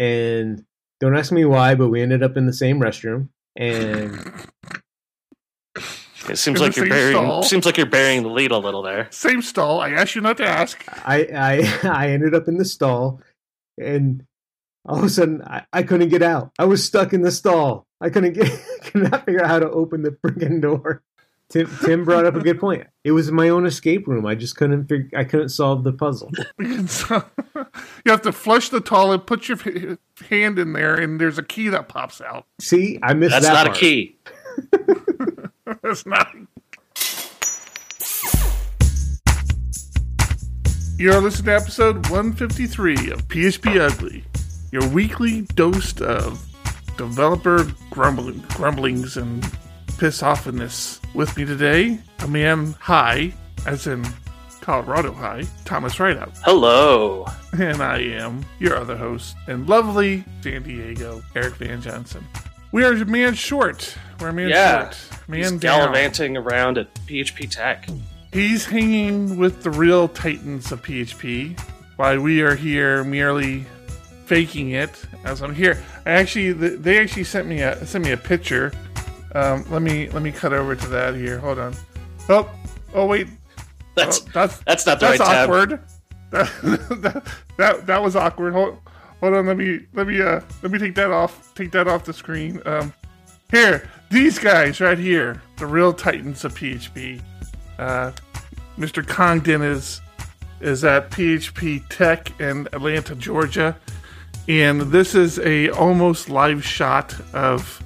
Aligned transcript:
and 0.00 0.64
don't 1.00 1.16
ask 1.16 1.30
me 1.32 1.44
why, 1.44 1.74
but 1.74 1.88
we 1.88 2.02
ended 2.02 2.22
up 2.22 2.36
in 2.36 2.46
the 2.46 2.52
same 2.52 2.80
restroom, 2.80 3.28
and 3.56 4.12
It 6.28 6.36
seems 6.36 6.60
In 6.60 6.66
like 6.66 6.76
you're 6.76 6.88
burying. 6.88 7.16
stall? 7.16 7.42
Seems 7.42 7.66
like 7.66 7.76
you're 7.76 7.86
burying 7.86 8.22
the 8.22 8.28
lead 8.28 8.50
a 8.50 8.58
little 8.58 8.82
there. 8.82 9.08
Same 9.10 9.42
stall. 9.42 9.80
I 9.80 9.90
asked 9.90 10.14
you 10.14 10.20
not 10.20 10.36
to 10.38 10.46
ask. 10.46 10.82
I 11.06 11.26
I 11.34 11.88
I 11.88 12.08
ended 12.10 12.34
up 12.34 12.48
in 12.48 12.56
the 12.58 12.64
stall, 12.64 13.20
and 13.80 14.24
all 14.86 14.98
of 14.98 15.04
a 15.04 15.08
sudden 15.08 15.42
I, 15.42 15.64
I 15.72 15.82
couldn't 15.82 16.08
get 16.10 16.22
out. 16.22 16.52
I 16.58 16.64
was 16.64 16.84
stuck 16.84 17.12
in 17.12 17.22
the 17.22 17.30
stall. 17.30 17.86
I 18.00 18.10
couldn't 18.10 18.32
get 18.34 18.50
could 18.82 19.10
not 19.10 19.24
figure 19.26 19.42
out 19.42 19.48
how 19.48 19.58
to 19.58 19.70
open 19.70 20.02
the 20.02 20.10
freaking 20.24 20.60
door. 20.60 21.02
Tim 21.50 21.68
Tim 21.84 22.04
brought 22.04 22.26
up 22.26 22.36
a 22.36 22.40
good 22.40 22.60
point. 22.60 22.86
It 23.02 23.10
was 23.12 23.30
my 23.32 23.48
own 23.48 23.66
escape 23.66 24.06
room. 24.06 24.24
I 24.24 24.34
just 24.36 24.56
couldn't 24.56 24.86
fig- 24.86 25.12
I 25.16 25.24
couldn't 25.24 25.48
solve 25.50 25.84
the 25.84 25.92
puzzle. 25.92 26.30
You 28.04 28.12
have 28.12 28.22
to 28.22 28.32
flush 28.32 28.70
the 28.70 28.80
toilet, 28.80 29.26
put 29.26 29.48
your 29.48 29.58
hand 30.28 30.58
in 30.58 30.72
there, 30.72 30.94
and 30.94 31.20
there's 31.20 31.38
a 31.38 31.42
key 31.42 31.68
that 31.68 31.88
pops 31.88 32.20
out. 32.20 32.46
See, 32.60 32.98
I 33.02 33.12
missed 33.14 33.32
That's 33.32 33.46
that 33.46 33.52
not 33.52 33.66
part. 33.66 33.76
a 33.76 33.80
key. 33.80 34.16
That's 35.82 36.06
not. 36.06 36.28
You're 40.98 41.20
listening 41.20 41.46
to 41.46 41.54
episode 41.56 41.96
153 42.10 43.10
of 43.10 43.26
PHP 43.28 43.80
Ugly, 43.80 44.24
your 44.72 44.86
weekly 44.88 45.42
dose 45.54 45.98
of 46.00 46.46
developer 46.96 47.66
grumbling, 47.90 48.40
grumblings 48.54 49.16
and 49.16 49.42
piss 50.00 50.22
offness. 50.22 50.98
With 51.14 51.36
me 51.36 51.44
today, 51.44 51.98
a 52.20 52.26
man 52.26 52.74
high, 52.80 53.34
as 53.66 53.86
in 53.86 54.02
Colorado 54.62 55.12
High, 55.12 55.42
Thomas 55.66 56.00
Rideout. 56.00 56.32
Hello. 56.42 57.26
And 57.52 57.82
I 57.82 57.98
am 57.98 58.46
your 58.58 58.76
other 58.78 58.96
host 58.96 59.36
in 59.46 59.66
lovely 59.66 60.24
San 60.42 60.62
Diego, 60.62 61.22
Eric 61.36 61.56
Van 61.56 61.82
Johnson. 61.82 62.26
We 62.72 62.82
are 62.84 62.94
man 63.04 63.34
short. 63.34 63.94
We're 64.18 64.28
a 64.28 64.32
man 64.32 64.48
Yeah. 64.48 64.84
short. 64.84 64.96
He's 65.34 65.50
Man 65.50 65.58
down. 65.58 65.80
gallivanting 65.80 66.36
around 66.38 66.78
at 66.78 66.94
PHP[Tek]. 67.06 67.84
He's 68.32 68.64
hanging 68.64 69.36
with 69.36 69.62
the 69.62 69.70
real 69.70 70.08
titans 70.08 70.72
of 70.72 70.80
PHP, 70.82 71.56
while 71.96 72.18
we 72.20 72.40
are 72.40 72.54
here 72.54 73.04
merely 73.04 73.66
faking 74.24 74.70
it. 74.70 74.90
As 75.24 75.42
I'm 75.42 75.54
here, 75.54 75.82
I 76.06 76.12
actually 76.12 76.52
they 76.52 76.98
actually 77.00 77.24
sent 77.24 77.46
me 77.48 77.60
a 77.60 77.84
sent 77.84 78.02
me 78.04 78.12
a 78.12 78.16
picture. 78.16 78.72
Um, 79.34 79.64
let 79.70 79.82
me 79.82 80.08
let 80.10 80.22
me 80.22 80.32
cut 80.32 80.52
over 80.52 80.74
to 80.74 80.86
that 80.88 81.14
here. 81.14 81.38
Hold 81.38 81.58
on. 81.58 81.74
Oh 82.28 82.50
oh 82.94 83.06
wait, 83.06 83.28
That's 83.94 84.20
Oh, 84.20 84.30
that's 84.32 84.58
that's 84.64 84.86
not 84.86 85.00
the 85.00 85.06
that's 85.06 85.20
right 85.20 85.26
tab. 85.28 85.48
awkward. 85.50 85.80
That, 86.30 86.50
that 87.02 87.24
that 87.56 87.86
that 87.86 88.02
was 88.02 88.16
awkward. 88.16 88.52
Hold, 88.52 88.78
hold 89.20 89.34
on. 89.34 89.46
Let 89.46 89.56
me 89.56 89.80
let 89.94 90.06
me 90.06 90.20
uh 90.20 90.40
let 90.62 90.72
me 90.72 90.78
take 90.78 90.94
that 90.96 91.10
off. 91.10 91.52
Take 91.54 91.70
that 91.72 91.86
off 91.88 92.04
the 92.04 92.12
screen. 92.12 92.60
Um, 92.66 92.92
here, 93.50 93.88
these 94.10 94.38
guys 94.38 94.80
right 94.80 94.98
here, 94.98 95.42
the 95.56 95.66
real 95.66 95.92
titans 95.92 96.44
of 96.44 96.54
PHP. 96.54 97.20
Uh, 97.78 98.12
Mr. 98.78 99.06
Congdon 99.06 99.62
is 99.62 100.00
is 100.60 100.84
at 100.84 101.10
PHP[Tek] 101.10 102.38
in 102.40 102.66
Atlanta, 102.72 103.14
Georgia, 103.14 103.76
and 104.48 104.80
this 104.82 105.14
is 105.14 105.38
a 105.40 105.70
almost 105.70 106.28
live 106.28 106.64
shot 106.64 107.14
of 107.32 107.82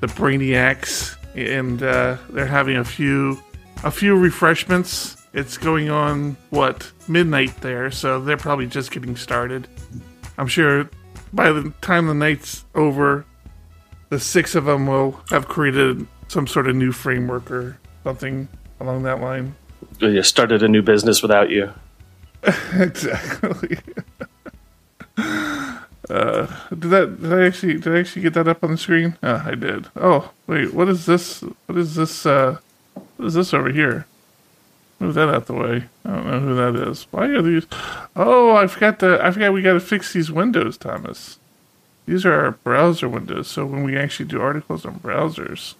the 0.00 0.06
Brainiacs, 0.06 1.16
and 1.34 1.82
uh, 1.82 2.16
they're 2.30 2.46
having 2.46 2.76
a 2.76 2.84
few 2.84 3.38
a 3.84 3.90
few 3.90 4.16
refreshments. 4.16 5.16
It's 5.34 5.56
going 5.56 5.90
on 5.90 6.36
what 6.50 6.90
midnight 7.06 7.60
there, 7.60 7.90
so 7.90 8.20
they're 8.20 8.36
probably 8.36 8.66
just 8.66 8.90
getting 8.90 9.16
started. 9.16 9.68
I'm 10.36 10.48
sure 10.48 10.88
by 11.32 11.52
the 11.52 11.72
time 11.80 12.06
the 12.06 12.14
night's 12.14 12.64
over, 12.74 13.24
the 14.08 14.18
six 14.18 14.54
of 14.54 14.64
them 14.64 14.86
will 14.86 15.20
have 15.30 15.48
created 15.48 16.06
some 16.28 16.46
sort 16.46 16.68
of 16.68 16.76
new 16.76 16.92
framework 16.92 17.50
or 17.50 17.78
something 18.04 18.48
along 18.80 19.02
that 19.02 19.20
line. 19.20 19.54
You 20.00 20.22
started 20.22 20.62
a 20.62 20.68
new 20.68 20.82
business 20.82 21.22
without 21.22 21.50
you. 21.50 21.72
exactly. 22.74 23.78
Uh, 26.10 26.46
did 26.70 26.90
that? 26.90 27.22
Did 27.22 27.32
I 27.32 27.46
actually? 27.46 27.74
Did 27.74 27.94
I 27.94 28.00
actually 28.00 28.22
get 28.22 28.34
that 28.34 28.48
up 28.48 28.64
on 28.64 28.72
the 28.72 28.78
screen? 28.78 29.16
Oh, 29.22 29.42
I 29.44 29.54
did. 29.54 29.88
Oh, 29.96 30.30
wait. 30.46 30.72
What 30.72 30.88
is 30.88 31.06
this? 31.06 31.42
What 31.66 31.78
is 31.78 31.94
this? 31.94 32.26
Uh, 32.26 32.58
what 33.16 33.26
is 33.26 33.34
this 33.34 33.52
over 33.54 33.70
here? 33.70 34.06
Move 35.00 35.14
that 35.14 35.28
out 35.28 35.46
the 35.46 35.54
way. 35.54 35.84
I 36.04 36.10
don't 36.10 36.26
know 36.26 36.40
who 36.40 36.54
that 36.56 36.88
is. 36.88 37.06
Why 37.10 37.26
are 37.26 37.42
these? 37.42 37.66
Oh, 38.16 38.56
I 38.56 38.66
forgot 38.66 38.98
to. 39.00 39.24
I 39.24 39.30
forgot 39.30 39.52
we 39.52 39.62
got 39.62 39.74
to 39.74 39.80
fix 39.80 40.12
these 40.12 40.30
windows, 40.30 40.76
Thomas. 40.76 41.38
These 42.06 42.24
are 42.24 42.32
our 42.32 42.50
browser 42.52 43.08
windows. 43.08 43.48
So 43.48 43.66
when 43.66 43.84
we 43.84 43.96
actually 43.96 44.26
do 44.26 44.40
articles 44.40 44.86
on 44.86 44.98
browsers, 45.00 45.74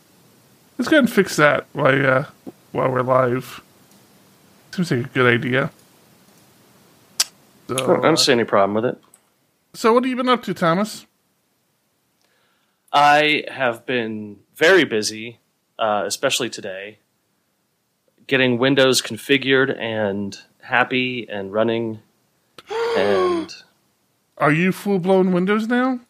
let's 0.77 0.89
go 0.89 0.97
ahead 0.97 1.05
and 1.05 1.13
fix 1.13 1.37
that 1.37 1.67
while 1.73 2.07
uh, 2.07 2.25
while 2.73 2.91
we're 2.91 3.03
live. 3.03 3.63
Seems 4.73 4.91
like 4.91 5.07
a 5.07 5.09
good 5.09 5.33
idea. 5.33 5.71
So, 7.69 7.97
I 7.97 8.01
don't 8.01 8.19
see 8.19 8.33
any 8.33 8.45
problem 8.45 8.75
with 8.75 8.85
it. 8.85 9.03
So 9.75 9.93
what 9.93 10.05
have 10.05 10.11
you 10.11 10.17
been 10.17 10.29
up 10.29 10.43
to, 10.45 10.55
Thomas? 10.55 11.07
I 12.93 13.45
have 13.49 13.85
been 13.85 14.41
very 14.55 14.85
busy, 14.85 15.41
uh, 15.79 16.05
especially 16.07 16.49
today, 16.51 16.99
getting 18.27 18.59
Windows 18.59 19.03
configured 19.03 19.77
and 19.79 20.39
happy 20.63 21.29
and 21.29 21.53
running. 21.53 22.01
And 22.97 23.55
Are 24.39 24.51
you 24.53 24.73
full 24.73 24.99
blown 24.99 25.33
Windows 25.33 25.69
now? 25.69 26.01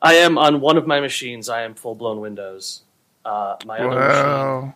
I 0.00 0.14
am 0.14 0.38
on 0.38 0.60
one 0.60 0.76
of 0.76 0.86
my 0.86 1.00
machines. 1.00 1.48
I 1.48 1.62
am 1.62 1.74
full 1.74 1.94
blown 1.94 2.20
Windows. 2.20 2.82
Uh, 3.24 3.56
my 3.64 3.78
other 3.78 3.98
machine, 3.98 4.74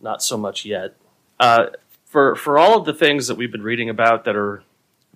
not 0.00 0.22
so 0.22 0.36
much 0.36 0.64
yet. 0.64 0.94
Uh, 1.40 1.66
for 2.04 2.34
for 2.36 2.56
all 2.58 2.78
of 2.78 2.84
the 2.86 2.94
things 2.94 3.26
that 3.26 3.36
we've 3.36 3.52
been 3.52 3.62
reading 3.62 3.90
about 3.90 4.24
that 4.24 4.36
are 4.36 4.62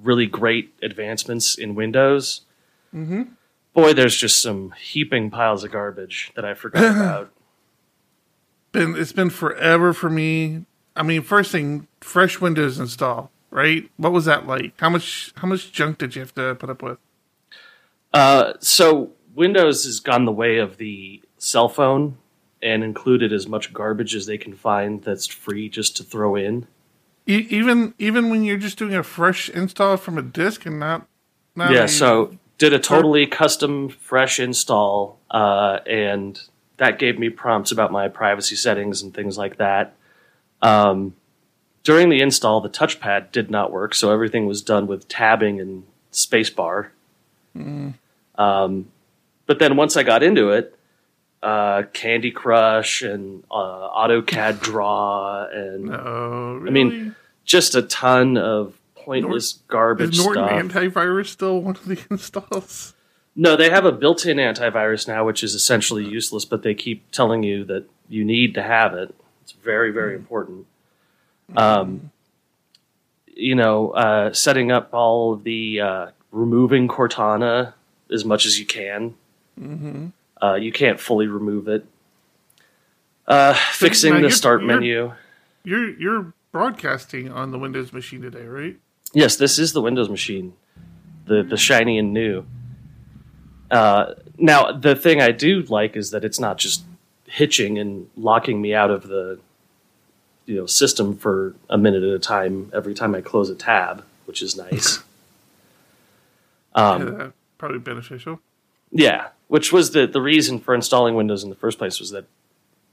really 0.02 0.26
great 0.26 0.74
advancements 0.82 1.56
in 1.56 1.74
Windows, 1.74 2.42
boy, 3.74 3.92
there's 3.92 4.16
just 4.16 4.40
some 4.40 4.72
heaping 4.80 5.30
piles 5.30 5.64
of 5.64 5.72
garbage 5.72 6.32
that 6.34 6.44
I 6.44 6.54
forgot 6.54 6.84
about. 6.96 7.30
Been 8.72 8.96
it's 8.96 9.12
been 9.12 9.30
forever 9.30 9.92
for 9.92 10.10
me. 10.10 10.64
I 10.96 11.02
mean, 11.02 11.22
first 11.22 11.50
thing, 11.52 11.88
fresh 12.00 12.40
Windows 12.40 12.78
install, 12.78 13.30
right? 13.50 13.90
What 13.96 14.12
was 14.12 14.24
that 14.26 14.46
like? 14.46 14.74
How 14.78 14.90
much 14.90 15.32
how 15.36 15.48
much 15.48 15.72
junk 15.72 15.98
did 15.98 16.14
you 16.14 16.20
have 16.20 16.34
to 16.34 16.54
put 16.54 16.70
up 16.70 16.82
with? 16.82 16.98
Uh, 18.12 18.54
so 18.60 19.12
Windows 19.34 19.84
has 19.84 20.00
gone 20.00 20.24
the 20.24 20.32
way 20.32 20.58
of 20.58 20.76
the 20.76 21.22
cell 21.38 21.68
phone 21.68 22.18
and 22.62 22.84
included 22.84 23.32
as 23.32 23.46
much 23.48 23.72
garbage 23.72 24.14
as 24.14 24.26
they 24.26 24.38
can 24.38 24.54
find 24.54 25.02
that's 25.02 25.26
free 25.26 25.68
just 25.68 25.96
to 25.96 26.04
throw 26.04 26.36
in. 26.36 26.66
E- 27.26 27.46
even 27.50 27.94
even 27.98 28.30
when 28.30 28.44
you're 28.44 28.56
just 28.56 28.78
doing 28.78 28.94
a 28.94 29.02
fresh 29.02 29.48
install 29.50 29.96
from 29.96 30.18
a 30.18 30.22
disk 30.22 30.66
and 30.66 30.78
not, 30.80 31.06
not 31.54 31.72
yeah, 31.72 31.84
a- 31.84 31.88
so 31.88 32.36
did 32.58 32.72
a 32.72 32.78
totally 32.78 33.26
custom 33.26 33.88
fresh 33.88 34.38
install, 34.40 35.18
uh, 35.30 35.78
and 35.86 36.40
that 36.76 36.98
gave 36.98 37.18
me 37.18 37.28
prompts 37.28 37.70
about 37.72 37.92
my 37.92 38.08
privacy 38.08 38.56
settings 38.56 39.02
and 39.02 39.14
things 39.14 39.36
like 39.38 39.56
that. 39.58 39.94
Um, 40.62 41.14
during 41.84 42.08
the 42.10 42.20
install, 42.20 42.60
the 42.60 42.68
touchpad 42.68 43.32
did 43.32 43.50
not 43.50 43.72
work, 43.72 43.94
so 43.94 44.10
everything 44.12 44.46
was 44.46 44.60
done 44.62 44.86
with 44.86 45.08
tabbing 45.08 45.60
and 45.60 45.84
spacebar. 46.12 46.88
Um, 48.36 48.88
but 49.46 49.58
then 49.58 49.76
once 49.76 49.96
I 49.96 50.02
got 50.02 50.22
into 50.22 50.50
it, 50.50 50.76
uh, 51.42 51.84
Candy 51.92 52.30
Crush 52.30 53.02
and 53.02 53.44
uh, 53.50 53.88
AutoCAD 53.90 54.60
Draw 54.60 55.46
and 55.52 55.90
Oh, 55.94 56.58
really? 56.60 56.68
I 56.68 56.72
mean, 56.72 57.16
just 57.44 57.74
a 57.74 57.82
ton 57.82 58.36
of 58.36 58.74
pointless 58.94 59.54
garbage 59.68 60.18
is 60.18 60.24
Norton 60.24 60.44
stuff. 60.70 60.82
antivirus 60.82 61.26
still 61.28 61.60
one 61.60 61.76
of 61.76 61.84
the 61.86 61.98
installs? 62.10 62.94
No, 63.36 63.56
they 63.56 63.70
have 63.70 63.84
a 63.84 63.92
built-in 63.92 64.36
antivirus 64.36 65.08
now, 65.08 65.24
which 65.24 65.42
is 65.42 65.54
essentially 65.54 66.04
useless, 66.04 66.44
but 66.44 66.62
they 66.62 66.74
keep 66.74 67.10
telling 67.12 67.42
you 67.42 67.64
that 67.64 67.84
you 68.08 68.24
need 68.24 68.54
to 68.54 68.62
have 68.62 68.92
it. 68.92 69.14
It's 69.42 69.52
very, 69.52 69.90
very 69.92 70.14
important. 70.16 70.66
Um, 71.56 72.10
you 73.26 73.54
know, 73.54 73.90
uh, 73.92 74.32
setting 74.32 74.70
up 74.70 74.92
all 74.92 75.32
of 75.32 75.44
the 75.44 75.80
uh, 75.80 76.06
removing 76.32 76.86
Cortana 76.88 77.72
as 78.12 78.24
much 78.24 78.44
as 78.46 78.58
you 78.58 78.66
can. 78.66 79.14
Uh, 80.42 80.54
you 80.54 80.72
can't 80.72 80.98
fully 80.98 81.26
remove 81.26 81.68
it. 81.68 81.84
Uh, 83.26 83.54
fixing 83.72 84.14
now 84.14 84.20
the 84.22 84.30
start 84.30 84.62
you're- 84.62 84.74
menu. 84.74 85.12
You're 85.62 85.90
you're 85.98 86.32
broadcasting 86.52 87.30
on 87.30 87.50
the 87.50 87.58
Windows 87.58 87.92
machine 87.92 88.22
today, 88.22 88.46
right? 88.46 88.76
Yes, 89.12 89.36
this 89.36 89.58
is 89.58 89.72
the 89.72 89.82
Windows 89.82 90.08
machine, 90.08 90.54
the 91.26 91.42
the 91.42 91.56
shiny 91.58 91.98
and 91.98 92.12
new. 92.14 92.44
Uh, 93.70 94.14
now, 94.38 94.72
the 94.72 94.96
thing 94.96 95.20
I 95.20 95.30
do 95.32 95.60
like 95.62 95.96
is 95.96 96.10
that 96.12 96.24
it's 96.24 96.40
not 96.40 96.56
just 96.58 96.82
hitching 97.26 97.78
and 97.78 98.08
locking 98.16 98.60
me 98.60 98.74
out 98.74 98.90
of 98.90 99.06
the 99.06 99.38
you 100.46 100.56
know 100.56 100.66
system 100.66 101.14
for 101.16 101.54
a 101.68 101.76
minute 101.78 102.02
at 102.02 102.08
a 102.14 102.18
time 102.18 102.70
every 102.74 102.94
time 102.94 103.14
I 103.14 103.20
close 103.20 103.50
a 103.50 103.54
tab, 103.54 104.02
which 104.24 104.40
is 104.42 104.56
nice. 104.56 105.00
Um, 106.72 107.20
Uh, 107.20 107.30
probably 107.58 107.80
beneficial. 107.80 108.40
Yeah, 108.92 109.28
which 109.50 109.72
was 109.72 109.90
the 109.90 110.06
the 110.06 110.22
reason 110.22 110.60
for 110.60 110.76
installing 110.76 111.16
Windows 111.16 111.42
in 111.42 111.50
the 111.50 111.56
first 111.56 111.76
place 111.76 111.98
was 111.98 112.10
that 112.10 112.24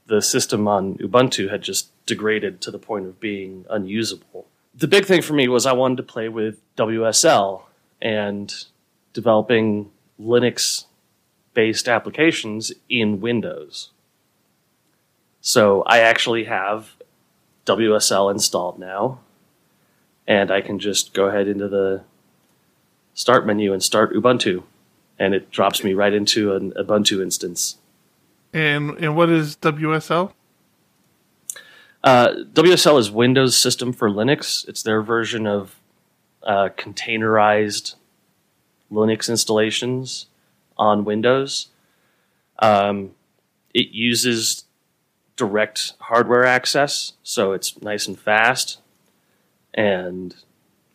the 0.06 0.20
system 0.20 0.66
on 0.66 0.96
Ubuntu 0.96 1.50
had 1.50 1.62
just 1.62 1.92
degraded 2.04 2.60
to 2.62 2.72
the 2.72 2.80
point 2.80 3.06
of 3.06 3.20
being 3.20 3.64
unusable. 3.70 4.48
The 4.74 4.88
big 4.88 5.04
thing 5.04 5.22
for 5.22 5.34
me 5.34 5.46
was 5.46 5.66
I 5.66 5.72
wanted 5.72 5.98
to 5.98 6.02
play 6.02 6.28
with 6.28 6.60
WSL 6.74 7.62
and 8.02 8.52
developing 9.12 9.92
Linux 10.20 10.86
based 11.54 11.88
applications 11.88 12.72
in 12.88 13.20
Windows. 13.20 13.90
So 15.40 15.84
I 15.86 16.00
actually 16.00 16.44
have 16.44 16.96
WSL 17.66 18.32
installed 18.32 18.80
now, 18.80 19.20
and 20.26 20.50
I 20.50 20.60
can 20.60 20.80
just 20.80 21.14
go 21.14 21.26
ahead 21.26 21.46
into 21.46 21.68
the 21.68 22.02
start 23.14 23.46
menu 23.46 23.72
and 23.72 23.80
start 23.80 24.12
Ubuntu, 24.12 24.64
and 25.18 25.34
it 25.34 25.50
drops 25.50 25.82
me 25.82 25.94
right 25.94 26.12
into 26.12 26.54
an 26.54 26.72
Ubuntu 26.72 27.22
instance. 27.22 27.78
And 28.52 28.96
and 28.98 29.16
what 29.16 29.28
is 29.28 29.56
WSL? 29.56 30.32
Uh, 32.02 32.28
WSL 32.52 32.98
is 32.98 33.10
Windows 33.10 33.56
System 33.56 33.92
for 33.92 34.08
Linux. 34.08 34.66
It's 34.68 34.82
their 34.82 35.02
version 35.02 35.46
of 35.46 35.76
uh, 36.42 36.70
containerized 36.76 37.96
Linux 38.90 39.28
installations 39.28 40.26
on 40.76 41.04
Windows. 41.04 41.68
Um, 42.60 43.12
it 43.74 43.88
uses 43.88 44.64
direct 45.36 45.92
hardware 46.00 46.44
access, 46.44 47.12
so 47.22 47.52
it's 47.52 47.80
nice 47.82 48.06
and 48.08 48.18
fast, 48.18 48.78
and 49.74 50.34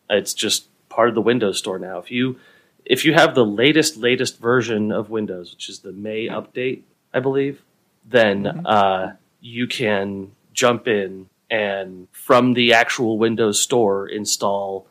it's 0.10 0.34
just 0.34 0.68
part 0.90 1.10
of 1.10 1.16
the 1.16 1.22
Windows 1.22 1.58
Store 1.60 1.80
now. 1.80 2.00
If 2.00 2.12
you 2.12 2.38
if 2.86 3.06
you 3.06 3.14
have 3.14 3.36
the 3.36 3.46
latest 3.46 3.98
latest 3.98 4.40
version 4.40 4.92
of 4.92 5.10
Windows, 5.10 5.52
which 5.52 5.70
is 5.70 5.80
the 5.80 5.92
May 5.92 6.28
update, 6.28 6.82
I 7.14 7.20
believe, 7.20 7.62
then 8.06 8.66
uh, 8.66 9.16
you 9.42 9.68
can 9.68 10.32
jump 10.54 10.88
in 10.88 11.30
and 11.50 12.08
from 12.12 12.54
the 12.54 12.74
actual 12.74 13.18
Windows 13.18 13.60
Store 13.60 14.08
install 14.08 14.88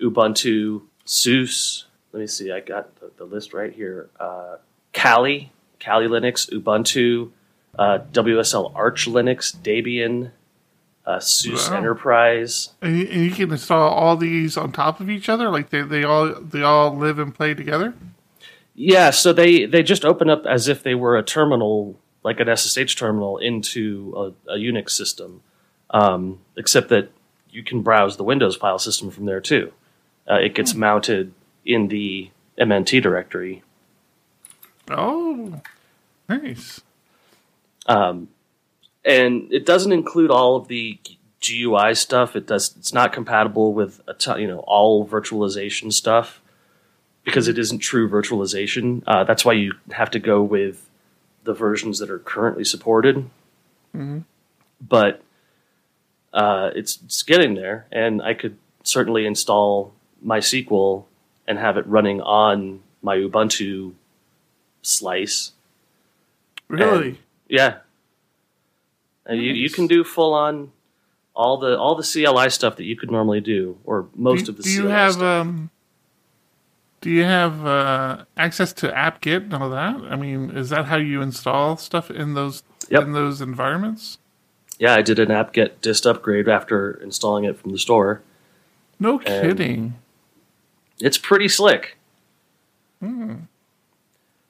Ubuntu, 0.00 0.82
SUSE. 1.04 1.86
Let 2.12 2.20
me 2.20 2.26
see, 2.26 2.52
I 2.52 2.60
got 2.60 2.94
the, 3.00 3.10
the 3.16 3.24
list 3.24 3.52
right 3.52 3.72
here. 3.72 4.08
Uh, 4.18 4.56
Kali, 4.92 5.52
Kali 5.80 6.06
Linux, 6.06 6.48
Ubuntu, 6.50 7.30
uh, 7.78 7.98
WSL 8.12 8.72
Arch 8.74 9.06
Linux, 9.06 9.56
Debian, 9.56 10.30
uh, 11.08 11.18
SUSE 11.18 11.70
Wow. 11.70 11.78
Enterprise. 11.78 12.68
And 12.82 12.98
you, 12.98 13.06
and 13.06 13.24
you 13.24 13.30
can 13.30 13.50
install 13.50 13.90
all 13.90 14.16
these 14.16 14.58
on 14.58 14.72
top 14.72 15.00
of 15.00 15.08
each 15.08 15.30
other, 15.30 15.48
like 15.48 15.70
they, 15.70 15.80
they 15.80 16.04
all 16.04 16.34
they 16.34 16.62
all 16.62 16.94
live 16.94 17.18
and 17.18 17.34
play 17.34 17.54
together. 17.54 17.94
Yeah, 18.74 19.10
so 19.10 19.32
they 19.32 19.64
they 19.64 19.82
just 19.82 20.04
open 20.04 20.28
up 20.28 20.44
as 20.44 20.68
if 20.68 20.82
they 20.82 20.94
were 20.94 21.16
a 21.16 21.22
terminal, 21.22 21.98
like 22.22 22.40
an 22.40 22.54
SSH 22.54 22.94
terminal, 22.96 23.38
into 23.38 24.34
a, 24.46 24.52
a 24.52 24.58
Unix 24.58 24.90
system. 24.90 25.40
Um, 25.90 26.40
except 26.58 26.90
that 26.90 27.10
you 27.50 27.64
can 27.64 27.80
browse 27.80 28.18
the 28.18 28.24
Windows 28.24 28.56
file 28.56 28.78
system 28.78 29.10
from 29.10 29.24
there 29.24 29.40
too. 29.40 29.72
Uh, 30.30 30.34
it 30.34 30.54
gets 30.54 30.74
mounted 30.74 31.32
in 31.64 31.88
the 31.88 32.30
MNT 32.60 33.02
directory. 33.02 33.62
Oh, 34.90 35.62
nice. 36.28 36.82
Um, 37.86 38.28
and 39.08 39.50
it 39.52 39.64
doesn't 39.64 39.92
include 39.92 40.30
all 40.30 40.56
of 40.56 40.68
the 40.68 40.98
GUI 41.40 41.94
stuff. 41.94 42.36
It 42.36 42.46
does. 42.46 42.76
It's 42.76 42.92
not 42.92 43.12
compatible 43.12 43.72
with 43.72 44.00
a 44.06 44.14
ton, 44.14 44.40
you 44.40 44.46
know 44.46 44.60
all 44.60 45.06
virtualization 45.06 45.92
stuff 45.92 46.40
because 47.24 47.48
it 47.48 47.58
isn't 47.58 47.78
true 47.78 48.08
virtualization. 48.08 49.02
Uh, 49.06 49.24
that's 49.24 49.44
why 49.44 49.54
you 49.54 49.74
have 49.92 50.10
to 50.10 50.18
go 50.18 50.42
with 50.42 50.88
the 51.44 51.54
versions 51.54 51.98
that 51.98 52.10
are 52.10 52.18
currently 52.18 52.64
supported. 52.64 53.28
But 54.80 55.22
uh, 56.32 56.70
it's, 56.74 57.00
it's 57.04 57.22
getting 57.22 57.54
there, 57.54 57.86
and 57.90 58.22
I 58.22 58.34
could 58.34 58.56
certainly 58.82 59.26
install 59.26 59.92
MySQL 60.24 61.04
and 61.46 61.58
have 61.58 61.76
it 61.76 61.86
running 61.86 62.20
on 62.20 62.80
my 63.02 63.16
Ubuntu 63.16 63.94
slice. 64.82 65.52
Really? 66.68 67.18
Yeah. 67.48 67.78
And 69.28 69.40
you, 69.40 69.52
you 69.52 69.68
can 69.70 69.86
do 69.86 70.02
full 70.04 70.32
on 70.34 70.72
all 71.34 71.58
the 71.58 71.78
all 71.78 71.94
the 71.94 72.02
CLI 72.02 72.50
stuff 72.50 72.76
that 72.76 72.84
you 72.84 72.96
could 72.96 73.10
normally 73.10 73.40
do, 73.40 73.78
or 73.84 74.08
most 74.16 74.46
do, 74.46 74.50
of 74.52 74.56
the 74.56 74.62
do 74.64 74.70
you 74.72 74.86
have 74.88 75.12
stuff. 75.14 75.22
um 75.42 75.70
do 77.00 77.10
you 77.10 77.22
have 77.22 77.64
uh, 77.64 78.24
access 78.36 78.72
to 78.72 78.92
apt-get 78.96 79.42
and 79.42 79.54
all 79.54 79.70
that? 79.70 79.94
I 80.10 80.16
mean, 80.16 80.50
is 80.50 80.70
that 80.70 80.86
how 80.86 80.96
you 80.96 81.22
install 81.22 81.76
stuff 81.76 82.10
in 82.10 82.34
those 82.34 82.64
Yep. 82.90 83.02
in 83.04 83.12
those 83.12 83.40
environments? 83.40 84.18
yeah, 84.80 84.94
I 84.94 85.02
did 85.02 85.18
an 85.18 85.30
apt-get 85.30 85.80
dist 85.82 86.06
upgrade 86.06 86.48
after 86.48 86.92
installing 87.02 87.44
it 87.44 87.56
from 87.58 87.70
the 87.72 87.78
store. 87.78 88.22
No 88.98 89.18
kidding. 89.18 89.94
It's 91.00 91.18
pretty 91.18 91.48
slick. 91.48 91.98
Hmm. 93.00 93.34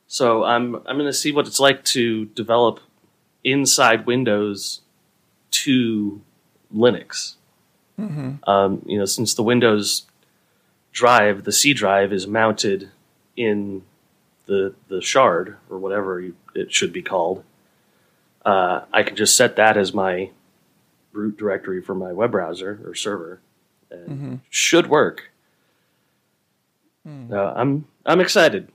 So 0.06 0.44
I'm 0.44 0.76
I'm 0.86 0.96
going 0.96 1.04
to 1.06 1.12
see 1.12 1.32
what 1.32 1.46
it's 1.46 1.60
like 1.60 1.84
to 1.86 2.26
develop 2.26 2.80
inside 3.50 4.06
Windows 4.06 4.81
to 5.50 6.21
Linux. 6.75 7.35
Mm-hmm. 7.99 8.49
Um, 8.49 8.83
you 8.87 8.99
know, 8.99 9.05
since 9.05 9.35
the 9.35 9.43
Windows 9.43 10.06
drive, 10.93 11.45
the 11.45 11.53
C 11.53 11.73
drive 11.73 12.12
is 12.12 12.27
mounted 12.27 12.91
in 13.37 13.83
the 14.47 14.75
the 14.89 15.00
shard 15.00 15.56
or 15.69 15.79
whatever 15.79 16.21
you, 16.21 16.35
it 16.55 16.73
should 16.73 16.93
be 16.93 17.03
called. 17.03 17.45
Uh, 18.45 18.83
I 18.93 19.03
can 19.03 19.17
just 19.17 19.37
set 19.37 19.56
that 19.56 19.77
as 19.77 19.93
my 19.93 20.31
root 21.12 21.37
directory 21.37 21.83
for 21.83 21.95
my 21.95 22.12
web 22.12 22.31
browser 22.31 22.81
or 22.85 22.95
server, 22.95 23.41
and 23.91 24.09
Mm-hmm. 24.09 24.35
should 24.49 24.87
work. 24.89 25.31
Hmm. 27.05 27.33
Uh, 27.33 27.53
I'm 27.55 27.87
I'm 28.06 28.21
excited. 28.21 28.69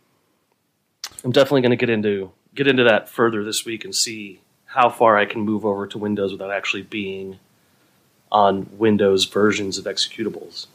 I'm 1.23 1.31
definitely 1.31 1.61
going 1.61 1.71
to 1.71 1.77
get 1.77 1.89
into 1.89 2.31
get 2.53 2.67
into 2.67 2.83
that 2.83 3.09
further 3.09 3.43
this 3.43 3.65
week 3.65 3.85
and 3.85 3.95
see 3.95 4.41
how 4.73 4.89
far 4.89 5.17
I 5.17 5.25
can 5.25 5.41
move 5.41 5.65
over 5.65 5.85
to 5.85 5.97
Windows 5.99 6.31
without 6.31 6.51
actually 6.51 6.81
being 6.81 7.37
on 8.31 8.67
Windows 8.77 9.25
versions 9.25 9.77
of 9.77 9.85
executables. 9.85 10.65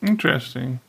Interesting. 0.00 0.80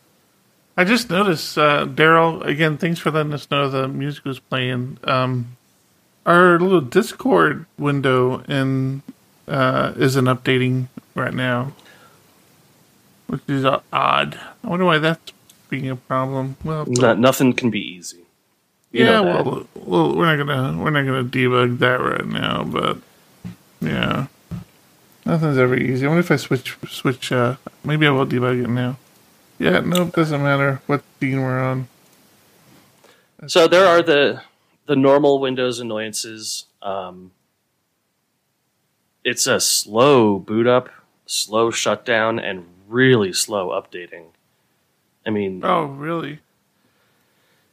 I 0.77 0.85
just 0.85 1.09
noticed, 1.09 1.57
uh, 1.57 1.85
Daryl. 1.85 2.45
Again, 2.45 2.77
thanks 2.77 2.99
for 2.99 3.11
letting 3.11 3.33
us 3.33 3.51
know 3.51 3.69
the 3.69 3.89
music 3.89 4.23
was 4.23 4.39
playing. 4.39 4.97
Um, 5.03 5.57
our 6.25 6.57
little 6.57 6.79
Discord 6.79 7.65
window 7.77 8.43
in 8.43 9.01
uh, 9.45 9.91
isn't 9.97 10.25
updating 10.25 10.87
right 11.15 11.33
now, 11.33 11.73
which 13.27 13.41
is 13.49 13.65
odd. 13.65 14.39
I 14.63 14.67
wonder 14.67 14.85
why 14.85 14.99
that's 14.99 15.33
being 15.69 15.89
a 15.89 15.97
problem. 15.97 16.55
Well, 16.63 16.85
No, 16.87 17.13
nothing 17.13 17.51
can 17.51 17.69
be 17.69 17.81
easy. 17.81 18.19
You 18.91 19.05
yeah, 19.05 19.19
well, 19.19 19.67
well, 19.75 20.15
we're 20.15 20.35
not 20.35 20.43
gonna 20.43 20.81
we're 20.81 20.89
not 20.89 21.05
gonna 21.05 21.23
debug 21.23 21.77
that 21.79 21.99
right 22.01 22.25
now, 22.25 22.63
but 22.63 22.97
yeah, 23.81 24.25
nothing's 25.25 25.57
ever 25.59 25.75
easy. 25.75 26.05
I 26.05 26.09
wonder 26.09 26.21
if 26.21 26.31
I 26.31 26.37
switch 26.37 26.75
switch. 26.87 27.31
Uh, 27.31 27.57
maybe 27.83 28.07
I 28.07 28.09
will 28.09 28.25
debug 28.25 28.63
it 28.63 28.69
now. 28.69 28.97
Yeah, 29.59 29.81
nope, 29.81 30.09
it 30.09 30.15
doesn't 30.15 30.41
matter 30.41 30.81
what 30.87 31.03
scene 31.19 31.39
we're 31.41 31.59
on. 31.61 31.87
So 33.47 33.67
there 33.67 33.85
are 33.85 34.01
the 34.01 34.41
the 34.87 34.95
normal 34.95 35.39
Windows 35.39 35.79
annoyances. 35.79 36.65
Um, 36.81 37.31
it's 39.23 39.45
a 39.45 39.59
slow 39.59 40.39
boot 40.39 40.65
up, 40.65 40.89
slow 41.27 41.69
shutdown, 41.69 42.39
and 42.39 42.65
really 42.87 43.33
slow 43.33 43.69
updating. 43.69 44.27
I 45.27 45.29
mean, 45.29 45.63
Oh, 45.63 45.83
really? 45.85 46.39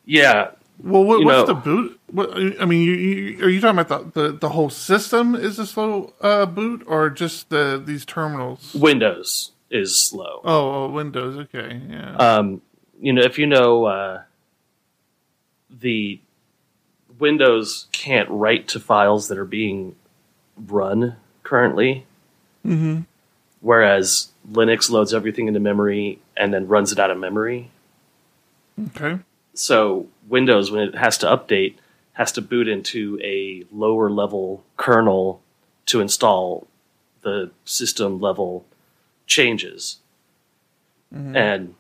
yeah, 0.05 0.51
Well, 0.83 1.05
what, 1.05 1.25
what's 1.25 1.49
know- 1.49 1.55
the 1.55 1.55
boot? 1.55 2.01
What 2.11 2.37
I 2.61 2.65
mean, 2.65 2.83
you, 2.83 2.93
you, 2.93 3.45
are 3.45 3.49
you 3.49 3.61
talking 3.61 3.79
about 3.79 4.15
the, 4.15 4.23
the, 4.23 4.33
the 4.33 4.49
whole 4.51 4.71
system 4.71 5.35
is 5.35 5.59
a 5.59 5.67
slow 5.67 6.15
uh, 6.21 6.47
boot, 6.47 6.85
or 6.87 7.11
just 7.11 7.51
the 7.51 7.83
these 7.85 8.05
terminals? 8.05 8.75
Windows 8.75 9.53
is 9.71 9.99
slow. 9.99 10.41
Oh, 10.45 10.85
oh, 10.85 10.91
Windows. 10.91 11.37
Okay, 11.37 11.81
yeah. 11.89 12.17
um, 12.17 12.63
you 13.01 13.13
know, 13.13 13.23
if 13.23 13.39
you 13.39 13.47
know 13.47 13.87
uh, 13.87 14.23
the 15.69 16.21
Windows 17.19 17.89
can't 17.93 18.29
write 18.31 18.69
to 18.69 18.81
files 18.81 19.29
that 19.29 19.39
are 19.39 19.45
being 19.45 19.97
run 20.57 21.17
currently, 21.43 22.07
mm-hmm. 22.65 23.01
whereas 23.61 24.29
Linux 24.51 24.91
loads 24.91 25.13
everything 25.13 25.49
into 25.49 25.61
memory 25.61 26.21
and 26.37 26.53
then 26.53 26.69
runs 26.69 26.93
it 26.93 26.99
out 26.99 27.11
of 27.11 27.19
memory. 27.19 27.71
Okay. 28.89 29.19
So 29.59 30.09
Windows, 30.29 30.71
when 30.71 30.83
it 30.83 30.95
has 30.95 31.19
to 31.19 31.27
update, 31.27 31.77
has 32.13 32.33
to 32.33 32.43
boot 32.43 32.69
into 32.69 33.19
a 33.23 33.65
lower 33.71 34.11
level 34.11 34.65
kernel 34.77 35.43
to 35.87 36.01
install 36.01 36.67
the 37.23 37.51
system 37.65 38.21
level 38.21 38.67
changes. 39.27 39.99
And 41.37 41.75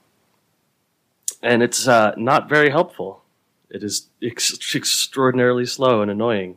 and 1.42 1.62
it's 1.62 1.86
uh, 1.86 2.14
not 2.16 2.48
very 2.48 2.70
helpful. 2.70 3.22
It 3.70 3.82
is 3.82 4.08
ex- 4.22 4.74
extraordinarily 4.74 5.66
slow 5.66 6.02
and 6.02 6.10
annoying. 6.10 6.56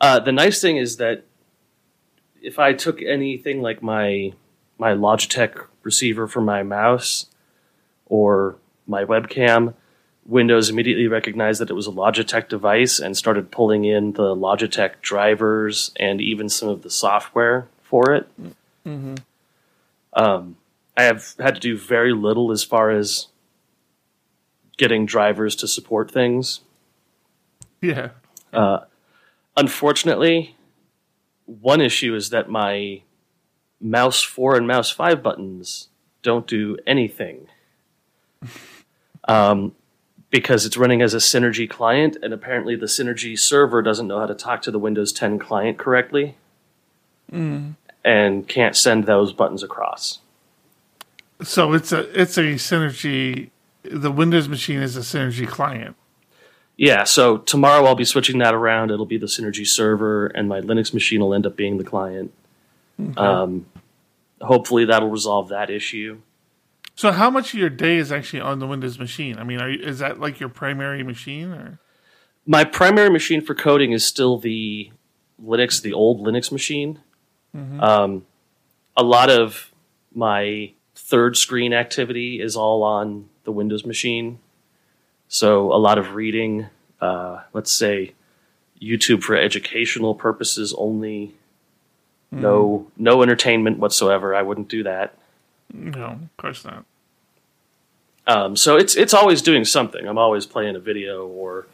Uh, 0.00 0.20
the 0.20 0.32
nice 0.32 0.60
thing 0.60 0.76
is 0.76 0.96
that 0.96 1.24
if 2.42 2.58
I 2.58 2.72
took 2.72 3.00
anything 3.00 3.62
like 3.62 3.82
my 3.82 4.32
my 4.78 4.92
Logitech 4.92 5.66
receiver 5.82 6.26
for 6.26 6.40
my 6.40 6.62
mouse 6.62 7.26
or 8.06 8.56
my 8.86 9.04
webcam, 9.04 9.74
Windows 10.26 10.70
immediately 10.70 11.06
recognized 11.06 11.60
that 11.60 11.70
it 11.70 11.74
was 11.74 11.86
a 11.86 11.90
Logitech 11.92 12.48
device 12.48 12.98
and 12.98 13.16
started 13.16 13.50
pulling 13.50 13.84
in 13.84 14.12
the 14.12 14.34
Logitech 14.34 15.00
drivers 15.02 15.92
and 16.00 16.20
even 16.20 16.48
some 16.48 16.68
of 16.68 16.82
the 16.82 16.90
software 16.90 17.68
for 17.82 18.12
it. 18.12 18.28
Mm-hmm. 18.86 19.16
Um, 20.14 20.56
I 20.96 21.02
have 21.02 21.34
had 21.38 21.54
to 21.54 21.60
do 21.60 21.76
very 21.76 22.12
little 22.12 22.52
as 22.52 22.64
far 22.64 22.90
as 22.90 23.28
getting 24.78 25.04
drivers 25.04 25.54
to 25.56 25.68
support 25.68 26.10
things. 26.10 26.60
Yeah. 27.80 28.10
Uh, 28.52 28.80
unfortunately, 29.56 30.56
one 31.44 31.80
issue 31.80 32.14
is 32.14 32.30
that 32.30 32.48
my 32.48 33.02
mouse 33.80 34.22
4 34.22 34.56
and 34.56 34.66
mouse 34.66 34.90
5 34.90 35.22
buttons 35.22 35.88
don't 36.22 36.46
do 36.46 36.78
anything. 36.86 37.46
Um, 39.26 39.74
because 40.34 40.66
it's 40.66 40.76
running 40.76 41.00
as 41.00 41.14
a 41.14 41.18
Synergy 41.18 41.70
client, 41.70 42.16
and 42.20 42.34
apparently 42.34 42.74
the 42.74 42.86
Synergy 42.86 43.38
server 43.38 43.82
doesn't 43.82 44.08
know 44.08 44.18
how 44.18 44.26
to 44.26 44.34
talk 44.34 44.62
to 44.62 44.72
the 44.72 44.80
Windows 44.80 45.12
10 45.12 45.38
client 45.38 45.78
correctly 45.78 46.34
and 48.04 48.48
can't 48.48 48.74
send 48.74 49.06
those 49.06 49.32
buttons 49.32 49.62
across. 49.62 50.18
So 51.40 51.72
it's 51.72 51.92
a 51.92 52.20
it's 52.20 52.36
a 52.36 52.54
synergy. 52.54 53.50
The 53.84 54.10
Windows 54.10 54.48
machine 54.48 54.82
is 54.82 54.96
a 54.96 55.00
synergy 55.02 55.46
client. 55.46 55.94
Yeah, 56.76 57.04
so 57.04 57.38
tomorrow 57.38 57.84
I'll 57.84 57.94
be 57.94 58.04
switching 58.04 58.38
that 58.38 58.54
around. 58.54 58.90
It'll 58.90 59.06
be 59.06 59.18
the 59.18 59.26
Synergy 59.26 59.64
server, 59.64 60.26
and 60.26 60.48
my 60.48 60.60
Linux 60.60 60.92
machine 60.92 61.20
will 61.20 61.32
end 61.32 61.46
up 61.46 61.54
being 61.54 61.78
the 61.78 61.84
client. 61.84 62.32
Um, 63.16 63.66
hopefully, 64.40 64.84
that'll 64.86 65.10
resolve 65.10 65.50
that 65.50 65.70
issue. 65.70 66.18
So 66.94 67.10
how 67.12 67.28
much 67.30 67.52
of 67.52 67.58
your 67.58 67.70
day 67.70 67.96
is 67.96 68.12
actually 68.12 68.40
on 68.40 68.60
the 68.60 68.66
Windows 68.66 68.98
machine? 68.98 69.38
I 69.38 69.44
mean, 69.44 69.60
are 69.60 69.68
you, 69.68 69.82
is 69.82 69.98
that 69.98 70.20
like 70.20 70.38
your 70.38 70.48
primary 70.48 71.02
machine 71.02 71.52
or? 71.52 71.80
My 72.46 72.62
primary 72.64 73.10
machine 73.10 73.40
for 73.40 73.54
coding 73.54 73.92
is 73.92 74.04
still 74.04 74.38
the 74.38 74.92
Linux, 75.42 75.80
the 75.80 75.92
old 75.92 76.24
Linux 76.24 76.52
machine. 76.52 77.00
Um, 77.80 78.26
a 78.96 79.02
lot 79.02 79.30
of 79.30 79.72
my 80.14 80.72
third 80.94 81.36
screen 81.36 81.72
activity 81.72 82.40
is 82.40 82.56
all 82.56 82.82
on 82.82 83.28
the 83.44 83.52
Windows 83.52 83.84
machine. 83.84 84.38
So 85.28 85.72
a 85.72 85.78
lot 85.78 85.98
of 85.98 86.14
reading, 86.14 86.66
uh, 87.00 87.42
let's 87.52 87.72
say 87.72 88.14
YouTube 88.80 89.22
for 89.22 89.36
educational 89.36 90.14
purposes 90.14 90.74
only. 90.76 91.34
No, 92.30 92.90
no 92.96 93.22
entertainment 93.22 93.78
whatsoever. 93.78 94.34
I 94.34 94.42
wouldn't 94.42 94.68
do 94.68 94.82
that. 94.82 95.16
No, 95.74 96.04
of 96.04 96.36
course 96.36 96.64
not. 96.64 96.84
Um, 98.26 98.56
so 98.56 98.76
it's 98.76 98.96
it's 98.96 99.12
always 99.12 99.42
doing 99.42 99.64
something. 99.64 100.06
I'm 100.06 100.16
always 100.18 100.46
playing 100.46 100.76
a 100.76 100.80
video 100.80 101.26
or 101.26 101.66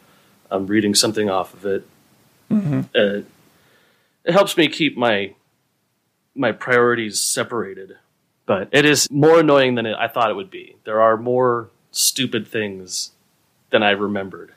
I'm 0.49 0.67
reading 0.67 0.95
something 0.95 1.29
off 1.29 1.53
of 1.53 1.65
it. 1.65 1.87
Uh, 2.93 3.21
it 4.25 4.33
helps 4.33 4.57
me 4.57 4.67
keep 4.67 4.97
my 4.97 5.33
my 6.35 6.51
priorities 6.51 7.19
separated, 7.19 7.97
but 8.45 8.67
it 8.71 8.85
is 8.85 9.09
more 9.09 9.39
annoying 9.39 9.75
than 9.75 9.85
it, 9.85 9.95
I 9.97 10.07
thought 10.07 10.29
it 10.29 10.35
would 10.35 10.51
be. 10.51 10.75
There 10.83 10.99
are 10.99 11.15
more 11.15 11.69
stupid 11.91 12.47
things 12.47 13.11
than 13.69 13.83
I 13.83 13.91
remembered. 13.91 14.51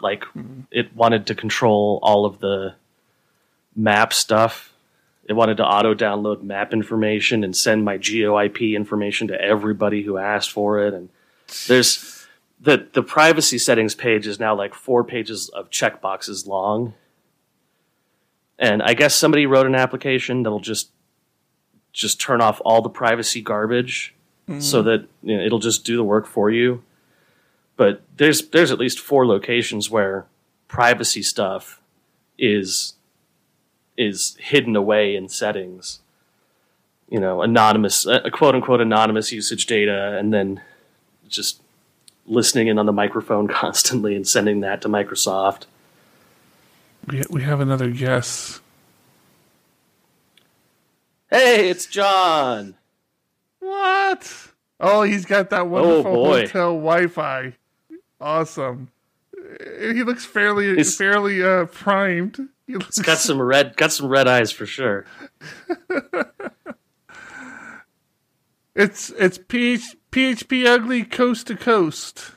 Like 0.00 0.24
it 0.70 0.94
wanted 0.94 1.26
to 1.26 1.34
control 1.34 1.98
all 2.02 2.24
of 2.24 2.38
the 2.40 2.74
map 3.74 4.12
stuff. 4.12 4.69
It 5.30 5.36
wanted 5.36 5.58
to 5.58 5.64
auto 5.64 5.94
download 5.94 6.42
map 6.42 6.72
information 6.72 7.44
and 7.44 7.56
send 7.56 7.84
my 7.84 7.98
GeoIP 7.98 8.74
information 8.74 9.28
to 9.28 9.40
everybody 9.40 10.02
who 10.02 10.18
asked 10.18 10.50
for 10.50 10.84
it. 10.84 10.92
And 10.92 11.08
there's 11.68 12.26
the 12.60 12.88
the 12.92 13.04
privacy 13.04 13.56
settings 13.56 13.94
page 13.94 14.26
is 14.26 14.40
now 14.40 14.56
like 14.56 14.74
four 14.74 15.04
pages 15.04 15.48
of 15.50 15.70
checkboxes 15.70 16.48
long. 16.48 16.94
And 18.58 18.82
I 18.82 18.94
guess 18.94 19.14
somebody 19.14 19.46
wrote 19.46 19.66
an 19.66 19.76
application 19.76 20.42
that'll 20.42 20.58
just 20.58 20.90
just 21.92 22.20
turn 22.20 22.40
off 22.40 22.60
all 22.64 22.82
the 22.82 22.90
privacy 22.90 23.40
garbage 23.40 24.16
mm-hmm. 24.48 24.58
so 24.58 24.82
that 24.82 25.06
you 25.22 25.36
know, 25.36 25.44
it'll 25.44 25.60
just 25.60 25.84
do 25.84 25.96
the 25.96 26.02
work 26.02 26.26
for 26.26 26.50
you. 26.50 26.82
But 27.76 28.02
there's 28.16 28.48
there's 28.48 28.72
at 28.72 28.80
least 28.80 28.98
four 28.98 29.28
locations 29.28 29.88
where 29.88 30.26
privacy 30.66 31.22
stuff 31.22 31.80
is 32.36 32.94
is 34.00 34.36
hidden 34.40 34.74
away 34.76 35.14
in 35.14 35.28
settings. 35.28 36.00
You 37.08 37.18
know, 37.20 37.42
anonymous, 37.42 38.06
uh, 38.06 38.28
quote 38.32 38.54
unquote 38.54 38.80
anonymous 38.80 39.32
usage 39.32 39.66
data, 39.66 40.16
and 40.18 40.32
then 40.32 40.60
just 41.28 41.60
listening 42.26 42.68
in 42.68 42.78
on 42.78 42.86
the 42.86 42.92
microphone 42.92 43.48
constantly 43.62 44.14
and 44.14 44.26
sending 44.26 44.60
that 44.60 44.80
to 44.82 44.88
Microsoft. 44.88 45.64
We 47.06 47.22
we 47.30 47.42
have 47.42 47.60
another 47.60 47.90
guess. 47.90 48.60
Hey, 51.30 51.68
it's 51.70 51.86
John. 51.86 52.74
What? 53.60 54.48
Oh, 54.80 55.02
he's 55.02 55.24
got 55.24 55.50
that 55.50 55.68
wonderful 55.68 56.12
boy. 56.14 56.40
hotel 56.42 56.72
Wi-Fi. 56.74 57.54
Awesome. 58.20 58.88
He 59.80 60.02
looks 60.02 60.24
fairly 60.24 60.74
He's- 60.74 60.96
fairly 60.96 61.42
uh, 61.42 61.66
primed. 61.66 62.48
He 62.70 62.76
looks 62.76 62.98
Got 63.02 63.18
some 63.28 63.40
red, 63.42 63.76
got 63.76 63.92
some 63.92 64.06
red 64.08 64.28
eyes 64.28 64.52
for 64.52 64.66
sure. 64.66 65.04
It's 68.76 69.10
it's 69.18 69.36
PH, 69.36 69.96
PHP 70.12 70.64
ugly 70.64 71.02
coast 71.02 71.48
to 71.48 71.56
coast. 71.56 72.30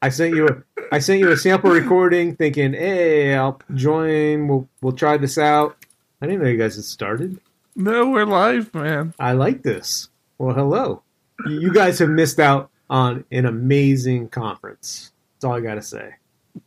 I 0.00 0.08
sent 0.08 0.34
you 0.34 0.46
a 0.46 0.62
I 0.92 1.00
sent 1.00 1.18
you 1.20 1.30
a 1.30 1.36
sample 1.36 1.70
recording, 1.70 2.36
thinking, 2.36 2.72
"Hey, 2.72 3.34
I'll 3.34 3.60
join. 3.74 4.46
We'll 4.46 4.68
we'll 4.80 4.92
try 4.92 5.16
this 5.16 5.36
out." 5.36 5.76
I 6.22 6.26
didn't 6.26 6.42
know 6.42 6.48
you 6.48 6.56
guys 6.56 6.76
had 6.76 6.84
started. 6.84 7.40
No, 7.74 8.08
we're 8.08 8.24
live, 8.26 8.72
man. 8.74 9.12
I 9.18 9.32
like 9.32 9.62
this. 9.62 10.08
Well, 10.38 10.54
hello. 10.54 11.02
You 11.46 11.60
you 11.60 11.72
guys 11.74 11.98
have 11.98 12.08
missed 12.10 12.38
out 12.38 12.70
on 12.88 13.24
an 13.32 13.44
amazing 13.44 14.28
conference. 14.28 15.10
That's 15.34 15.44
all 15.46 15.56
I 15.56 15.60
got 15.60 15.74
to 15.74 15.82
say. 15.82 16.14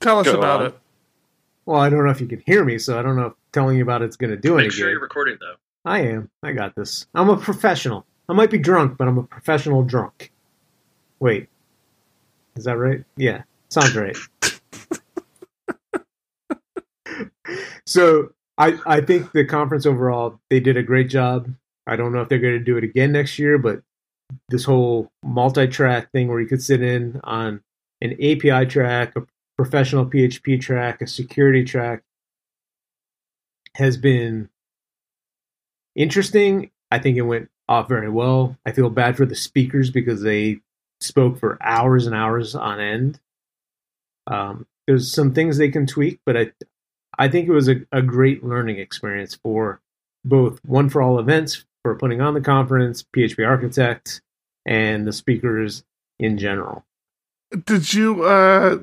Tell 0.01 0.19
us 0.19 0.25
Go 0.27 0.37
about 0.37 0.59
on. 0.61 0.67
it. 0.67 0.79
Well, 1.65 1.79
I 1.79 1.89
don't 1.89 2.03
know 2.03 2.11
if 2.11 2.19
you 2.19 2.27
can 2.27 2.43
hear 2.45 2.65
me, 2.65 2.77
so 2.77 2.99
I 2.99 3.01
don't 3.01 3.15
know 3.15 3.27
if 3.27 3.33
telling 3.53 3.77
you 3.77 3.83
about 3.83 4.01
it's 4.01 4.17
going 4.17 4.31
to 4.31 4.37
do 4.37 4.55
anything. 4.55 4.67
Make 4.67 4.71
sure 4.73 4.87
good. 4.87 4.91
you're 4.91 5.01
recording 5.01 5.37
though. 5.39 5.55
I 5.85 6.01
am. 6.01 6.29
I 6.41 6.51
got 6.51 6.75
this. 6.75 7.07
I'm 7.13 7.29
a 7.29 7.37
professional. 7.37 8.05
I 8.29 8.33
might 8.33 8.51
be 8.51 8.57
drunk, 8.57 8.97
but 8.97 9.07
I'm 9.07 9.17
a 9.17 9.23
professional 9.23 9.83
drunk. 9.83 10.31
Wait. 11.19 11.49
Is 12.55 12.65
that 12.65 12.77
right? 12.77 13.03
Yeah. 13.17 13.43
Sounds 13.69 13.95
right. 13.95 14.15
so 17.85 18.31
I 18.57 18.77
I 18.85 19.01
think 19.01 19.31
the 19.31 19.45
conference 19.45 19.85
overall 19.85 20.39
they 20.49 20.59
did 20.59 20.77
a 20.77 20.83
great 20.83 21.09
job. 21.09 21.53
I 21.87 21.95
don't 21.95 22.13
know 22.13 22.21
if 22.21 22.29
they're 22.29 22.39
going 22.39 22.57
to 22.57 22.63
do 22.63 22.77
it 22.77 22.83
again 22.83 23.11
next 23.11 23.39
year, 23.39 23.57
but 23.57 23.81
this 24.49 24.63
whole 24.63 25.11
multi-track 25.23 26.11
thing 26.11 26.27
where 26.27 26.39
you 26.39 26.47
could 26.47 26.63
sit 26.63 26.81
in 26.81 27.19
on 27.23 27.61
an 28.01 28.13
API 28.13 28.65
track, 28.65 29.15
a 29.15 29.21
professional 29.55 30.05
PHP 30.05 30.61
track, 30.61 31.01
a 31.01 31.07
security 31.07 31.63
track 31.63 32.03
has 33.75 33.97
been 33.97 34.49
interesting. 35.95 36.71
I 36.91 36.99
think 36.99 37.17
it 37.17 37.21
went 37.21 37.49
off 37.67 37.87
very 37.87 38.09
well. 38.09 38.57
I 38.65 38.71
feel 38.71 38.89
bad 38.89 39.17
for 39.17 39.25
the 39.25 39.35
speakers 39.35 39.89
because 39.89 40.21
they 40.21 40.59
spoke 40.99 41.39
for 41.39 41.57
hours 41.61 42.05
and 42.05 42.15
hours 42.15 42.55
on 42.55 42.79
end. 42.79 43.19
Um, 44.27 44.67
there's 44.87 45.13
some 45.13 45.33
things 45.33 45.57
they 45.57 45.69
can 45.69 45.85
tweak, 45.85 46.19
but 46.25 46.37
I, 46.37 46.51
I 47.17 47.27
think 47.27 47.47
it 47.47 47.53
was 47.53 47.69
a, 47.69 47.81
a 47.91 48.01
great 48.01 48.43
learning 48.43 48.77
experience 48.77 49.35
for 49.35 49.81
both 50.25 50.59
One 50.65 50.89
for 50.89 51.01
All 51.01 51.19
events 51.19 51.65
for 51.83 51.95
putting 51.95 52.21
on 52.21 52.33
the 52.33 52.41
conference, 52.41 53.03
PHP 53.03 53.45
Architect, 53.45 54.21
and 54.65 55.05
the 55.05 55.11
speakers 55.11 55.83
in 56.19 56.37
general. 56.37 56.85
Did 57.65 57.93
you? 57.93 58.23
uh 58.23 58.79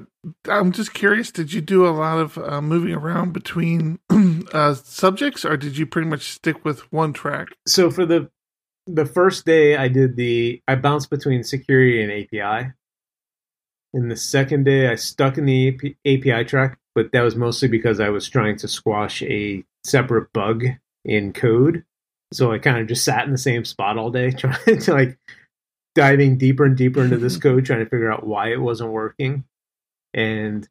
I'm 0.49 0.73
just 0.73 0.93
curious. 0.93 1.31
Did 1.31 1.53
you 1.53 1.61
do 1.61 1.87
a 1.87 1.91
lot 1.91 2.19
of 2.19 2.37
uh, 2.39 2.61
moving 2.61 2.93
around 2.93 3.33
between 3.33 3.99
uh 4.53 4.75
subjects, 4.75 5.45
or 5.45 5.57
did 5.57 5.79
you 5.79 5.87
pretty 5.87 6.09
much 6.09 6.33
stick 6.33 6.65
with 6.65 6.91
one 6.93 7.13
track? 7.13 7.49
so 7.67 7.91
for 7.91 8.05
the 8.07 8.31
the 8.87 9.07
first 9.07 9.45
day 9.47 9.77
i 9.77 9.87
did 9.87 10.17
the 10.17 10.61
i 10.67 10.75
bounced 10.75 11.11
between 11.11 11.45
security 11.45 12.03
and 12.03 12.11
api 12.11 12.73
and 13.93 14.11
the 14.11 14.17
second 14.17 14.65
day 14.65 14.89
i 14.89 14.95
stuck 14.95 15.39
in 15.39 15.45
the 15.47 15.69
AP, 15.69 15.95
api 16.07 16.45
track 16.45 16.79
but 16.95 17.13
that 17.13 17.21
was 17.23 17.37
mostly 17.37 17.69
because 17.69 18.01
i 18.01 18.09
was 18.09 18.29
trying 18.29 18.57
to 18.57 18.67
squash 18.67 19.23
a 19.23 19.63
separate 19.85 20.33
bug 20.33 20.65
in 21.05 21.33
code 21.33 21.85
so 22.33 22.51
i 22.51 22.59
kind 22.59 22.79
of 22.79 22.89
just 22.89 23.05
sat 23.05 23.27
in 23.27 23.33
the 23.33 23.39
same 23.39 23.65
spot 23.65 23.99
all 23.99 24.11
day 24.11 24.31
trying 24.33 24.79
to 24.81 24.93
like 24.93 25.19
diving 25.95 26.39
deeper 26.39 26.65
and 26.65 26.77
deeper 26.77 27.03
into 27.03 27.17
this 27.17 27.37
code, 27.43 27.65
trying 27.65 27.81
to 27.85 27.91
figure 27.91 28.13
out 28.13 28.27
why 28.27 28.53
it 28.53 28.61
wasn't 28.61 28.91
working, 28.91 29.45
and 30.15 30.69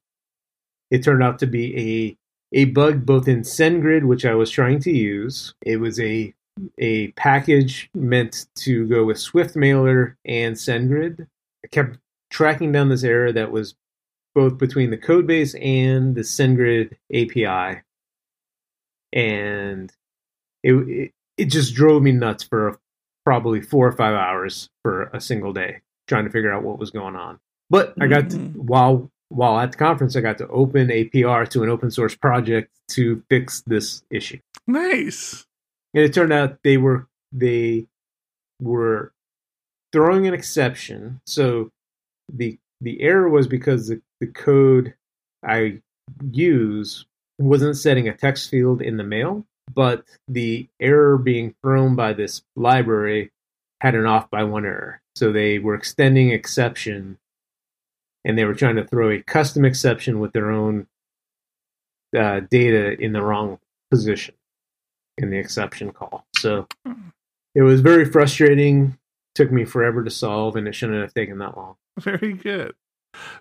it 0.92 1.04
turned 1.04 1.24
out 1.24 1.40
to 1.40 1.48
be 1.48 1.78
a 1.78 2.18
a 2.52 2.66
bug 2.66 3.06
both 3.06 3.28
in 3.28 3.42
SendGrid, 3.42 4.04
which 4.06 4.26
I 4.26 4.34
was 4.34 4.50
trying 4.50 4.80
to 4.82 4.92
use. 4.92 5.54
It 5.66 5.78
was 5.78 6.00
a 6.00 6.34
a 6.78 7.10
package 7.12 7.90
meant 7.94 8.48
to 8.56 8.86
go 8.88 9.06
with 9.06 9.18
SwiftMailer 9.18 10.16
and 10.26 10.56
SendGrid. 10.56 11.28
I 11.64 11.68
kept 11.68 11.98
tracking 12.32 12.72
down 12.72 12.90
this 12.90 13.04
error 13.04 13.32
that 13.32 13.52
was 13.52 13.76
both 14.36 14.58
between 14.58 14.90
the 14.90 14.98
code 14.98 15.26
base 15.26 15.56
and 15.56 16.16
the 16.16 16.22
SendGrid 16.22 16.94
API, 17.14 17.82
and 19.14 19.92
it, 20.64 20.74
it 20.74 21.12
it 21.38 21.46
just 21.46 21.74
drove 21.74 22.04
me 22.04 22.12
nuts 22.12 22.44
for 22.44 22.80
probably 23.24 23.62
four 23.62 23.88
or 23.88 23.92
five 23.94 24.16
hours 24.16 24.70
for 24.84 25.04
a 25.14 25.22
single 25.22 25.54
day 25.54 25.82
trying 26.08 26.26
to 26.26 26.32
figure 26.32 26.52
out 26.52 26.64
what 26.64 26.80
was 26.80 26.92
going 26.92 27.16
on. 27.16 27.40
But 27.70 27.94
I 28.02 28.08
got 28.08 28.32
to, 28.32 28.38
Mm. 28.38 28.56
while 28.56 29.10
while 29.30 29.60
at 29.60 29.72
the 29.72 29.78
conference, 29.78 30.16
I 30.16 30.22
got 30.22 30.38
to 30.40 30.48
open 30.48 30.92
a 30.92 31.06
PR 31.06 31.46
to 31.46 31.64
an 31.64 31.70
open 31.70 31.92
source 31.92 32.16
project 32.16 32.72
to 32.90 33.24
fix 33.30 33.62
this 33.62 34.04
issue. 34.10 34.40
Nice. 34.68 35.46
And 35.94 36.04
it 36.04 36.14
turned 36.14 36.34
out 36.34 36.60
they 36.64 36.78
were 36.78 37.08
they 37.32 37.86
were 38.62 39.14
throwing 39.92 40.28
an 40.28 40.34
exception. 40.34 41.22
So 41.26 41.72
the 42.32 42.58
the 42.82 43.02
error 43.02 43.30
was 43.30 43.48
because 43.48 43.88
the, 43.88 44.02
the 44.20 44.28
code 44.28 44.94
I 45.44 45.82
use 46.32 47.06
wasn't 47.38 47.78
setting 47.78 48.08
a 48.08 48.18
text 48.18 48.50
field 48.50 48.82
in 48.82 48.98
the 48.98 49.04
mail, 49.04 49.46
but 49.74 50.04
the 50.28 50.68
error 50.80 51.18
being 51.18 51.56
thrown 51.62 51.96
by 51.96 52.14
this 52.14 52.42
library 52.56 53.32
had 53.82 53.96
an 53.96 54.06
off 54.06 54.30
by 54.30 54.44
one 54.44 54.66
error. 54.66 55.02
So 55.16 55.32
they 55.32 55.60
were 55.60 55.76
extending 55.76 56.32
exception 56.32 57.18
and 58.26 58.38
they 58.38 58.46
were 58.46 58.54
trying 58.54 58.76
to 58.76 58.86
throw 58.86 59.10
a 59.10 59.22
custom 59.22 59.66
exception 59.66 60.20
with 60.20 60.34
their 60.34 60.52
own 60.52 60.88
uh, 62.18 62.42
data 62.50 63.00
in 63.02 63.14
the 63.14 63.22
wrong 63.22 63.60
position 63.92 64.36
in 65.18 65.30
the 65.30 65.38
exception 65.38 65.92
call. 65.92 66.26
So 66.38 66.68
it 67.56 67.62
was 67.62 67.82
very 67.82 68.06
frustrating. 68.06 68.98
Took 69.36 69.52
me 69.52 69.66
forever 69.66 70.04
to 70.04 70.10
solve, 70.10 70.56
and 70.56 70.68
it 70.68 70.74
shouldn't 70.74 71.02
have 71.02 71.14
taken 71.14 71.38
that 71.38 71.56
long. 71.56 71.76
Very 72.00 72.34
good. 72.34 72.74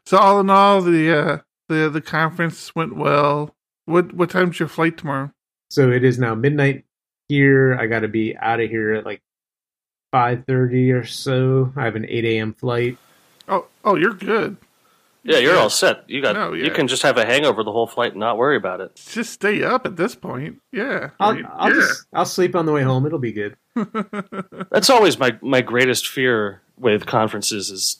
So 0.06 0.18
all 0.18 0.38
in 0.40 0.50
all, 0.50 0.80
the 0.80 1.10
uh, 1.10 1.38
the 1.68 1.88
the 1.88 2.00
conference 2.00 2.74
went 2.74 2.94
well. 2.94 3.54
What 3.86 4.12
what 4.12 4.30
time's 4.30 4.60
your 4.60 4.68
flight 4.68 4.98
tomorrow? 4.98 5.32
So 5.70 5.90
it 5.90 6.04
is 6.04 6.18
now 6.18 6.34
midnight 6.34 6.84
here. 7.28 7.74
I 7.74 7.86
got 7.86 8.00
to 8.00 8.08
be 8.08 8.36
out 8.36 8.60
of 8.60 8.70
here 8.70 8.94
at 8.94 9.06
like 9.06 9.22
five 10.12 10.44
thirty 10.46 10.92
or 10.92 11.04
so. 11.04 11.72
I 11.74 11.84
have 11.84 11.96
an 11.96 12.06
eight 12.08 12.24
a.m. 12.24 12.52
flight. 12.52 12.98
Oh 13.48 13.66
oh, 13.84 13.96
you're 13.96 14.14
good. 14.14 14.56
Yeah, 15.24 15.38
you're 15.38 15.56
all 15.56 15.68
set. 15.70 16.08
You 16.08 16.22
got. 16.22 16.34
No, 16.34 16.52
yeah. 16.52 16.64
You 16.64 16.70
can 16.70 16.88
just 16.88 17.02
have 17.02 17.16
a 17.18 17.26
hangover 17.26 17.62
the 17.64 17.72
whole 17.72 17.86
flight 17.86 18.12
and 18.12 18.20
not 18.20 18.38
worry 18.38 18.56
about 18.56 18.80
it. 18.80 18.94
Just 18.94 19.32
stay 19.32 19.62
up 19.62 19.84
at 19.84 19.96
this 19.96 20.14
point. 20.14 20.60
Yeah. 20.72 21.10
I 21.20 21.24
I'll, 21.26 21.34
mean, 21.34 21.46
I'll 21.52 21.68
yeah. 21.68 21.74
just 21.80 22.06
I'll 22.12 22.24
sleep 22.24 22.54
on 22.54 22.64
the 22.66 22.72
way 22.72 22.82
home. 22.82 23.04
It'll 23.04 23.18
be 23.18 23.32
good. 23.32 23.56
That's 24.70 24.88
always 24.90 25.18
my 25.18 25.36
my 25.42 25.60
greatest 25.60 26.08
fear 26.08 26.62
with 26.78 27.06
conferences 27.06 27.70
is 27.70 27.98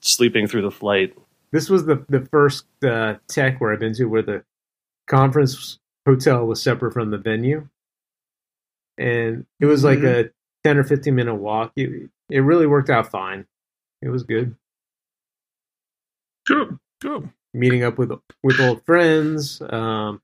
sleeping 0.00 0.46
through 0.46 0.62
the 0.62 0.70
flight. 0.70 1.14
This 1.50 1.68
was 1.68 1.86
the 1.86 2.04
the 2.08 2.26
first 2.30 2.64
uh, 2.84 3.14
tech 3.28 3.60
where 3.60 3.72
I've 3.72 3.80
been 3.80 3.94
to 3.94 4.04
where 4.04 4.22
the 4.22 4.44
conference 5.08 5.78
hotel 6.06 6.44
was 6.46 6.62
separate 6.62 6.92
from 6.92 7.10
the 7.10 7.18
venue, 7.18 7.68
and 8.98 9.46
it 9.60 9.66
was 9.66 9.84
like 9.84 9.98
Mhm. 10.00 10.26
a 10.26 10.30
ten 10.64 10.78
or 10.78 10.84
fifteen 10.84 11.14
minute 11.14 11.34
walk. 11.34 11.72
It, 11.76 12.10
it 12.30 12.40
really 12.40 12.66
worked 12.66 12.90
out 12.90 13.10
fine. 13.10 13.46
It 14.00 14.08
was 14.08 14.22
good. 14.22 14.54
Good. 16.46 16.78
Good. 17.00 17.28
Meeting 17.54 17.84
up 17.84 17.98
with 17.98 18.12
with 18.42 18.60
old 18.60 18.84
friends. 18.84 19.60
Um, 19.68 20.22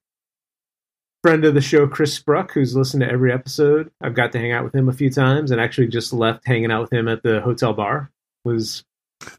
friend 1.22 1.44
of 1.44 1.54
the 1.54 1.60
show, 1.60 1.86
Chris 1.86 2.18
Spruck, 2.18 2.52
who's 2.52 2.74
listened 2.76 3.02
to 3.02 3.10
every 3.10 3.32
episode. 3.32 3.90
I've 4.00 4.14
got 4.14 4.32
to 4.32 4.38
hang 4.38 4.52
out 4.52 4.64
with 4.64 4.74
him 4.74 4.88
a 4.88 4.92
few 4.92 5.10
times, 5.10 5.50
and 5.50 5.60
actually 5.60 5.88
just 5.88 6.12
left 6.12 6.46
hanging 6.46 6.70
out 6.70 6.82
with 6.82 6.92
him 6.92 7.08
at 7.08 7.22
the 7.22 7.40
hotel 7.40 7.72
bar. 7.74 8.10
Was 8.44 8.84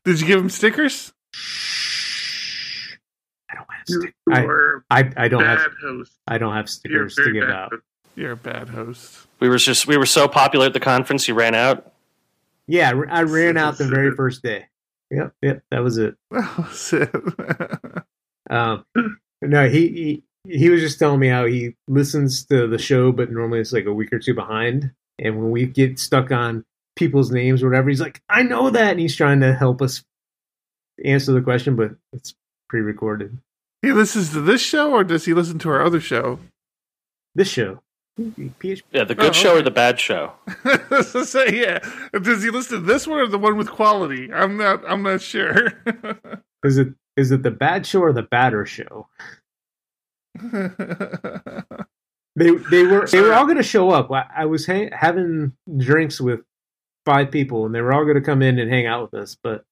Did 0.03 0.21
you 0.21 0.27
give 0.27 0.39
him 0.39 0.49
stickers? 0.49 1.13
I 3.51 3.55
don't 3.55 3.65
have 3.71 3.83
You 3.87 4.01
stick- 4.01 4.15
I, 4.29 4.45
I 4.91 5.13
I 5.17 5.27
don't 5.27 5.41
bad 5.43 5.57
have 5.59 5.71
host. 5.81 6.11
I 6.27 6.37
don't 6.37 6.53
have 6.53 6.69
stickers 6.69 7.15
to 7.15 7.31
give 7.31 7.49
out. 7.49 7.71
host. 7.71 7.83
You're 8.15 8.33
a 8.33 8.37
bad 8.37 8.69
host. 8.69 9.27
We 9.39 9.49
were 9.49 9.57
just 9.57 9.87
we 9.87 9.97
were 9.97 10.05
so 10.05 10.27
popular 10.27 10.67
at 10.67 10.73
the 10.73 10.79
conference, 10.79 11.27
you 11.27 11.33
ran 11.33 11.55
out. 11.55 11.93
Yeah, 12.67 12.89
I 13.09 13.23
ran 13.23 13.57
out 13.57 13.77
the 13.79 13.87
very 13.87 14.13
first 14.15 14.43
day. 14.43 14.67
Yep, 15.11 15.33
yep, 15.41 15.63
that 15.71 15.83
was 15.83 15.97
it. 15.97 16.15
Um, 18.49 18.83
no, 19.41 19.69
he, 19.69 19.87
he 19.87 20.23
he 20.47 20.69
was 20.69 20.81
just 20.81 20.99
telling 20.99 21.19
me 21.19 21.27
how 21.27 21.45
he 21.45 21.75
listens 21.87 22.45
to 22.45 22.67
the 22.67 22.77
show, 22.77 23.11
but 23.11 23.31
normally 23.31 23.59
it's 23.59 23.73
like 23.73 23.85
a 23.85 23.93
week 23.93 24.11
or 24.11 24.19
two 24.19 24.33
behind. 24.33 24.91
And 25.19 25.37
when 25.37 25.51
we 25.51 25.65
get 25.65 25.99
stuck 25.99 26.31
on 26.31 26.65
people's 26.95 27.31
names 27.31 27.61
or 27.61 27.69
whatever, 27.69 27.89
he's 27.89 28.01
like, 28.01 28.21
"I 28.29 28.43
know 28.43 28.69
that," 28.69 28.91
and 28.91 28.99
he's 28.99 29.15
trying 29.15 29.41
to 29.41 29.53
help 29.53 29.81
us 29.81 30.03
answer 31.03 31.31
the 31.33 31.41
question, 31.41 31.75
but 31.75 31.91
it's 32.13 32.33
pre-recorded. 32.69 33.37
he 33.81 33.91
listens 33.91 34.31
to 34.31 34.41
this 34.41 34.61
show, 34.61 34.91
or 34.91 35.03
does 35.03 35.25
he 35.25 35.33
listen 35.33 35.59
to 35.59 35.69
our 35.69 35.83
other 35.83 35.99
show? 36.01 36.39
This 37.35 37.47
show, 37.49 37.81
PHP. 38.19 38.81
Yeah, 38.91 39.03
the 39.05 39.13
oh, 39.13 39.17
good 39.17 39.29
Oh, 39.29 39.33
show 39.33 39.57
or 39.57 39.61
the 39.61 39.71
bad 39.71 39.99
show. 39.99 40.33
so 41.03 41.23
say 41.23 41.59
yeah. 41.59 41.79
Does 42.21 42.43
he 42.43 42.49
listen 42.49 42.79
to 42.81 42.85
this 42.85 43.07
one 43.07 43.19
or 43.19 43.27
the 43.27 43.37
one 43.39 43.57
with 43.57 43.69
quality? 43.69 44.31
I'm 44.31 44.57
not. 44.57 44.83
I'm 44.87 45.03
not 45.03 45.21
sure. 45.21 45.73
Is 46.63 46.77
it 46.77 46.89
is 47.15 47.31
it 47.31 47.43
the 47.43 47.51
bad 47.51 47.85
show 47.85 48.01
or 48.01 48.11
the 48.13 48.23
badder 48.23 48.65
show? 48.65 49.07
They 52.35 52.51
they 52.51 52.83
were 52.83 53.05
they 53.07 53.19
were 53.21 53.33
all 53.33 53.45
going 53.45 53.57
to 53.57 53.63
show 53.63 53.89
up. 53.89 54.09
I, 54.11 54.25
I 54.33 54.45
was 54.45 54.65
ha- 54.65 54.89
having 54.93 55.51
drinks 55.77 56.21
with 56.21 56.39
five 57.05 57.31
people, 57.31 57.65
and 57.65 57.75
they 57.75 57.81
were 57.81 57.91
all 57.91 58.03
going 58.03 58.15
to 58.15 58.21
come 58.21 58.41
in 58.41 58.59
and 58.59 58.71
hang 58.71 58.85
out 58.85 59.11
with 59.11 59.21
us, 59.21 59.35
but 59.43 59.65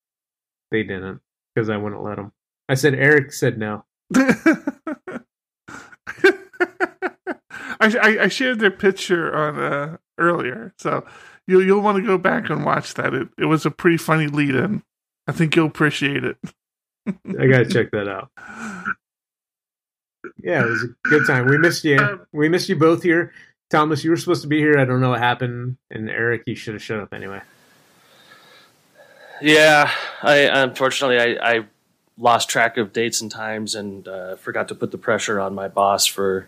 they 0.72 0.84
didn't 0.84 1.22
because 1.56 1.70
I 1.70 1.78
wouldn't 1.78 2.04
let 2.04 2.18
them. 2.18 2.34
I 2.68 2.74
said 2.74 2.94
Eric 2.96 3.32
said 3.32 3.58
no. 3.58 3.86
I, 7.80 7.98
I 7.98 8.24
I 8.24 8.28
shared 8.28 8.60
their 8.60 8.72
picture 8.72 9.36
on 9.36 9.60
uh, 9.60 9.98
earlier, 10.18 10.74
so 10.78 11.06
you'll 11.48 11.64
you'll 11.64 11.82
want 11.82 11.98
to 11.98 12.04
go 12.04 12.18
back 12.18 12.50
and 12.50 12.66
watch 12.66 12.94
that. 12.96 13.14
It 13.14 13.30
it 13.38 13.46
was 13.46 13.66
a 13.66 13.72
pretty 13.72 13.98
funny 13.98 14.28
lead 14.28 14.56
in. 14.56 14.84
I 15.28 15.32
think 15.32 15.56
you'll 15.56 15.68
appreciate 15.68 16.24
it. 16.24 16.38
I 17.08 17.48
got 17.48 17.60
to 17.60 17.66
check 17.66 17.92
that 17.92 18.08
out. 18.08 18.32
Yeah, 20.44 20.64
it 20.66 20.70
was 20.70 20.84
a 20.84 21.10
good 21.10 21.26
time. 21.26 21.48
We 21.48 21.58
missed 21.58 21.84
you. 21.84 21.98
Um, 21.98 22.26
We 22.34 22.50
missed 22.50 22.70
you 22.70 22.76
both 22.76 23.04
here. 23.04 23.34
Thomas, 23.70 24.04
you 24.04 24.10
were 24.12 24.18
supposed 24.18 24.42
to 24.44 24.48
be 24.48 24.60
here. 24.60 24.78
I 24.78 24.86
don't 24.86 25.02
know 25.02 25.10
what 25.10 25.20
happened. 25.20 25.78
And 25.90 26.10
Eric, 26.10 26.44
you 26.46 26.56
should 26.56 26.74
have 26.74 26.84
showed 26.84 27.02
up 27.02 27.14
anyway. 27.14 27.42
Yeah, 29.42 29.92
I 30.24 30.36
unfortunately 30.62 31.20
I, 31.20 31.58
I 31.58 31.66
lost 32.18 32.50
track 32.50 32.78
of 32.78 32.92
dates 32.92 33.22
and 33.22 33.30
times 33.30 33.76
and 33.76 34.08
uh, 34.08 34.36
forgot 34.38 34.68
to 34.70 34.76
put 34.76 34.92
the 34.92 34.98
pressure 34.98 35.40
on 35.40 35.54
my 35.54 35.68
boss 35.68 36.06
for 36.06 36.48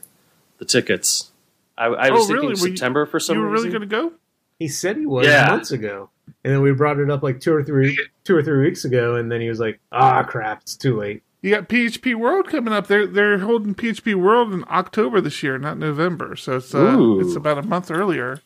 the 0.59 0.65
tickets. 0.65 1.31
I, 1.77 1.85
I 1.87 2.09
was 2.11 2.23
Oh, 2.23 2.27
thinking 2.27 2.35
really? 2.49 2.61
Were 2.61 2.67
you- 2.67 2.75
September 2.77 3.05
for 3.05 3.19
some 3.19 3.35
reason. 3.37 3.41
you 3.43 3.47
were 3.49 3.53
really 3.53 3.69
going 3.69 3.81
to 3.81 3.87
go? 3.87 4.13
He 4.59 4.67
said 4.67 4.97
he 4.97 5.05
was 5.05 5.25
Yeah. 5.25 5.47
months 5.47 5.71
ago, 5.71 6.09
and 6.43 6.53
then 6.53 6.61
we 6.61 6.71
brought 6.73 6.99
it 6.99 7.09
up 7.09 7.23
like 7.23 7.39
two 7.39 7.53
or 7.53 7.63
three 7.63 7.97
two 8.25 8.35
or 8.35 8.43
three 8.43 8.59
weeks 8.65 8.83
ago, 8.85 9.15
and 9.15 9.31
then 9.31 9.39
he 9.41 9.47
was 9.47 9.59
like, 9.59 9.79
"Ah, 9.91 10.21
crap, 10.23 10.61
it's 10.63 10.75
too 10.75 10.97
late." 10.99 11.23
You 11.41 11.51
got 11.51 11.69
PHP 11.69 12.13
World 12.15 12.49
coming 12.49 12.73
up. 12.73 12.87
They're 12.87 13.07
they're 13.07 13.37
holding 13.39 13.73
PHP 13.73 14.15
World 14.15 14.51
in 14.53 14.65
October 14.67 15.21
this 15.21 15.41
year, 15.41 15.57
not 15.57 15.77
November. 15.77 16.35
So 16.35 16.57
it's 16.57 16.75
uh, 16.75 16.97
it's 17.21 17.37
about 17.37 17.57
a 17.57 17.61
month 17.61 17.89
earlier. 17.89 18.41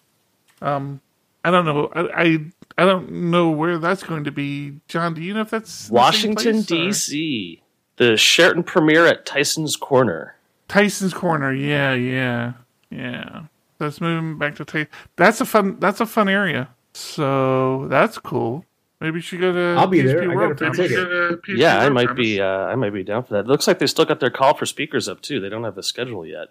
Um, 0.61 1.01
I 1.43 1.49
don't 1.49 1.65
know. 1.65 1.87
I, 1.95 2.01
I 2.23 2.37
I 2.77 2.85
don't 2.85 3.11
know 3.11 3.49
where 3.49 3.79
that's 3.79 4.03
going 4.03 4.25
to 4.25 4.31
be. 4.31 4.79
John, 4.87 5.15
do 5.15 5.23
you 5.23 5.33
know 5.33 5.41
if 5.41 5.49
that's 5.49 5.89
in 5.89 5.95
the 5.95 5.97
same 6.11 6.35
Washington 6.35 6.61
D.C. 6.61 7.61
The 7.97 8.15
Sheraton 8.17 8.61
premiere 8.61 9.07
at 9.07 9.25
Tyson's 9.25 9.75
Corner. 9.75 10.35
Tyson's 10.73 11.13
Corner. 11.13 11.53
Yeah, 11.53 11.93
yeah, 11.93 12.53
yeah. 12.89 13.43
That's 13.77 14.01
moving 14.01 14.37
back 14.39 14.55
to 14.55 14.65
Tyson. 14.65 14.87
That's 15.15 15.39
a 15.41 15.45
fun. 15.45 15.79
That's 15.79 15.99
a 15.99 16.05
fun 16.05 16.27
area. 16.29 16.69
So 16.93 17.87
that's 17.89 18.17
cool. 18.17 18.65
Maybe 18.99 19.19
she 19.21 19.35
should 19.35 19.41
go 19.41 19.51
to. 19.51 19.79
I'll 19.79 19.87
be 19.87 19.99
PHP 19.99 20.05
there. 20.05 20.21
I 20.21 20.25
got 20.25 20.33
a 20.33 20.35
World 20.35 20.57
free 20.57 20.67
Conference. 20.67 20.77
Maybe 20.91 20.95
ticket. 20.95 21.09
go 21.09 21.29
to 21.29 21.37
PhD 21.37 21.57
Yeah, 21.57 21.77
I 21.79 21.89
might 21.89 22.07
Conference. 22.07 22.27
be. 22.27 22.41
Uh, 22.41 22.45
I 22.47 22.75
might 22.75 22.93
be 22.93 23.03
down 23.03 23.23
for 23.23 23.33
that. 23.35 23.41
It 23.41 23.47
looks 23.47 23.67
like 23.67 23.79
they 23.79 23.87
still 23.87 24.05
got 24.05 24.19
their 24.19 24.29
call 24.31 24.55
for 24.55 24.65
speakers 24.65 25.07
up 25.07 25.21
too. 25.21 25.39
They 25.39 25.49
don't 25.49 25.63
have 25.63 25.75
the 25.75 25.83
schedule 25.83 26.25
yet. 26.25 26.47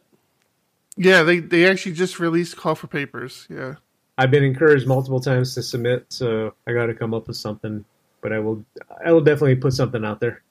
Yeah, 0.97 1.23
they 1.23 1.39
they 1.41 1.69
actually 1.69 1.93
just 1.93 2.21
released 2.21 2.57
call 2.57 2.75
for 2.75 2.87
papers. 2.87 3.47
Yeah. 3.51 3.75
I've 4.19 4.31
been 4.31 4.45
encouraged 4.45 4.87
multiple 4.87 5.21
times 5.21 5.55
to 5.55 5.63
submit, 5.63 6.05
so 6.11 6.55
I 6.67 6.73
got 6.75 6.87
to 6.87 6.95
come 6.95 7.15
up 7.15 7.27
with 7.29 7.37
something. 7.39 7.85
But 8.21 8.33
I 8.33 8.39
will, 8.39 8.65
I 9.05 9.11
will 9.11 9.23
definitely 9.23 9.57
put 9.57 9.73
something 9.73 10.05
out 10.05 10.21
there. 10.21 10.43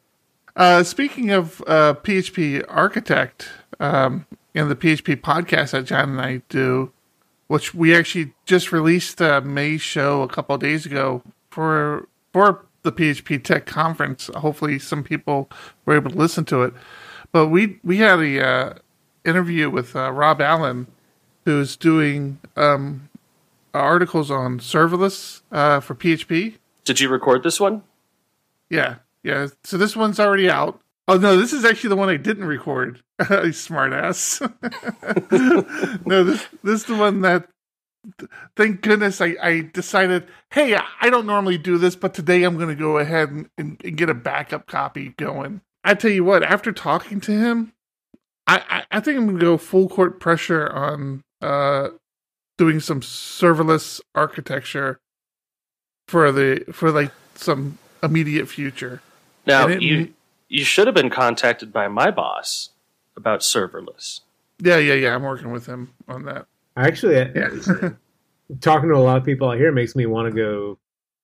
Uh, 0.56 0.84
speaking 0.84 1.30
of 1.30 1.62
uh, 1.68 1.94
PHP 1.94 2.66
Architect 2.68 3.48
um, 3.82 4.26
and 4.56 4.70
the 4.70 4.76
PHP 4.76 5.20
podcast 5.20 5.72
that 5.72 5.86
John 5.86 6.12
and 6.12 6.22
I 6.22 6.42
do, 6.48 6.94
which 7.48 7.74
we 7.74 7.94
actually 7.94 8.34
just 8.46 8.72
released 8.72 9.22
uh, 9.22 9.42
May's 9.42 9.82
show 9.82 10.22
a 10.22 10.28
couple 10.28 10.56
of 10.56 10.62
days 10.62 10.86
ago 10.86 11.24
for 11.50 12.08
for 12.32 12.66
the 12.84 12.92
PHP[Tek] 12.92 13.66
conference. 13.66 14.30
Hopefully, 14.36 14.80
some 14.80 15.04
people 15.04 15.50
were 15.86 15.96
able 15.96 16.12
to 16.12 16.18
listen 16.18 16.46
to 16.46 16.62
it. 16.64 16.74
But 17.32 17.48
we 17.48 17.80
we 17.84 17.98
had 17.98 18.20
a 18.20 18.46
uh, 18.46 18.74
interview 19.26 19.70
with 19.70 19.96
uh, 19.96 20.12
Rob 20.12 20.42
Allen, 20.42 20.88
who's 21.46 21.76
doing 21.76 22.40
um, 22.56 23.10
articles 23.74 24.30
on 24.30 24.60
serverless 24.60 25.42
uh, 25.52 25.80
for 25.80 25.96
PHP. 25.96 26.58
Did 26.84 27.00
you 27.00 27.10
record 27.10 27.44
this 27.44 27.60
one? 27.60 27.84
Yeah, 28.70 28.96
yeah. 29.24 29.48
So 29.64 29.78
this 29.78 29.96
one's 29.96 30.20
already 30.20 30.50
out. 30.50 30.81
Oh 31.12 31.18
no, 31.18 31.36
this 31.36 31.52
is 31.52 31.66
actually 31.66 31.90
the 31.90 31.98
one 31.98 32.08
I 32.08 32.16
didn't 32.16 32.46
record. 32.46 33.04
Smart 33.52 33.92
ass. 33.92 34.40
no, 35.30 36.24
this 36.24 36.48
this 36.64 36.80
is 36.80 36.86
the 36.86 36.96
one 36.96 37.20
that 37.20 37.50
thank 38.56 38.80
goodness 38.80 39.20
I, 39.20 39.36
I 39.44 39.70
decided, 39.74 40.30
hey, 40.52 40.80
I 41.02 41.10
don't 41.10 41.26
normally 41.26 41.58
do 41.58 41.78
this, 41.78 41.98
but 41.98 42.14
today 42.14 42.44
I'm 42.44 42.58
gonna 42.58 42.76
go 42.76 42.98
ahead 42.98 43.30
and, 43.30 43.50
and, 43.58 43.82
and 43.84 43.98
get 43.98 44.10
a 44.10 44.14
backup 44.14 44.68
copy 44.68 45.10
going. 45.18 45.60
I 45.84 45.96
tell 45.96 46.12
you 46.12 46.24
what, 46.24 46.44
after 46.44 46.72
talking 46.72 47.20
to 47.20 47.34
him, 47.34 47.74
I, 48.48 48.64
I, 48.70 48.84
I 48.90 49.00
think 49.02 49.18
I'm 49.18 49.26
gonna 49.26 49.38
go 49.38 49.58
full 49.58 49.90
court 49.90 50.22
pressure 50.22 50.72
on 50.72 51.24
uh 51.42 51.90
doing 52.58 52.80
some 52.80 53.02
serverless 53.02 54.00
architecture 54.16 55.02
for 56.08 56.32
the 56.32 56.64
for 56.72 56.90
like 56.90 57.12
some 57.36 57.80
immediate 58.02 58.48
future. 58.48 59.02
Now 59.46 59.68
you 59.68 60.14
you 60.52 60.66
should 60.66 60.86
have 60.86 60.94
been 60.94 61.10
contacted 61.10 61.72
by 61.72 61.88
my 61.88 62.12
boss 62.12 62.70
about 63.16 63.40
serverless. 63.40 64.20
Yeah, 64.60 64.78
yeah, 64.78 64.96
yeah. 64.96 65.16
I'm 65.16 65.24
working 65.24 65.52
with 65.52 65.66
him 65.66 65.94
on 66.10 66.26
that. 66.26 66.46
Actually, 66.76 67.16
Yeah. 67.36 67.50
talking 68.60 68.90
to 68.90 68.96
a 68.96 68.98
lot 68.98 69.16
of 69.18 69.24
people 69.24 69.50
out 69.50 69.58
here 69.58 69.72
makes 69.72 69.96
me 69.96 70.06
want 70.06 70.30
to 70.30 70.36
go 70.36 70.78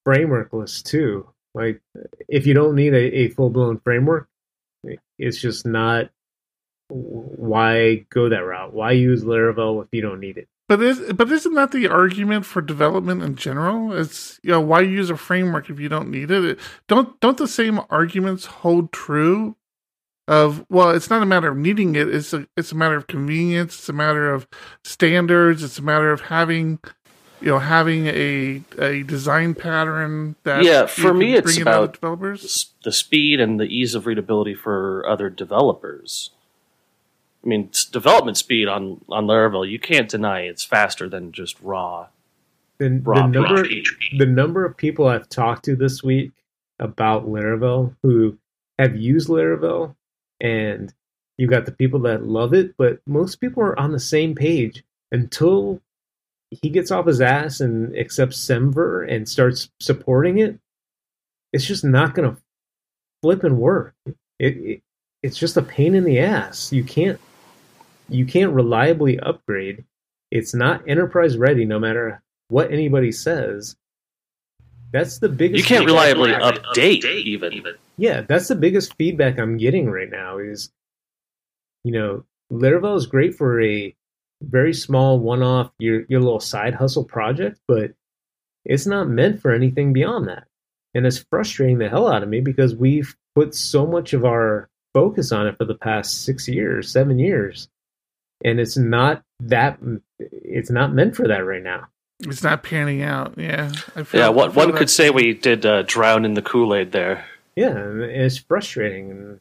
frameworkless 0.06 0.82
too. 0.82 1.28
Like, 1.54 1.82
if 2.26 2.46
you 2.46 2.54
don't 2.54 2.74
need 2.74 2.94
a, 2.94 3.16
a 3.18 3.28
full 3.28 3.50
blown 3.50 3.78
framework, 3.80 4.28
it's 5.18 5.38
just 5.40 5.66
not. 5.66 6.08
Why 6.88 8.06
go 8.08 8.30
that 8.30 8.38
route? 8.38 8.72
Why 8.72 8.92
use 8.92 9.22
Laravel 9.24 9.82
if 9.84 9.88
you 9.92 10.00
don't 10.00 10.20
need 10.20 10.38
it? 10.38 10.48
But 10.68 10.82
is 10.82 11.12
but 11.14 11.32
isn't 11.32 11.54
that 11.54 11.72
the 11.72 11.88
argument 11.88 12.44
for 12.44 12.60
development 12.60 13.22
in 13.22 13.36
general? 13.36 13.92
It's 13.94 14.38
you 14.42 14.50
know 14.50 14.60
why 14.60 14.82
use 14.82 15.08
a 15.08 15.16
framework 15.16 15.70
if 15.70 15.80
you 15.80 15.88
don't 15.88 16.10
need 16.10 16.30
it? 16.30 16.44
it 16.44 16.58
don't 16.86 17.18
don't 17.20 17.38
the 17.38 17.48
same 17.48 17.80
arguments 17.88 18.44
hold 18.46 18.92
true? 18.92 19.56
Of 20.26 20.66
well, 20.68 20.90
it's 20.90 21.08
not 21.08 21.22
a 21.22 21.26
matter 21.26 21.48
of 21.48 21.56
needing 21.56 21.96
it. 21.96 22.14
It's 22.14 22.34
a 22.34 22.46
it's 22.54 22.70
a 22.70 22.74
matter 22.74 22.96
of 22.96 23.06
convenience. 23.06 23.78
It's 23.78 23.88
a 23.88 23.94
matter 23.94 24.30
of 24.30 24.46
standards. 24.84 25.62
It's 25.62 25.78
a 25.78 25.82
matter 25.82 26.12
of 26.12 26.20
having 26.20 26.80
you 27.40 27.48
know 27.48 27.60
having 27.60 28.06
a 28.08 28.60
a 28.78 29.04
design 29.04 29.54
pattern 29.54 30.36
that 30.42 30.64
Yeah, 30.64 30.84
for 30.84 31.14
me, 31.14 31.32
it's 31.32 31.46
bring 31.46 31.62
in 31.62 31.68
other 31.68 31.84
about 31.84 31.94
developers. 31.94 32.74
The 32.84 32.92
speed 32.92 33.40
and 33.40 33.58
the 33.58 33.64
ease 33.64 33.94
of 33.94 34.04
readability 34.04 34.54
for 34.54 35.02
other 35.08 35.30
developers. 35.30 36.30
I 37.44 37.48
mean, 37.48 37.70
development 37.90 38.36
speed 38.36 38.68
on 38.68 39.00
on 39.08 39.26
Laravel, 39.26 39.68
you 39.68 39.78
can't 39.78 40.08
deny 40.08 40.40
it's 40.42 40.64
faster 40.64 41.08
than 41.08 41.32
just 41.32 41.60
raw. 41.60 42.08
The, 42.78 42.88
the 42.88 43.26
number 43.26 43.66
the 44.18 44.26
number 44.26 44.64
of 44.64 44.76
people 44.76 45.06
I've 45.06 45.28
talked 45.28 45.64
to 45.64 45.76
this 45.76 46.02
week 46.02 46.32
about 46.78 47.26
Laravel 47.26 47.94
who 48.02 48.38
have 48.78 48.96
used 48.96 49.28
Laravel, 49.28 49.96
and 50.40 50.92
you've 51.36 51.50
got 51.50 51.66
the 51.66 51.72
people 51.72 52.00
that 52.00 52.24
love 52.24 52.54
it, 52.54 52.76
but 52.76 53.00
most 53.06 53.36
people 53.36 53.62
are 53.62 53.78
on 53.78 53.92
the 53.92 54.00
same 54.00 54.34
page 54.34 54.84
until 55.10 55.80
he 56.50 56.70
gets 56.70 56.90
off 56.90 57.06
his 57.06 57.20
ass 57.20 57.60
and 57.60 57.96
accepts 57.96 58.38
Semver 58.38 59.10
and 59.10 59.28
starts 59.28 59.70
supporting 59.80 60.38
it. 60.38 60.58
It's 61.52 61.66
just 61.66 61.84
not 61.84 62.14
going 62.14 62.34
to 62.34 62.40
flip 63.22 63.44
and 63.44 63.58
work. 63.58 63.94
It, 64.38 64.56
it 64.56 64.82
it's 65.22 65.38
just 65.38 65.56
a 65.56 65.62
pain 65.62 65.94
in 65.94 66.04
the 66.04 66.20
ass. 66.20 66.72
You 66.72 66.84
can't 66.84 67.20
you 68.08 68.26
can't 68.26 68.52
reliably 68.52 69.18
upgrade. 69.18 69.84
It's 70.30 70.54
not 70.54 70.88
enterprise 70.88 71.36
ready, 71.36 71.64
no 71.64 71.78
matter 71.78 72.22
what 72.48 72.72
anybody 72.72 73.12
says. 73.12 73.76
That's 74.92 75.18
the 75.18 75.28
biggest. 75.28 75.58
You 75.58 75.64
can't 75.64 75.86
reliably 75.86 76.30
update 76.30 77.04
even. 77.04 77.62
Yeah, 77.96 78.22
that's 78.22 78.48
the 78.48 78.54
biggest 78.54 78.94
feedback 78.96 79.38
I'm 79.38 79.56
getting 79.58 79.90
right 79.90 80.10
now. 80.10 80.38
Is 80.38 80.70
you 81.84 81.92
know, 81.92 82.24
Laravel 82.50 82.96
is 82.96 83.06
great 83.06 83.34
for 83.34 83.60
a 83.62 83.94
very 84.42 84.72
small 84.72 85.18
one-off 85.18 85.70
your 85.78 86.04
your 86.08 86.20
little 86.20 86.40
side 86.40 86.74
hustle 86.74 87.04
project, 87.04 87.60
but 87.68 87.92
it's 88.64 88.86
not 88.86 89.08
meant 89.08 89.40
for 89.40 89.52
anything 89.52 89.92
beyond 89.92 90.28
that. 90.28 90.44
And 90.94 91.06
it's 91.06 91.24
frustrating 91.30 91.78
the 91.78 91.88
hell 91.88 92.08
out 92.08 92.22
of 92.22 92.28
me 92.28 92.40
because 92.40 92.74
we've 92.74 93.14
put 93.34 93.54
so 93.54 93.86
much 93.86 94.14
of 94.14 94.24
our 94.24 94.68
focus 94.94 95.32
on 95.32 95.46
it 95.46 95.56
for 95.58 95.64
the 95.64 95.74
past 95.74 96.24
six 96.24 96.48
years, 96.48 96.90
seven 96.90 97.18
years, 97.18 97.68
and 98.44 98.60
it's 98.60 98.76
not 98.76 99.22
that. 99.40 99.78
It's 100.18 100.70
not 100.70 100.92
meant 100.94 101.16
for 101.16 101.26
that 101.28 101.44
right 101.46 101.62
now. 101.62 101.86
It's 102.20 102.42
not 102.42 102.62
panning 102.62 103.02
out. 103.02 103.34
Yeah, 103.36 103.70
I 103.94 104.02
feel, 104.02 104.20
Yeah, 104.20 104.26
I 104.26 104.30
one, 104.30 104.50
feel 104.50 104.56
one 104.64 104.72
that. 104.72 104.78
could 104.78 104.90
say 104.90 105.10
we 105.10 105.34
did 105.34 105.64
uh, 105.64 105.82
drown 105.82 106.24
in 106.24 106.34
the 106.34 106.42
Kool 106.42 106.74
Aid 106.74 106.92
there. 106.92 107.24
Yeah, 107.56 107.76
and 107.76 108.02
it's 108.02 108.38
frustrating, 108.38 109.10
and 109.10 109.40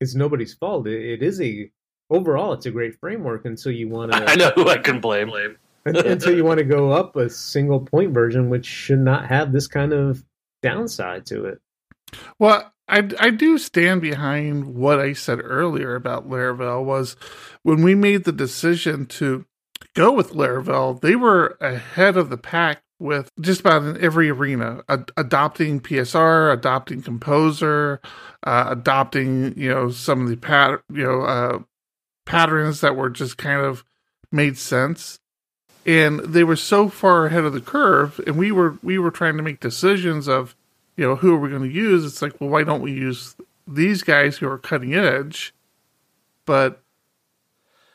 it's 0.00 0.14
nobody's 0.14 0.54
fault. 0.54 0.86
It, 0.86 1.02
it 1.02 1.22
is 1.22 1.40
a 1.40 1.70
overall, 2.10 2.52
it's 2.52 2.66
a 2.66 2.70
great 2.70 2.98
framework 3.00 3.44
until 3.46 3.72
you 3.72 3.88
want 3.88 4.12
to. 4.12 4.24
I 4.28 4.34
know 4.34 4.50
who 4.54 4.68
I 4.68 4.78
can 4.78 5.00
blame. 5.00 5.32
until 5.86 6.36
you 6.36 6.44
want 6.44 6.58
to 6.58 6.64
go 6.64 6.92
up 6.92 7.16
a 7.16 7.30
single 7.30 7.80
point 7.80 8.12
version, 8.12 8.50
which 8.50 8.66
should 8.66 8.98
not 8.98 9.26
have 9.26 9.50
this 9.52 9.66
kind 9.66 9.92
of 9.94 10.22
downside 10.62 11.24
to 11.26 11.46
it. 11.46 11.60
Well, 12.38 12.70
I, 12.90 13.08
I 13.20 13.30
do 13.30 13.56
stand 13.56 14.02
behind 14.02 14.74
what 14.74 14.98
I 14.98 15.12
said 15.12 15.38
earlier 15.42 15.94
about 15.94 16.28
Laravel 16.28 16.84
was 16.84 17.14
when 17.62 17.82
we 17.82 17.94
made 17.94 18.24
the 18.24 18.32
decision 18.32 19.06
to 19.06 19.46
go 19.94 20.12
with 20.12 20.32
Laravel, 20.32 21.00
they 21.00 21.14
were 21.14 21.56
ahead 21.60 22.16
of 22.16 22.30
the 22.30 22.36
pack 22.36 22.82
with 22.98 23.30
just 23.40 23.60
about 23.60 23.84
in 23.84 24.02
every 24.02 24.28
arena, 24.28 24.82
ad- 24.88 25.10
adopting 25.16 25.80
PSR, 25.80 26.52
adopting 26.52 27.00
Composer, 27.00 28.00
uh, 28.44 28.66
adopting, 28.68 29.56
you 29.56 29.70
know, 29.70 29.90
some 29.90 30.22
of 30.22 30.28
the 30.28 30.36
pat, 30.36 30.80
you 30.92 31.04
know, 31.04 31.22
uh, 31.22 31.58
patterns 32.26 32.80
that 32.80 32.96
were 32.96 33.08
just 33.08 33.38
kind 33.38 33.64
of 33.64 33.84
made 34.32 34.58
sense. 34.58 35.18
And 35.86 36.20
they 36.20 36.44
were 36.44 36.56
so 36.56 36.88
far 36.88 37.26
ahead 37.26 37.44
of 37.44 37.54
the 37.54 37.60
curve 37.60 38.20
and 38.26 38.36
we 38.36 38.52
were 38.52 38.78
we 38.82 38.98
were 38.98 39.10
trying 39.10 39.38
to 39.38 39.42
make 39.42 39.60
decisions 39.60 40.28
of 40.28 40.54
you 41.00 41.06
know, 41.08 41.16
who 41.16 41.34
are 41.34 41.38
we 41.38 41.48
going 41.48 41.62
to 41.62 41.74
use? 41.74 42.04
It's 42.04 42.20
like, 42.20 42.38
well, 42.42 42.50
why 42.50 42.62
don't 42.62 42.82
we 42.82 42.92
use 42.92 43.34
these 43.66 44.02
guys 44.02 44.36
who 44.36 44.46
are 44.46 44.58
cutting 44.58 44.94
edge? 44.94 45.54
But 46.44 46.82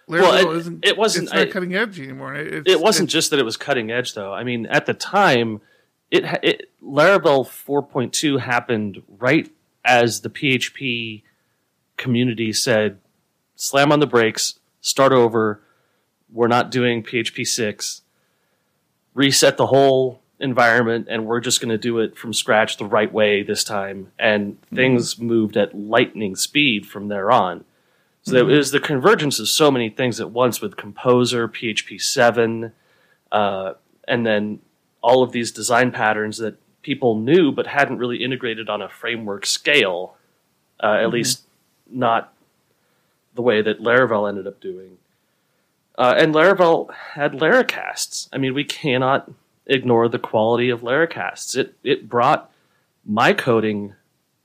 Laravel 0.09 0.21
Well, 0.21 0.51
it- 0.51 0.57
isn't. 0.57 0.85
it 0.85 0.97
wasn't- 0.97 1.25
It's 1.25 1.33
not 1.33 1.47
I- 1.47 1.51
cutting 1.51 1.75
edge 1.75 1.99
anymore. 1.99 2.33
It's, 2.33 2.67
It 2.67 2.79
wasn't 2.81 3.11
just 3.11 3.29
that 3.29 3.37
it 3.37 3.45
was 3.45 3.57
cutting 3.57 3.91
edge, 3.91 4.15
though. 4.15 4.33
I 4.33 4.43
mean, 4.43 4.65
at 4.65 4.87
the 4.87 4.95
time, 4.95 5.61
it, 6.09 6.23
it 6.41 6.71
Laravel 6.83 7.45
4.2 7.47 8.39
happened 8.39 9.03
right 9.19 9.51
as 9.83 10.21
the 10.21 10.29
PHP 10.31 11.21
community 11.97 12.53
said, 12.53 12.97
"Slam 13.55 13.91
on 13.91 13.99
the 13.99 14.07
brakes, 14.07 14.59
start 14.81 15.11
over. 15.11 15.61
We're 16.31 16.47
not 16.47 16.71
doing 16.71 17.03
PHP 17.03 17.45
6. 17.45 18.01
Reset 19.13 19.57
the 19.57 19.67
whole 19.67 20.21
environment, 20.39 21.07
and 21.09 21.25
we're 21.25 21.39
just 21.39 21.61
going 21.61 21.69
to 21.69 21.77
do 21.77 21.99
it 21.99 22.17
from 22.17 22.33
scratch 22.33 22.77
the 22.77 22.85
right 22.85 23.11
way 23.11 23.43
this 23.43 23.63
time." 23.63 24.11
And 24.19 24.61
things 24.73 25.19
moved 25.19 25.57
at 25.57 25.77
lightning 25.77 26.35
speed 26.35 26.85
from 26.85 27.07
there 27.07 27.31
on. 27.31 27.65
So 28.23 28.31
there 28.31 28.45
was 28.45 28.71
the 28.71 28.79
convergence 28.79 29.39
of 29.39 29.47
so 29.47 29.69
many 29.69 29.87
things 29.89 30.19
at 30.19 30.31
once 30.31 30.59
with 30.59 30.77
Composer, 30.77 31.47
PHP 31.47 32.01
7, 32.01 32.71
uh, 33.31 33.73
and 34.07 34.25
then 34.25 34.61
all 35.03 35.21
of 35.21 35.31
these 35.31 35.51
design 35.51 35.91
patterns 35.91 36.39
that 36.39 36.57
people 36.81 37.19
knew 37.19 37.51
but 37.51 37.67
hadn't 37.67 37.99
really 37.99 38.23
integrated 38.23 38.67
on 38.67 38.81
a 38.81 38.89
framework 38.89 39.45
scale, 39.45 40.15
uh, 40.81 40.97
at 40.99 41.11
least 41.11 41.43
not 41.87 42.33
the 43.35 43.43
way 43.43 43.61
that 43.61 43.79
Laravel 43.79 44.27
ended 44.27 44.47
up 44.47 44.59
doing. 44.59 44.97
Uh, 45.95 46.15
and 46.17 46.33
Laravel 46.33 46.91
had 46.93 47.33
Laracasts. 47.33 48.27
I 48.33 48.39
mean, 48.39 48.55
we 48.55 48.63
cannot 48.63 49.31
ignore 49.67 50.07
the 50.07 50.19
quality 50.19 50.69
of 50.69 50.81
Laracasts. 50.81 51.57
It 51.57 51.75
it 51.83 52.09
brought 52.09 52.51
my 53.05 53.33
coding 53.33 53.93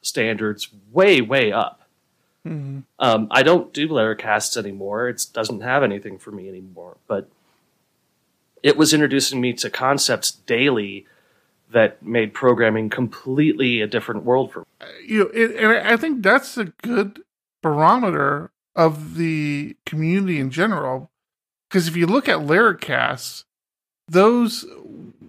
standards 0.02 0.68
way 0.92 1.20
way 1.20 1.52
up. 1.52 1.83
Mhm. 2.46 2.85
Um, 2.98 3.28
I 3.30 3.42
don't 3.42 3.72
do 3.72 3.87
Laracasts 3.88 4.56
anymore. 4.56 5.09
It 5.09 5.26
doesn't 5.33 5.61
have 5.61 5.83
anything 5.83 6.18
for 6.18 6.30
me 6.30 6.48
anymore. 6.48 6.96
But 7.06 7.28
it 8.62 8.76
was 8.76 8.92
introducing 8.94 9.40
me 9.40 9.52
to 9.54 9.70
concepts 9.70 10.30
daily 10.30 11.06
that 11.70 12.02
made 12.02 12.35
programming 12.35 12.88
completely 12.90 13.80
a 13.80 13.87
different 13.87 14.24
world 14.24 14.52
for 14.52 14.61
me. 14.61 14.66
you 15.06 15.18
know, 15.20 15.30
it, 15.33 15.56
and 15.56 15.66
I 15.66 15.92
I 15.92 15.96
think 15.96 16.22
that's 16.22 16.56
a 16.56 16.64
good 16.83 17.22
barometer 17.62 18.50
of 18.74 19.16
the 19.16 19.76
community 19.85 20.40
in 20.40 20.50
general. 20.50 21.11
Because 21.68 21.87
if 21.88 21.96
you 21.96 22.06
look 22.06 22.28
at 22.28 22.38
Laracast, 22.38 23.44
those 24.11 24.66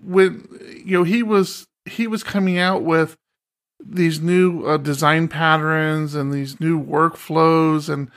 when 0.04 0.48
you 0.84 0.98
know 0.98 1.04
he 1.04 1.24
was 1.24 1.68
he 1.86 2.08
was 2.08 2.24
coming 2.24 2.58
out 2.58 2.84
with 2.84 3.18
these 3.84 4.20
new 4.20 4.66
uh, 4.66 4.78
design 4.78 5.28
patterns 5.28 6.14
and 6.14 6.32
these 6.32 6.60
new 6.60 6.82
workflows 6.84 7.90
and 7.90 8.10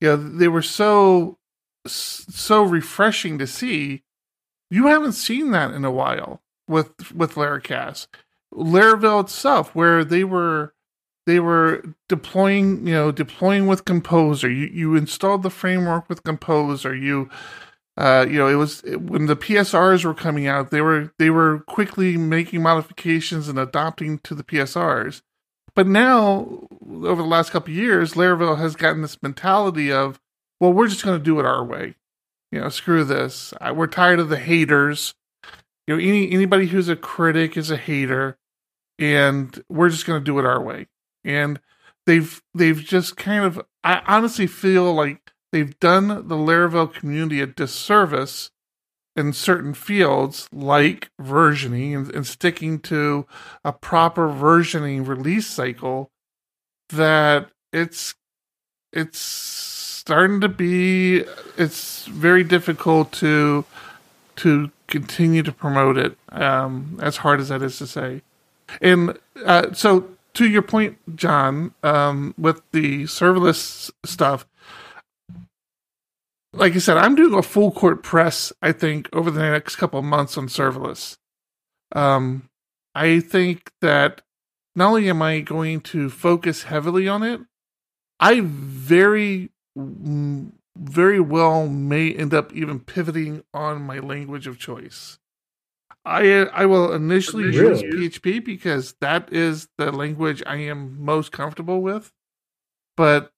you 0.00 0.08
know 0.08 0.16
they 0.16 0.48
were 0.48 0.62
so 0.62 1.38
so 1.86 2.62
refreshing 2.62 3.38
to 3.38 3.46
see 3.46 4.02
you 4.70 4.86
haven't 4.86 5.12
seen 5.12 5.50
that 5.50 5.72
in 5.72 5.84
a 5.84 5.90
while 5.90 6.42
with 6.68 7.12
with 7.12 7.34
Laracast. 7.34 8.06
Laravel 8.52 9.22
itself 9.22 9.74
where 9.74 10.04
they 10.04 10.24
were 10.24 10.74
they 11.26 11.40
were 11.40 11.82
deploying, 12.08 12.86
you 12.86 12.92
know, 12.92 13.10
deploying 13.10 13.66
with 13.66 13.84
Composer. 13.84 14.50
You 14.50 14.66
you 14.66 14.96
installed 14.96 15.42
the 15.42 15.50
framework 15.50 16.08
with 16.08 16.22
Composer. 16.22 16.94
You 16.94 17.28
uh, 17.96 18.26
you 18.28 18.38
know, 18.38 18.48
it 18.48 18.54
was 18.54 18.82
when 18.82 19.26
the 19.26 19.36
PSRs 19.36 20.04
were 20.04 20.14
coming 20.14 20.46
out, 20.46 20.70
they 20.70 20.80
were 20.80 21.12
they 21.18 21.30
were 21.30 21.60
quickly 21.60 22.16
making 22.16 22.62
modifications 22.62 23.48
and 23.48 23.58
adopting 23.58 24.18
to 24.20 24.34
the 24.34 24.42
PSRs. 24.42 25.22
But 25.76 25.86
now, 25.86 26.68
over 26.88 27.22
the 27.22 27.28
last 27.28 27.50
couple 27.50 27.72
years, 27.72 28.14
Laravel 28.14 28.58
has 28.58 28.76
gotten 28.76 29.02
this 29.02 29.22
mentality 29.22 29.92
of, 29.92 30.20
well, 30.60 30.72
we're 30.72 30.88
just 30.88 31.04
going 31.04 31.18
to 31.18 31.24
do 31.24 31.38
it 31.40 31.46
our 31.46 31.64
way. 31.64 31.96
You 32.52 32.60
know, 32.60 32.68
screw 32.68 33.04
this. 33.04 33.52
We're 33.74 33.88
tired 33.88 34.20
of 34.20 34.28
the 34.28 34.38
haters. 34.38 35.14
You 35.86 35.96
know, 35.96 36.02
any 36.02 36.30
anybody 36.30 36.66
who's 36.66 36.88
a 36.88 36.96
critic 36.96 37.56
is 37.56 37.70
a 37.70 37.76
hater, 37.76 38.38
and 38.98 39.62
we're 39.68 39.88
just 39.88 40.06
going 40.06 40.20
to 40.20 40.24
do 40.24 40.38
it 40.38 40.46
our 40.46 40.60
way. 40.60 40.86
And 41.24 41.60
they've 42.06 42.42
they've 42.54 42.78
just 42.78 43.16
kind 43.16 43.44
of. 43.44 43.60
I 43.82 44.02
honestly 44.06 44.46
feel 44.46 44.94
like 44.94 45.33
they've 45.54 45.78
done 45.78 46.08
the 46.08 46.34
Laravel 46.34 46.92
community 46.92 47.40
a 47.40 47.46
disservice 47.46 48.50
in 49.14 49.32
certain 49.32 49.72
fields 49.72 50.48
like 50.52 51.10
versioning 51.22 51.94
and, 51.94 52.12
and, 52.12 52.26
sticking 52.26 52.80
to 52.80 53.24
a 53.64 53.72
proper 53.72 54.26
versioning 54.26 55.06
release 55.06 55.46
cycle 55.46 56.10
that 56.88 57.48
it's 57.72 58.16
it's 58.92 59.20
starting 59.20 60.40
to 60.40 60.48
be 60.48 61.24
it's 61.56 62.06
very 62.06 62.42
difficult 62.42 63.12
to 63.12 63.64
to 64.34 64.72
continue 64.88 65.44
to 65.44 65.52
promote 65.52 65.96
it 65.96 66.18
um, 66.30 66.98
as 67.00 67.18
hard 67.18 67.38
as 67.38 67.48
that 67.50 67.62
is 67.62 67.78
to 67.78 67.86
say. 67.86 68.22
And 68.80 69.16
uh, 69.46 69.72
so 69.72 70.08
to 70.32 70.48
your 70.48 70.62
point 70.62 70.98
john 71.14 71.72
um, 71.84 72.34
with 72.36 72.60
the 72.72 73.04
serverless 73.04 73.92
stuff 74.04 74.48
like 76.56 76.74
I 76.74 76.78
said, 76.78 76.96
I'm 76.96 77.14
doing 77.14 77.34
a 77.34 77.42
full 77.42 77.70
court 77.70 78.02
press. 78.02 78.52
I 78.62 78.72
think 78.72 79.08
over 79.12 79.30
the 79.30 79.40
next 79.40 79.76
couple 79.76 79.98
of 79.98 80.04
months 80.04 80.36
on 80.38 80.48
serverless. 80.48 81.16
Um, 81.92 82.48
I 82.94 83.20
think 83.20 83.70
that 83.80 84.22
not 84.74 84.88
only 84.88 85.08
am 85.08 85.22
I 85.22 85.40
going 85.40 85.80
to 85.82 86.10
focus 86.10 86.64
heavily 86.64 87.08
on 87.08 87.22
it, 87.22 87.40
I 88.20 88.40
very, 88.42 89.50
very 89.76 91.20
well 91.20 91.66
may 91.66 92.12
end 92.12 92.34
up 92.34 92.52
even 92.52 92.80
pivoting 92.80 93.42
on 93.52 93.82
my 93.82 93.98
language 93.98 94.46
of 94.46 94.58
choice. 94.58 95.18
I 96.04 96.44
I 96.52 96.66
will 96.66 96.92
initially 96.92 97.44
really? 97.44 97.86
use 97.86 98.18
PHP 98.18 98.44
because 98.44 98.94
that 99.00 99.32
is 99.32 99.68
the 99.78 99.90
language 99.90 100.42
I 100.46 100.56
am 100.56 101.02
most 101.02 101.32
comfortable 101.32 101.80
with. 101.80 102.12
But 102.96 103.32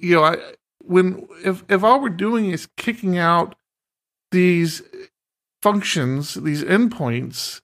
you 0.00 0.16
know, 0.16 0.24
I 0.24 0.36
when 0.84 1.26
if 1.44 1.64
if 1.68 1.82
all 1.82 2.00
we're 2.00 2.08
doing 2.08 2.50
is 2.50 2.68
kicking 2.76 3.18
out 3.18 3.54
these 4.30 4.82
functions, 5.62 6.34
these 6.34 6.64
endpoints, 6.64 7.60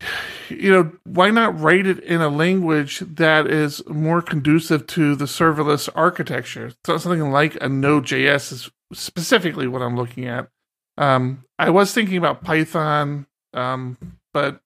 you 0.48 0.72
know, 0.72 0.92
why 1.04 1.30
not 1.30 1.58
write 1.58 1.86
it 1.86 1.98
in 2.00 2.20
a 2.20 2.28
language 2.28 3.00
that 3.00 3.46
is 3.46 3.86
more 3.88 4.22
conducive 4.22 4.86
to 4.88 5.14
the 5.14 5.24
serverless 5.26 5.88
architecture? 5.94 6.72
So 6.84 6.98
something 6.98 7.30
like 7.30 7.56
a 7.60 7.68
Node.js 7.68 8.52
is 8.52 8.70
specifically 8.92 9.66
what 9.66 9.82
I'm 9.82 9.96
looking 9.96 10.26
at. 10.26 10.48
Um, 10.96 11.44
I 11.58 11.70
was 11.70 11.94
thinking 11.94 12.16
about 12.16 12.42
Python, 12.42 13.26
um, 13.54 13.96
but 14.32 14.60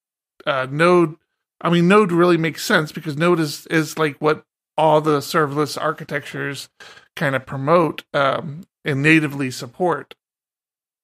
uh, 0.47 0.67
Node. 0.71 1.17
I 1.61 1.71
mean, 1.71 1.89
Node 1.89 2.13
really 2.13 2.37
makes 2.37 2.63
sense 2.63 2.93
because 2.93 3.17
Node 3.17 3.41
is 3.41 3.67
is 3.69 3.99
like 3.99 4.17
what 4.19 4.45
all 4.77 5.01
the 5.01 5.19
serverless 5.19 5.81
architectures 5.81 6.69
kind 7.17 7.35
of 7.35 7.47
promote 7.47 8.05
um, 8.13 8.65
and 8.85 9.03
natively 9.03 9.51
support. 9.51 10.15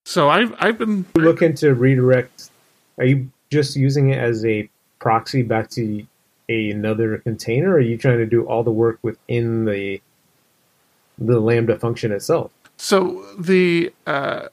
So 0.05 0.29
I've 0.29 0.53
I've 0.59 0.77
been 0.77 1.05
looking 1.15 1.53
to 1.55 1.73
redirect. 1.73 2.49
Are 2.97 3.05
you 3.05 3.29
just 3.51 3.75
using 3.75 4.09
it 4.09 4.17
as 4.17 4.43
a 4.45 4.69
proxy 4.99 5.41
back 5.43 5.69
to 5.71 6.05
a, 6.49 6.71
another 6.71 7.17
container? 7.19 7.71
Or 7.71 7.75
are 7.75 7.79
you 7.79 7.97
trying 7.97 8.17
to 8.17 8.25
do 8.25 8.45
all 8.45 8.63
the 8.63 8.71
work 8.71 8.99
within 9.01 9.65
the 9.65 10.01
the 11.17 11.39
Lambda 11.39 11.77
function 11.77 12.11
itself? 12.11 12.51
So 12.77 13.23
the 13.37 13.93
uh, 14.07 14.47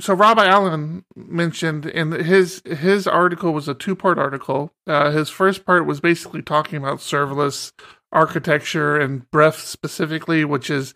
so 0.00 0.14
Rob 0.14 0.38
Allen 0.38 1.04
mentioned 1.14 1.86
in 1.86 2.12
his 2.12 2.62
his 2.64 3.06
article 3.06 3.52
was 3.52 3.68
a 3.68 3.74
two 3.74 3.94
part 3.94 4.18
article. 4.18 4.72
Uh, 4.86 5.10
his 5.10 5.28
first 5.28 5.64
part 5.64 5.86
was 5.86 6.00
basically 6.00 6.42
talking 6.42 6.78
about 6.78 6.98
serverless 6.98 7.72
architecture 8.12 8.98
and 8.98 9.30
Bref 9.30 9.58
specifically, 9.58 10.44
which 10.44 10.70
is 10.70 10.94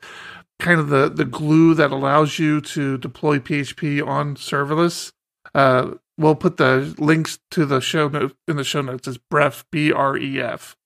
kind 0.59 0.79
of 0.81 0.89
the, 0.89 1.09
the 1.09 1.25
glue 1.25 1.75
that 1.75 1.91
allows 1.91 2.39
you 2.39 2.61
to 2.61 2.97
deploy 2.99 3.39
PHP 3.39 4.07
on 4.07 4.37
serverless. 4.37 5.13
Uh, 5.55 5.93
we'll 6.17 6.35
put 6.35 6.57
the 6.57 6.95
links 6.99 7.39
to 7.51 7.67
the 7.67 7.81
show 7.81 8.09
notes 8.09 8.35
in 8.47 8.57
the 8.57 8.65
show 8.65 8.81
notes 8.81 9.09
as 9.09 9.19
Bref 9.19 9.65
B 9.71 9.93
R 9.93 10.17
E 10.17 10.41
F. 10.41 10.77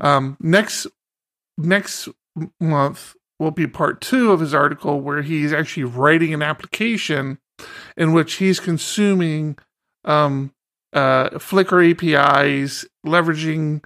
Um, 0.00 0.36
next 0.40 0.86
next 1.56 2.08
month 2.60 3.14
will 3.38 3.50
be 3.50 3.66
part 3.66 4.00
two 4.00 4.32
of 4.32 4.40
his 4.40 4.54
article 4.54 5.00
where 5.00 5.22
he's 5.22 5.52
actually 5.52 5.84
writing 5.84 6.34
an 6.34 6.42
application 6.42 7.38
in 7.96 8.12
which 8.12 8.34
he's 8.34 8.60
consuming 8.60 9.56
um, 10.04 10.52
uh, 10.92 11.30
Flickr 11.30 11.90
APIs, 11.90 12.84
leveraging 13.06 13.84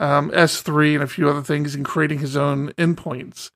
um, 0.00 0.30
S3 0.30 0.94
and 0.94 1.02
a 1.02 1.06
few 1.06 1.28
other 1.28 1.42
things 1.42 1.74
and 1.74 1.84
creating 1.84 2.18
his 2.18 2.36
own 2.36 2.72
endpoints. 2.72 3.50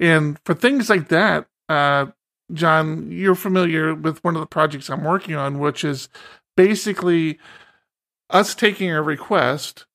And 0.00 0.38
for 0.44 0.52
things 0.52 0.90
like 0.90 1.08
that, 1.08 1.46
uh, 1.68 2.06
John, 2.52 3.10
you're 3.10 3.36
familiar 3.36 3.94
with 3.94 4.22
one 4.22 4.34
of 4.34 4.40
the 4.40 4.46
projects 4.46 4.90
I'm 4.90 5.04
working 5.04 5.36
on, 5.36 5.60
which 5.60 5.84
is 5.84 6.08
basically 6.56 7.38
us 8.28 8.54
taking 8.54 8.90
a 8.90 9.00
request, 9.00 9.86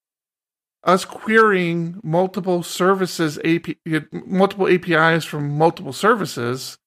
us 0.83 1.03
querying 1.03 1.99
multiple 2.01 2.63
services, 2.63 3.37
AP, 3.43 3.75
multiple 4.25 4.69
APIs 4.69 5.25
from 5.25 5.57
multiple 5.57 5.93
services, 5.93 6.77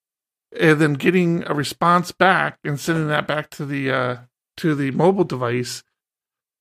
and 0.59 0.81
then 0.81 0.95
getting 0.95 1.45
a 1.47 1.55
response 1.55 2.13
back 2.13 2.59
and 2.65 2.81
sending 2.81 3.09
that 3.09 3.27
back 3.27 3.51
to 3.51 3.67
the 3.67 3.91
uh, 3.91 4.17
to 4.57 4.75
the 4.75 4.91
mobile 4.91 5.25
device. 5.25 5.83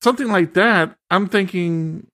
Something 0.02 0.28
like 0.28 0.54
that. 0.54 0.96
I'm 1.10 1.28
thinking 1.28 2.08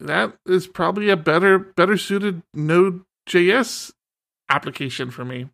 that 0.00 0.38
is 0.46 0.66
probably 0.66 1.10
a 1.10 1.16
better 1.16 1.58
better 1.58 1.96
suited 1.96 2.42
Node.js 2.54 3.92
application 4.48 5.10
for 5.10 5.24
me. 5.24 5.48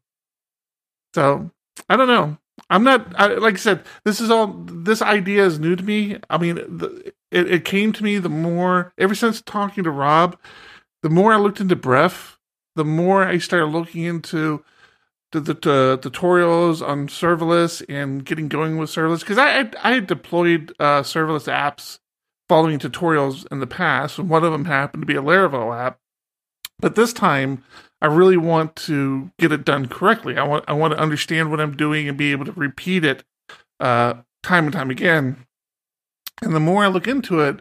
So 1.14 1.50
I 1.88 1.96
don't 1.96 2.08
know. 2.08 2.38
I'm 2.70 2.84
not 2.84 3.18
I, 3.18 3.34
like 3.34 3.54
I 3.54 3.58
said. 3.58 3.84
This 4.04 4.20
is 4.20 4.30
all. 4.30 4.48
This 4.66 5.02
idea 5.02 5.44
is 5.44 5.58
new 5.58 5.76
to 5.76 5.82
me. 5.82 6.18
I 6.30 6.38
mean, 6.38 6.56
the, 6.56 7.12
it, 7.30 7.50
it 7.50 7.64
came 7.64 7.92
to 7.92 8.04
me 8.04 8.18
the 8.18 8.28
more 8.28 8.92
ever 8.98 9.14
since 9.14 9.42
talking 9.42 9.84
to 9.84 9.90
Rob. 9.90 10.38
The 11.02 11.10
more 11.10 11.34
I 11.34 11.36
looked 11.36 11.60
into 11.60 11.76
Bref, 11.76 12.38
the 12.76 12.84
more 12.84 13.24
I 13.24 13.38
started 13.38 13.66
looking 13.66 14.04
into 14.04 14.64
the, 15.32 15.40
the, 15.40 15.54
the 15.54 15.98
tutorials 16.02 16.86
on 16.86 17.08
serverless 17.08 17.84
and 17.88 18.24
getting 18.24 18.48
going 18.48 18.78
with 18.78 18.90
serverless 18.90 19.20
because 19.20 19.38
I, 19.38 19.60
I 19.60 19.70
I 19.82 20.00
deployed 20.00 20.72
uh, 20.78 21.02
serverless 21.02 21.52
apps 21.52 21.98
following 22.48 22.78
tutorials 22.78 23.50
in 23.50 23.60
the 23.60 23.66
past, 23.66 24.18
and 24.18 24.28
one 24.28 24.44
of 24.44 24.52
them 24.52 24.66
happened 24.66 25.02
to 25.02 25.06
be 25.06 25.16
a 25.16 25.22
Laravel 25.22 25.76
app. 25.76 25.98
But 26.78 26.96
this 26.96 27.12
time, 27.12 27.64
I 28.02 28.06
really 28.06 28.36
want 28.36 28.76
to 28.76 29.30
get 29.38 29.52
it 29.52 29.64
done 29.64 29.86
correctly. 29.86 30.36
I 30.36 30.44
want 30.44 30.64
I 30.68 30.72
want 30.72 30.92
to 30.92 31.00
understand 31.00 31.50
what 31.50 31.60
I'm 31.60 31.76
doing 31.76 32.08
and 32.08 32.18
be 32.18 32.32
able 32.32 32.44
to 32.44 32.52
repeat 32.52 33.04
it 33.04 33.24
uh, 33.80 34.14
time 34.42 34.64
and 34.64 34.72
time 34.72 34.90
again. 34.90 35.46
And 36.42 36.54
the 36.54 36.60
more 36.60 36.84
I 36.84 36.88
look 36.88 37.08
into 37.08 37.40
it, 37.40 37.60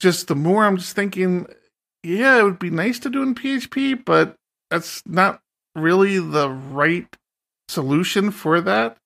just 0.00 0.28
the 0.28 0.34
more 0.34 0.64
I'm 0.64 0.76
just 0.76 0.94
thinking, 0.94 1.46
yeah, 2.02 2.38
it 2.38 2.42
would 2.42 2.58
be 2.58 2.70
nice 2.70 2.98
to 3.00 3.10
do 3.10 3.22
in 3.22 3.34
PHP, 3.34 4.04
but 4.04 4.36
that's 4.70 5.02
not 5.06 5.40
really 5.74 6.18
the 6.18 6.50
right 6.50 7.16
solution 7.68 8.30
for 8.30 8.60
that. 8.60 8.96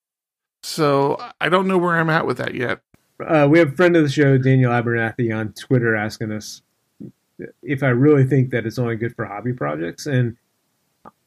So 0.62 1.22
I 1.40 1.48
don't 1.48 1.68
know 1.68 1.78
where 1.78 1.96
I'm 1.96 2.10
at 2.10 2.26
with 2.26 2.38
that 2.38 2.54
yet. 2.54 2.80
Uh, 3.20 3.46
we 3.50 3.58
have 3.58 3.72
a 3.72 3.76
friend 3.76 3.96
of 3.96 4.02
the 4.02 4.10
show, 4.10 4.38
Daniel 4.38 4.72
Abernathy, 4.72 5.34
on 5.34 5.52
Twitter 5.52 5.94
asking 5.94 6.32
us 6.32 6.62
if 7.62 7.82
I 7.82 7.88
really 7.88 8.24
think 8.24 8.50
that 8.50 8.66
it's 8.66 8.78
only 8.78 8.96
good 8.96 9.14
for 9.14 9.24
hobby 9.24 9.52
projects. 9.52 10.06
And 10.06 10.36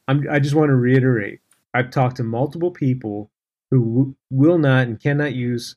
I'm, 0.07 0.25
I 0.29 0.39
just 0.39 0.55
want 0.55 0.69
to 0.69 0.75
reiterate 0.75 1.41
I've 1.73 1.91
talked 1.91 2.17
to 2.17 2.23
multiple 2.23 2.71
people 2.71 3.29
who 3.69 3.79
w- 3.79 4.15
will 4.31 4.57
not 4.57 4.87
and 4.87 4.99
cannot 4.99 5.33
use 5.33 5.75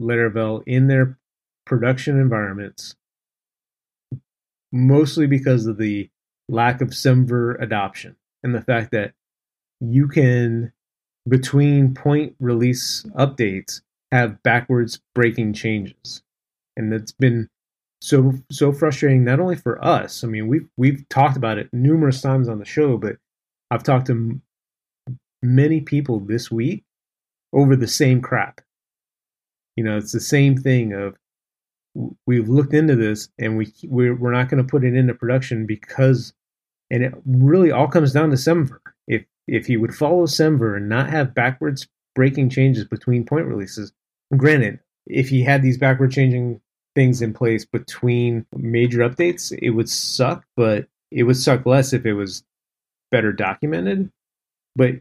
Laravel 0.00 0.62
in 0.66 0.88
their 0.88 1.18
production 1.64 2.18
environments, 2.18 2.96
mostly 4.72 5.26
because 5.26 5.66
of 5.66 5.78
the 5.78 6.10
lack 6.48 6.80
of 6.80 6.88
Semver 6.88 7.60
adoption 7.62 8.16
and 8.42 8.54
the 8.54 8.62
fact 8.62 8.90
that 8.92 9.12
you 9.80 10.08
can, 10.08 10.72
between 11.28 11.94
point 11.94 12.34
release 12.40 13.04
updates, 13.16 13.82
have 14.12 14.42
backwards 14.42 15.00
breaking 15.14 15.52
changes. 15.52 16.22
And 16.76 16.92
that's 16.92 17.12
been 17.12 17.48
so 18.00 18.34
so 18.50 18.72
frustrating 18.72 19.24
not 19.24 19.40
only 19.40 19.56
for 19.56 19.82
us. 19.84 20.22
I 20.22 20.26
mean, 20.26 20.48
we've 20.48 20.68
we've 20.76 21.08
talked 21.08 21.36
about 21.36 21.58
it 21.58 21.68
numerous 21.72 22.20
times 22.20 22.48
on 22.48 22.58
the 22.58 22.64
show, 22.64 22.98
but 22.98 23.16
I've 23.70 23.82
talked 23.82 24.06
to 24.08 24.40
many 25.42 25.80
people 25.80 26.20
this 26.20 26.50
week 26.50 26.84
over 27.52 27.76
the 27.76 27.88
same 27.88 28.20
crap. 28.20 28.60
You 29.76 29.84
know, 29.84 29.96
it's 29.96 30.12
the 30.12 30.20
same 30.20 30.56
thing 30.56 30.92
of 30.92 31.16
we've 32.26 32.48
looked 32.48 32.74
into 32.74 32.94
this 32.94 33.28
and 33.38 33.56
we 33.56 33.72
we're, 33.84 34.14
we're 34.14 34.32
not 34.32 34.48
going 34.48 34.62
to 34.62 34.70
put 34.70 34.84
it 34.84 34.94
into 34.94 35.14
production 35.14 35.66
because 35.66 36.34
and 36.90 37.02
it 37.02 37.14
really 37.24 37.72
all 37.72 37.88
comes 37.88 38.12
down 38.12 38.30
to 38.30 38.36
Semver. 38.36 38.78
If 39.08 39.24
if 39.48 39.66
he 39.66 39.76
would 39.76 39.94
follow 39.94 40.26
Semver 40.26 40.76
and 40.76 40.88
not 40.88 41.10
have 41.10 41.34
backwards 41.34 41.88
breaking 42.14 42.50
changes 42.50 42.84
between 42.84 43.24
point 43.24 43.46
releases, 43.46 43.92
granted, 44.34 44.80
if 45.06 45.28
he 45.28 45.42
had 45.42 45.62
these 45.62 45.78
backward 45.78 46.12
changing 46.12 46.60
things 46.94 47.20
in 47.20 47.34
place 47.34 47.64
between 47.64 48.46
major 48.56 49.00
updates, 49.00 49.56
it 49.60 49.70
would 49.70 49.88
suck, 49.88 50.44
but 50.56 50.86
it 51.10 51.24
would 51.24 51.36
suck 51.36 51.66
less 51.66 51.92
if 51.92 52.06
it 52.06 52.14
was 52.14 52.42
better 53.10 53.32
documented. 53.32 54.10
But 54.74 54.96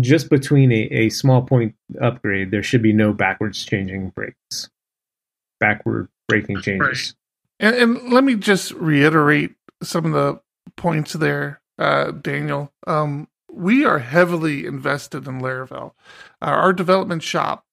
just 0.00 0.30
between 0.30 0.72
a, 0.72 0.88
a 0.90 1.08
small 1.10 1.42
point 1.42 1.74
upgrade, 2.00 2.50
there 2.50 2.62
should 2.62 2.82
be 2.82 2.92
no 2.92 3.12
backwards 3.12 3.64
changing 3.64 4.10
breaks, 4.10 4.70
backward 5.60 6.08
breaking 6.28 6.62
changes. 6.62 7.14
And, 7.60 7.76
and 7.76 8.12
let 8.12 8.24
me 8.24 8.34
just 8.34 8.72
reiterate 8.72 9.54
some 9.82 10.06
of 10.06 10.12
the 10.12 10.40
points 10.76 11.12
there, 11.12 11.60
uh, 11.78 12.10
Daniel. 12.10 12.72
Um, 12.86 13.28
we 13.50 13.84
are 13.84 13.98
heavily 13.98 14.66
invested 14.66 15.28
in 15.28 15.40
Laravel. 15.40 15.92
Uh, 16.40 16.46
our 16.46 16.72
development 16.72 17.22
shop, 17.22 17.66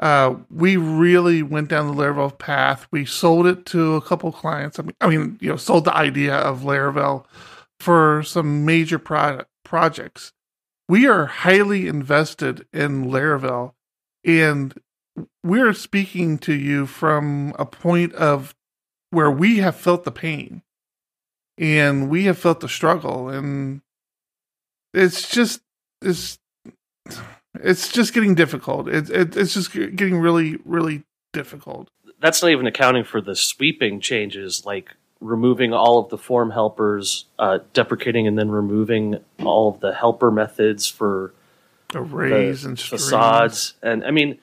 uh, 0.00 0.34
we 0.50 0.76
really 0.76 1.42
went 1.42 1.68
down 1.68 1.86
the 1.86 2.02
Laravel 2.02 2.36
path. 2.36 2.88
We 2.90 3.04
sold 3.04 3.46
it 3.46 3.64
to 3.66 3.94
a 3.94 4.02
couple 4.02 4.32
clients. 4.32 4.78
I 4.78 4.82
mean, 4.82 4.96
I 5.00 5.08
mean, 5.08 5.38
you 5.40 5.50
know, 5.50 5.56
sold 5.56 5.84
the 5.84 5.96
idea 5.96 6.34
of 6.34 6.62
Laravel 6.62 7.24
for 7.78 8.22
some 8.22 8.64
major 8.64 8.98
pro- 8.98 9.44
projects 9.64 10.32
we 10.90 11.06
are 11.06 11.26
highly 11.26 11.86
invested 11.86 12.66
in 12.72 13.04
Laravel, 13.04 13.74
and 14.24 14.74
we're 15.44 15.72
speaking 15.72 16.36
to 16.38 16.52
you 16.52 16.84
from 16.84 17.54
a 17.60 17.64
point 17.64 18.12
of 18.14 18.56
where 19.10 19.30
we 19.30 19.58
have 19.58 19.76
felt 19.76 20.02
the 20.02 20.10
pain 20.10 20.62
and 21.56 22.10
we 22.10 22.24
have 22.24 22.38
felt 22.38 22.58
the 22.58 22.68
struggle 22.68 23.28
and 23.28 23.82
it's 24.92 25.30
just 25.30 25.60
it's 26.02 26.40
it's 27.54 27.90
just 27.90 28.14
getting 28.14 28.34
difficult 28.34 28.88
it, 28.88 29.10
it, 29.10 29.36
it's 29.36 29.54
just 29.54 29.72
getting 29.72 30.18
really 30.18 30.58
really 30.64 31.02
difficult 31.32 31.90
that's 32.20 32.42
not 32.42 32.50
even 32.50 32.66
accounting 32.66 33.04
for 33.04 33.20
the 33.20 33.34
sweeping 33.34 34.00
changes 34.00 34.64
like 34.64 34.94
removing 35.20 35.72
all 35.72 35.98
of 35.98 36.08
the 36.08 36.18
form 36.18 36.50
helpers, 36.50 37.26
uh, 37.38 37.58
deprecating 37.72 38.26
and 38.26 38.38
then 38.38 38.50
removing 38.50 39.18
all 39.44 39.68
of 39.68 39.80
the 39.80 39.92
helper 39.92 40.30
methods 40.30 40.86
for 40.88 41.34
arrays 41.94 42.64
and 42.64 42.80
facades. 42.80 43.74
And 43.82 44.04
I 44.04 44.10
mean, 44.10 44.38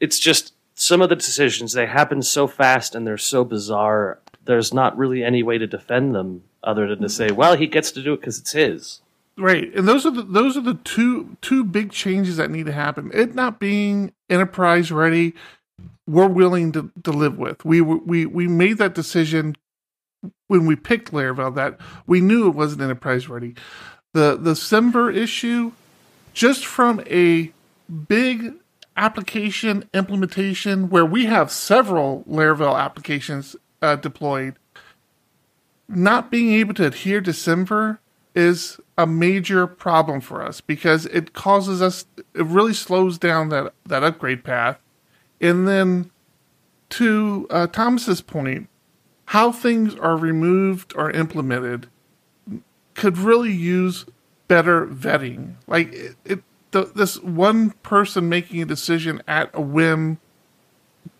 it's 0.00 0.18
just 0.18 0.52
some 0.74 1.00
of 1.00 1.08
the 1.08 1.16
decisions 1.16 1.72
they 1.72 1.86
happen 1.86 2.22
so 2.22 2.46
fast 2.46 2.94
and 2.94 3.06
they're 3.06 3.18
so 3.18 3.44
bizarre. 3.44 4.18
There's 4.44 4.74
not 4.74 4.96
really 4.98 5.24
any 5.24 5.42
way 5.42 5.58
to 5.58 5.66
defend 5.66 6.14
them 6.14 6.44
other 6.62 6.88
than 6.88 7.00
to 7.00 7.08
say, 7.08 7.30
"Well, 7.30 7.56
he 7.56 7.66
gets 7.66 7.90
to 7.92 8.02
do 8.02 8.14
it 8.14 8.20
because 8.20 8.38
it's 8.38 8.52
his." 8.52 9.00
Right, 9.38 9.74
and 9.74 9.88
those 9.88 10.04
are 10.04 10.10
the 10.10 10.22
those 10.22 10.58
are 10.58 10.62
the 10.62 10.74
two 10.84 11.36
two 11.40 11.64
big 11.64 11.90
changes 11.90 12.36
that 12.36 12.50
need 12.50 12.66
to 12.66 12.72
happen. 12.72 13.10
It 13.14 13.34
not 13.34 13.58
being 13.58 14.12
enterprise 14.28 14.92
ready, 14.92 15.34
we're 16.06 16.28
willing 16.28 16.72
to, 16.72 16.90
to 17.04 17.10
live 17.10 17.38
with. 17.38 17.64
We 17.64 17.80
we 17.80 18.26
we 18.26 18.46
made 18.46 18.76
that 18.78 18.94
decision 18.94 19.56
when 20.48 20.66
we 20.66 20.76
picked 20.76 21.12
Laravel 21.12 21.54
that 21.54 21.80
we 22.06 22.20
knew 22.20 22.46
it 22.46 22.54
wasn't 22.54 22.82
enterprise 22.82 23.28
ready. 23.28 23.54
The 24.12 24.36
the 24.38 24.52
Semver 24.52 25.14
issue, 25.14 25.72
just 26.34 26.66
from 26.66 27.02
a 27.06 27.52
big 28.08 28.52
application 28.98 29.88
implementation 29.94 30.90
where 30.90 31.06
we 31.06 31.24
have 31.24 31.50
several 31.50 32.22
Laravel 32.24 32.78
applications 32.78 33.56
uh, 33.80 33.96
deployed, 33.96 34.56
not 35.88 36.30
being 36.30 36.52
able 36.52 36.74
to 36.74 36.86
adhere 36.86 37.22
to 37.22 37.30
Semver 37.30 37.98
is 38.34 38.80
a 38.96 39.06
major 39.06 39.66
problem 39.66 40.20
for 40.20 40.42
us 40.42 40.60
because 40.60 41.06
it 41.06 41.32
causes 41.32 41.82
us 41.82 42.06
it 42.34 42.46
really 42.46 42.72
slows 42.72 43.18
down 43.18 43.50
that 43.50 43.74
that 43.84 44.02
upgrade 44.02 44.42
path 44.42 44.78
and 45.40 45.68
then 45.68 46.10
to 46.88 47.46
uh, 47.50 47.66
thomas's 47.66 48.20
point 48.20 48.68
how 49.26 49.52
things 49.52 49.94
are 49.96 50.16
removed 50.16 50.92
or 50.96 51.10
implemented 51.10 51.88
could 52.94 53.18
really 53.18 53.52
use 53.52 54.06
better 54.48 54.86
vetting. 54.86 55.54
Like 55.66 55.92
it, 55.92 56.16
it 56.24 56.42
the, 56.72 56.84
this 56.94 57.18
one 57.20 57.70
person 57.82 58.28
making 58.28 58.62
a 58.62 58.66
decision 58.66 59.22
at 59.26 59.50
a 59.54 59.60
whim 59.60 60.18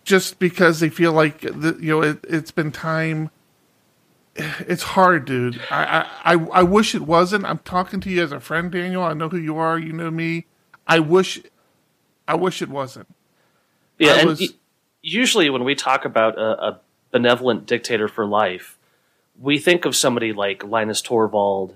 just 0.03 0.39
because 0.39 0.79
they 0.79 0.89
feel 0.89 1.13
like 1.13 1.41
the, 1.41 1.77
you 1.79 1.89
know 1.89 2.01
it, 2.03 2.23
has 2.29 2.51
been 2.51 2.71
time. 2.71 3.31
It's 4.35 4.83
hard, 4.83 5.25
dude. 5.25 5.61
I, 5.69 6.07
I 6.23 6.33
I 6.33 6.63
wish 6.63 6.95
it 6.95 7.03
wasn't. 7.03 7.45
I'm 7.45 7.59
talking 7.59 7.99
to 8.01 8.09
you 8.09 8.23
as 8.23 8.31
a 8.31 8.39
friend, 8.39 8.71
Daniel. 8.71 9.03
I 9.03 9.13
know 9.13 9.29
who 9.29 9.37
you 9.37 9.57
are. 9.57 9.77
You 9.77 9.93
know 9.93 10.09
me. 10.09 10.47
I 10.87 10.99
wish, 10.99 11.41
I 12.27 12.35
wish 12.35 12.61
it 12.61 12.69
wasn't. 12.69 13.07
Yeah, 13.99 14.13
I 14.13 14.17
and 14.19 14.29
was, 14.29 14.53
usually 15.01 15.49
when 15.49 15.63
we 15.63 15.75
talk 15.75 16.03
about 16.03 16.37
a, 16.37 16.65
a 16.67 16.81
benevolent 17.11 17.67
dictator 17.67 18.07
for 18.07 18.25
life, 18.25 18.77
we 19.39 19.59
think 19.59 19.85
of 19.85 19.95
somebody 19.95 20.33
like 20.33 20.63
Linus 20.63 21.01
Torvald, 21.01 21.75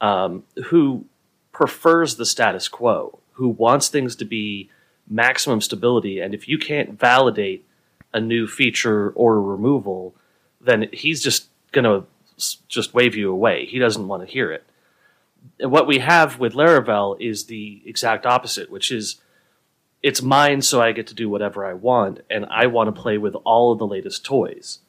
um, 0.00 0.42
who 0.66 1.04
prefers 1.52 2.16
the 2.16 2.26
status 2.26 2.68
quo, 2.68 3.18
who 3.34 3.48
wants 3.48 3.88
things 3.88 4.16
to 4.16 4.24
be 4.24 4.70
maximum 5.08 5.60
stability, 5.60 6.18
and 6.18 6.34
if 6.34 6.48
you 6.48 6.58
can't 6.58 6.98
validate 6.98 7.64
a 8.12 8.20
new 8.20 8.46
feature 8.46 9.10
or 9.10 9.40
removal, 9.40 10.14
then 10.60 10.88
he's 10.92 11.22
just 11.22 11.48
going 11.72 11.84
to 11.84 12.06
just 12.68 12.94
wave 12.94 13.14
you 13.14 13.30
away. 13.30 13.66
He 13.66 13.78
doesn't 13.78 14.08
want 14.08 14.22
to 14.22 14.30
hear 14.30 14.52
it. 14.52 14.64
And 15.58 15.70
what 15.70 15.86
we 15.86 15.98
have 15.98 16.38
with 16.38 16.54
Laravel 16.54 17.20
is 17.20 17.46
the 17.46 17.82
exact 17.86 18.26
opposite, 18.26 18.70
which 18.70 18.90
is 18.90 19.20
it's 20.02 20.22
mine 20.22 20.62
so 20.62 20.80
I 20.80 20.92
get 20.92 21.06
to 21.08 21.14
do 21.14 21.28
whatever 21.28 21.64
I 21.64 21.72
want, 21.72 22.20
and 22.30 22.46
I 22.46 22.66
want 22.66 22.94
to 22.94 23.00
play 23.00 23.18
with 23.18 23.34
all 23.44 23.72
of 23.72 23.78
the 23.78 23.86
latest 23.86 24.24
toys. 24.24 24.80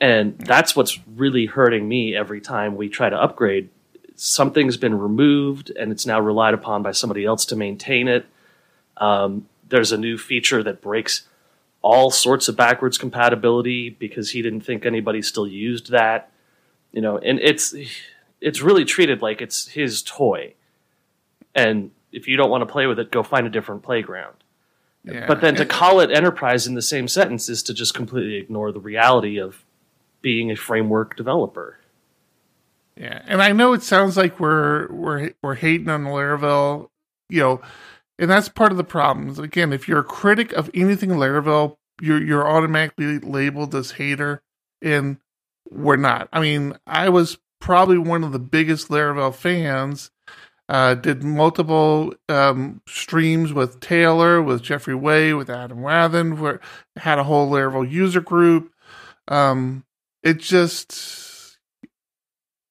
And 0.00 0.38
that's 0.38 0.74
what's 0.74 0.98
really 1.06 1.46
hurting 1.46 1.88
me 1.88 2.16
every 2.16 2.40
time 2.40 2.76
we 2.76 2.88
try 2.88 3.08
to 3.08 3.16
upgrade. 3.16 3.68
Something's 4.16 4.76
been 4.76 4.98
removed, 4.98 5.70
and 5.70 5.92
it's 5.92 6.06
now 6.06 6.20
relied 6.20 6.54
upon 6.54 6.82
by 6.82 6.92
somebody 6.92 7.24
else 7.24 7.44
to 7.46 7.56
maintain 7.56 8.08
it. 8.08 8.26
Um, 8.96 9.46
there's 9.68 9.92
a 9.92 9.98
new 9.98 10.18
feature 10.18 10.62
that 10.62 10.82
breaks 10.82 11.28
all 11.82 12.10
sorts 12.10 12.48
of 12.48 12.56
backwards 12.56 12.98
compatibility 12.98 13.90
because 13.90 14.30
he 14.30 14.42
didn't 14.42 14.60
think 14.62 14.84
anybody 14.84 15.22
still 15.22 15.46
used 15.46 15.90
that. 15.90 16.30
You 16.92 17.00
know, 17.00 17.18
and 17.18 17.38
it's 17.40 17.74
it's 18.40 18.60
really 18.60 18.84
treated 18.84 19.22
like 19.22 19.40
it's 19.40 19.68
his 19.68 20.02
toy. 20.02 20.54
And 21.54 21.90
if 22.12 22.28
you 22.28 22.36
don't 22.36 22.50
want 22.50 22.62
to 22.62 22.72
play 22.72 22.86
with 22.86 22.98
it, 22.98 23.10
go 23.10 23.22
find 23.22 23.46
a 23.46 23.50
different 23.50 23.82
playground. 23.82 24.36
Yeah. 25.04 25.26
But 25.26 25.40
then 25.40 25.54
to 25.56 25.64
call 25.64 26.00
it 26.00 26.10
enterprise 26.10 26.66
in 26.66 26.74
the 26.74 26.82
same 26.82 27.08
sentence 27.08 27.48
is 27.48 27.62
to 27.64 27.74
just 27.74 27.94
completely 27.94 28.36
ignore 28.36 28.70
the 28.70 28.80
reality 28.80 29.38
of 29.38 29.64
being 30.20 30.50
a 30.50 30.56
framework 30.56 31.16
developer. 31.16 31.78
Yeah, 32.96 33.22
and 33.26 33.40
I 33.40 33.52
know 33.52 33.72
it 33.72 33.82
sounds 33.82 34.16
like 34.18 34.38
we're 34.38 34.92
we're 34.92 35.30
we're 35.42 35.54
hating 35.54 35.88
on 35.88 36.04
Laravel, 36.04 36.90
you 37.30 37.40
know, 37.40 37.60
and 38.20 38.30
that's 38.30 38.50
part 38.50 38.70
of 38.70 38.76
the 38.76 38.84
problems. 38.84 39.38
Again, 39.38 39.72
if 39.72 39.88
you're 39.88 40.00
a 40.00 40.04
critic 40.04 40.52
of 40.52 40.70
anything 40.74 41.10
Laravel, 41.10 41.78
you're 42.00 42.22
you're 42.22 42.48
automatically 42.48 43.18
labeled 43.18 43.74
as 43.74 43.92
hater, 43.92 44.42
and 44.82 45.16
we're 45.70 45.96
not. 45.96 46.28
I 46.32 46.40
mean, 46.40 46.76
I 46.86 47.08
was 47.08 47.38
probably 47.60 47.98
one 47.98 48.22
of 48.22 48.32
the 48.32 48.38
biggest 48.38 48.88
Laravel 48.88 49.34
fans 49.34 50.10
uh, 50.68 50.94
did 50.94 51.24
multiple 51.24 52.14
um, 52.28 52.82
streams 52.86 53.54
with 53.54 53.80
Taylor, 53.80 54.42
with 54.42 54.62
Jeffrey 54.62 54.94
Way, 54.94 55.32
with 55.32 55.48
Adam 55.48 55.78
Wathan, 55.78 56.38
where 56.38 56.60
had 56.96 57.18
a 57.18 57.24
whole 57.24 57.50
Laravel 57.50 57.90
user 57.90 58.20
group. 58.20 58.70
Um, 59.28 59.84
it 60.22 60.40
just 60.40 61.58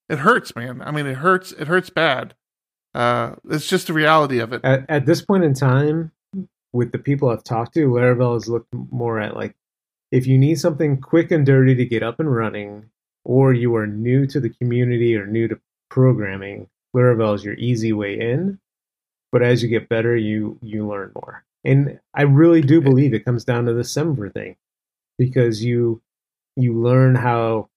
it 0.07 0.19
hurts, 0.19 0.55
man. 0.55 0.83
I 0.83 0.91
mean, 0.91 1.07
it 1.07 1.17
hurts. 1.17 1.53
It 1.53 1.67
hurts 1.67 1.89
bad. 1.89 2.35
Uh, 2.99 3.35
it's 3.49 3.69
just 3.69 3.87
the 3.87 3.93
reality 3.93 4.39
of 4.39 4.51
it. 4.51 4.59
At, 4.61 4.85
at 4.89 5.05
this 5.05 5.21
point 5.21 5.45
in 5.45 5.53
time, 5.53 6.11
with 6.73 6.91
the 6.91 6.97
people 6.99 7.29
I've 7.29 7.45
talked 7.45 7.73
to, 7.75 7.87
Laravel 7.87 8.33
has 8.33 8.49
looked 8.49 8.73
more 8.91 9.21
at 9.21 9.37
like 9.37 9.55
if 10.11 10.27
you 10.27 10.37
need 10.37 10.59
something 10.59 10.99
quick 10.99 11.31
and 11.31 11.45
dirty 11.45 11.75
to 11.75 11.85
get 11.85 12.03
up 12.03 12.19
and 12.19 12.35
running, 12.35 12.89
or 13.23 13.53
you 13.53 13.73
are 13.75 13.87
new 13.87 14.27
to 14.27 14.41
the 14.41 14.49
community 14.49 15.15
or 15.15 15.25
new 15.25 15.47
to 15.47 15.57
programming, 15.89 16.67
Laravel 16.93 17.35
is 17.35 17.45
your 17.45 17.53
easy 17.53 17.93
way 17.93 18.19
in. 18.19 18.59
But 19.31 19.43
as 19.43 19.63
you 19.63 19.69
get 19.69 19.87
better, 19.87 20.15
you 20.15 20.59
you 20.61 20.85
learn 20.85 21.11
more. 21.15 21.45
And 21.63 21.99
I 22.13 22.23
really 22.23 22.61
do 22.61 22.81
believe 22.81 23.13
it 23.13 23.23
comes 23.23 23.45
down 23.45 23.65
to 23.65 23.73
the 23.73 23.83
Semver 23.83 24.33
thing, 24.33 24.57
because 25.17 25.63
you 25.63 26.01
you 26.57 26.73
learn 26.73 27.15
how 27.15 27.69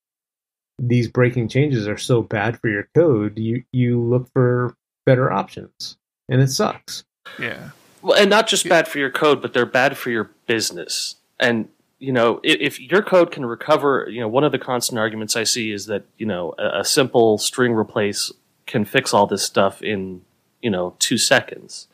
these 0.81 1.07
breaking 1.07 1.47
changes 1.47 1.87
are 1.87 1.99
so 1.99 2.23
bad 2.23 2.59
for 2.59 2.69
your 2.69 2.89
code. 2.93 3.39
You 3.39 3.63
you 3.73 4.01
look 4.01 4.29
for 4.33 4.77
better 5.05 5.33
options, 5.33 5.97
and 6.29 6.41
it 6.41 6.49
sucks. 6.49 7.05
Yeah. 7.39 7.71
Well, 8.03 8.19
and 8.19 8.29
not 8.29 8.49
just 8.49 8.69
bad 8.69 8.89
for 8.89 8.99
your 8.99 9.11
code, 9.11 9.41
but 9.41 9.53
they're 9.53 9.67
bad 9.67 9.97
for 9.97 10.11
your 10.11 10.31
business. 10.47 11.17
And 11.39 11.69
you 11.99 12.13
know, 12.13 12.41
if, 12.43 12.61
if 12.61 12.81
your 12.81 13.01
code 13.01 13.31
can 13.31 13.47
recover, 13.47 14.09
you 14.11 14.21
know, 14.21 14.27
one 14.27 14.43
of 14.43 14.51
the 14.51 14.59
constant 14.59 14.99
arguments 14.99 15.37
I 15.37 15.45
see 15.45 15.71
is 15.71 15.87
that 15.87 16.05
you 16.19 16.27
know 16.27 16.55
a, 16.59 16.81
a 16.81 16.85
simple 16.85 17.39
string 17.39 17.73
replace 17.73 18.33
can 18.67 18.85
fix 18.85 19.15
all 19.15 19.27
this 19.27 19.43
stuff 19.43 19.83
in 19.83 20.23
you 20.61 20.71
know 20.71 20.97
two 20.99 21.17
seconds, 21.17 21.87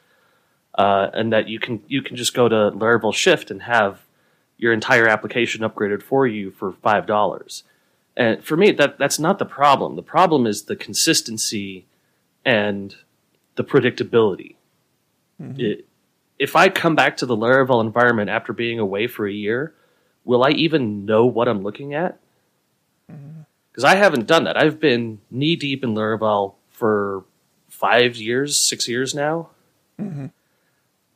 uh, 0.77 1.09
and 1.13 1.33
that 1.33 1.49
you 1.49 1.61
can 1.61 1.83
you 1.89 2.01
can 2.01 2.17
just 2.17 2.33
go 2.33 2.49
to 2.49 2.71
Laravel 2.75 3.15
Shift 3.15 3.51
and 3.51 3.63
have 3.63 4.01
your 4.57 4.73
entire 4.73 5.07
application 5.07 5.61
upgraded 5.61 6.03
for 6.03 6.27
you 6.27 6.51
for 6.51 6.73
five 6.73 7.07
dollars. 7.07 7.65
And 8.17 8.43
for 8.43 8.57
me, 8.57 8.73
that 8.73 8.99
that's 8.99 9.19
not 9.19 9.39
the 9.39 9.45
problem. 9.45 9.95
The 9.97 10.03
problem 10.03 10.47
is 10.47 10.65
the 10.65 10.75
consistency 10.77 11.87
and 12.49 12.97
the 13.57 13.65
predictability. 13.65 14.57
It, 15.61 15.87
if 16.39 16.57
I 16.57 16.71
come 16.71 16.97
back 16.97 17.19
to 17.19 17.27
the 17.27 17.37
Laravel 17.37 17.83
environment 17.83 18.31
after 18.31 18.55
being 18.55 18.79
away 18.79 19.07
for 19.07 19.27
a 19.27 19.33
year, 19.33 19.75
will 20.25 20.43
I 20.43 20.51
even 20.51 21.05
know 21.05 21.27
what 21.27 21.47
I'm 21.47 21.63
looking 21.63 21.93
at? 21.93 22.19
Because 23.07 23.85
I 23.85 23.97
haven't 23.97 24.27
done 24.27 24.45
that. 24.45 24.57
I've 24.57 24.81
been 24.81 25.21
knee 25.31 25.57
deep 25.57 25.85
in 25.85 25.95
Laravel 25.95 26.55
for 26.71 27.25
five 27.69 28.17
years, 28.17 28.59
six 28.59 28.89
years 28.89 29.15
now. 29.15 29.51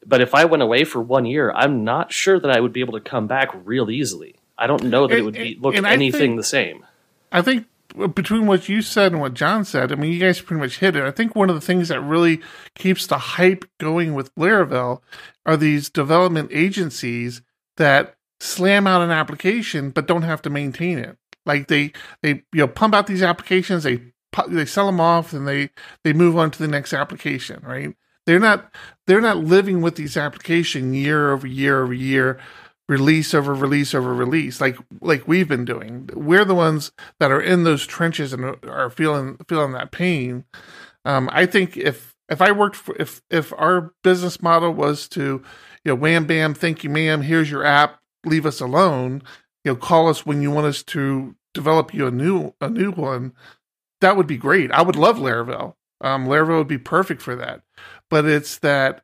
But 0.04 0.20
if 0.20 0.34
I 0.34 0.44
went 0.44 0.62
away 0.62 0.84
for 0.84 1.00
one 1.00 1.24
year, 1.24 1.50
I'm 1.52 1.82
not 1.82 2.12
sure 2.12 2.38
that 2.38 2.50
I 2.50 2.60
would 2.60 2.72
be 2.72 2.80
able 2.80 2.94
to 2.94 3.00
come 3.00 3.26
back 3.26 3.48
real 3.64 3.90
easily. 3.90 4.34
I 4.58 4.66
don't 4.66 4.84
know 4.84 5.06
that 5.06 5.18
it 5.18 5.22
would 5.22 5.34
be 5.34 5.56
look 5.58 5.74
anything 5.76 6.12
think- 6.12 6.36
the 6.36 6.44
same. 6.44 6.84
I 7.30 7.40
think 7.40 7.66
between 8.14 8.46
what 8.46 8.68
you 8.68 8.82
said 8.82 9.12
and 9.12 9.20
what 9.20 9.34
John 9.34 9.64
said, 9.64 9.92
I 9.92 9.96
mean, 9.96 10.12
you 10.12 10.18
guys 10.18 10.40
pretty 10.40 10.60
much 10.60 10.78
hit 10.78 10.96
it. 10.96 11.04
I 11.04 11.10
think 11.10 11.34
one 11.34 11.48
of 11.48 11.54
the 11.54 11.60
things 11.60 11.88
that 11.88 12.00
really 12.00 12.40
keeps 12.74 13.06
the 13.06 13.18
hype 13.18 13.64
going 13.78 14.14
with 14.14 14.34
Laravel 14.34 15.00
are 15.44 15.56
these 15.56 15.90
development 15.90 16.50
agencies 16.52 17.42
that 17.76 18.16
slam 18.40 18.86
out 18.86 19.02
an 19.02 19.10
application 19.10 19.90
but 19.90 20.06
don't 20.06 20.22
have 20.22 20.42
to 20.42 20.50
maintain 20.50 20.98
it. 20.98 21.16
Like 21.44 21.68
they 21.68 21.92
they 22.22 22.42
you 22.52 22.60
know 22.60 22.68
pump 22.68 22.94
out 22.94 23.06
these 23.06 23.22
applications, 23.22 23.82
they 23.82 24.00
they 24.48 24.64
sell 24.64 24.86
them 24.86 25.00
off, 25.00 25.32
and 25.32 25.46
they 25.46 25.70
they 26.04 26.12
move 26.12 26.38
on 26.38 26.50
to 26.52 26.58
the 26.58 26.68
next 26.68 26.92
application. 26.92 27.60
Right? 27.64 27.94
They're 28.26 28.38
not 28.38 28.72
they're 29.06 29.20
not 29.20 29.38
living 29.38 29.82
with 29.82 29.96
these 29.96 30.16
application 30.16 30.94
year 30.94 31.32
over 31.32 31.46
year 31.46 31.82
over 31.82 31.92
year 31.92 32.38
release 32.88 33.32
over 33.34 33.54
release 33.54 33.94
over 33.94 34.12
release 34.12 34.60
like 34.60 34.76
like 35.00 35.26
we've 35.28 35.48
been 35.48 35.64
doing. 35.64 36.08
We're 36.14 36.44
the 36.44 36.54
ones 36.54 36.92
that 37.20 37.30
are 37.30 37.40
in 37.40 37.64
those 37.64 37.86
trenches 37.86 38.32
and 38.32 38.56
are 38.64 38.90
feeling 38.90 39.38
feeling 39.48 39.72
that 39.72 39.92
pain. 39.92 40.44
Um 41.04 41.28
i 41.32 41.46
think 41.46 41.76
if 41.76 42.14
if 42.28 42.40
i 42.40 42.52
worked 42.52 42.76
for 42.76 42.96
if 43.00 43.22
if 43.30 43.52
our 43.54 43.92
business 44.04 44.42
model 44.42 44.72
was 44.72 45.08
to 45.08 45.42
you 45.84 45.92
know 45.92 45.94
wham 45.94 46.26
bam 46.26 46.54
thank 46.54 46.84
you 46.84 46.90
ma'am 46.90 47.22
here's 47.22 47.50
your 47.50 47.64
app 47.64 48.00
leave 48.24 48.46
us 48.46 48.60
alone 48.60 49.22
you 49.64 49.72
know 49.72 49.76
call 49.76 50.08
us 50.08 50.24
when 50.24 50.42
you 50.42 50.50
want 50.50 50.66
us 50.66 50.82
to 50.84 51.34
develop 51.54 51.92
you 51.92 52.06
a 52.06 52.10
new 52.10 52.54
a 52.60 52.70
new 52.70 52.92
one 52.92 53.32
that 54.02 54.16
would 54.16 54.26
be 54.26 54.36
great. 54.36 54.70
I 54.72 54.82
would 54.82 54.96
love 54.96 55.16
laravel. 55.16 55.74
Um 56.02 56.26
laravel 56.26 56.58
would 56.58 56.68
be 56.68 56.78
perfect 56.78 57.22
for 57.22 57.36
that. 57.36 57.62
But 58.10 58.26
it's 58.26 58.58
that 58.58 59.02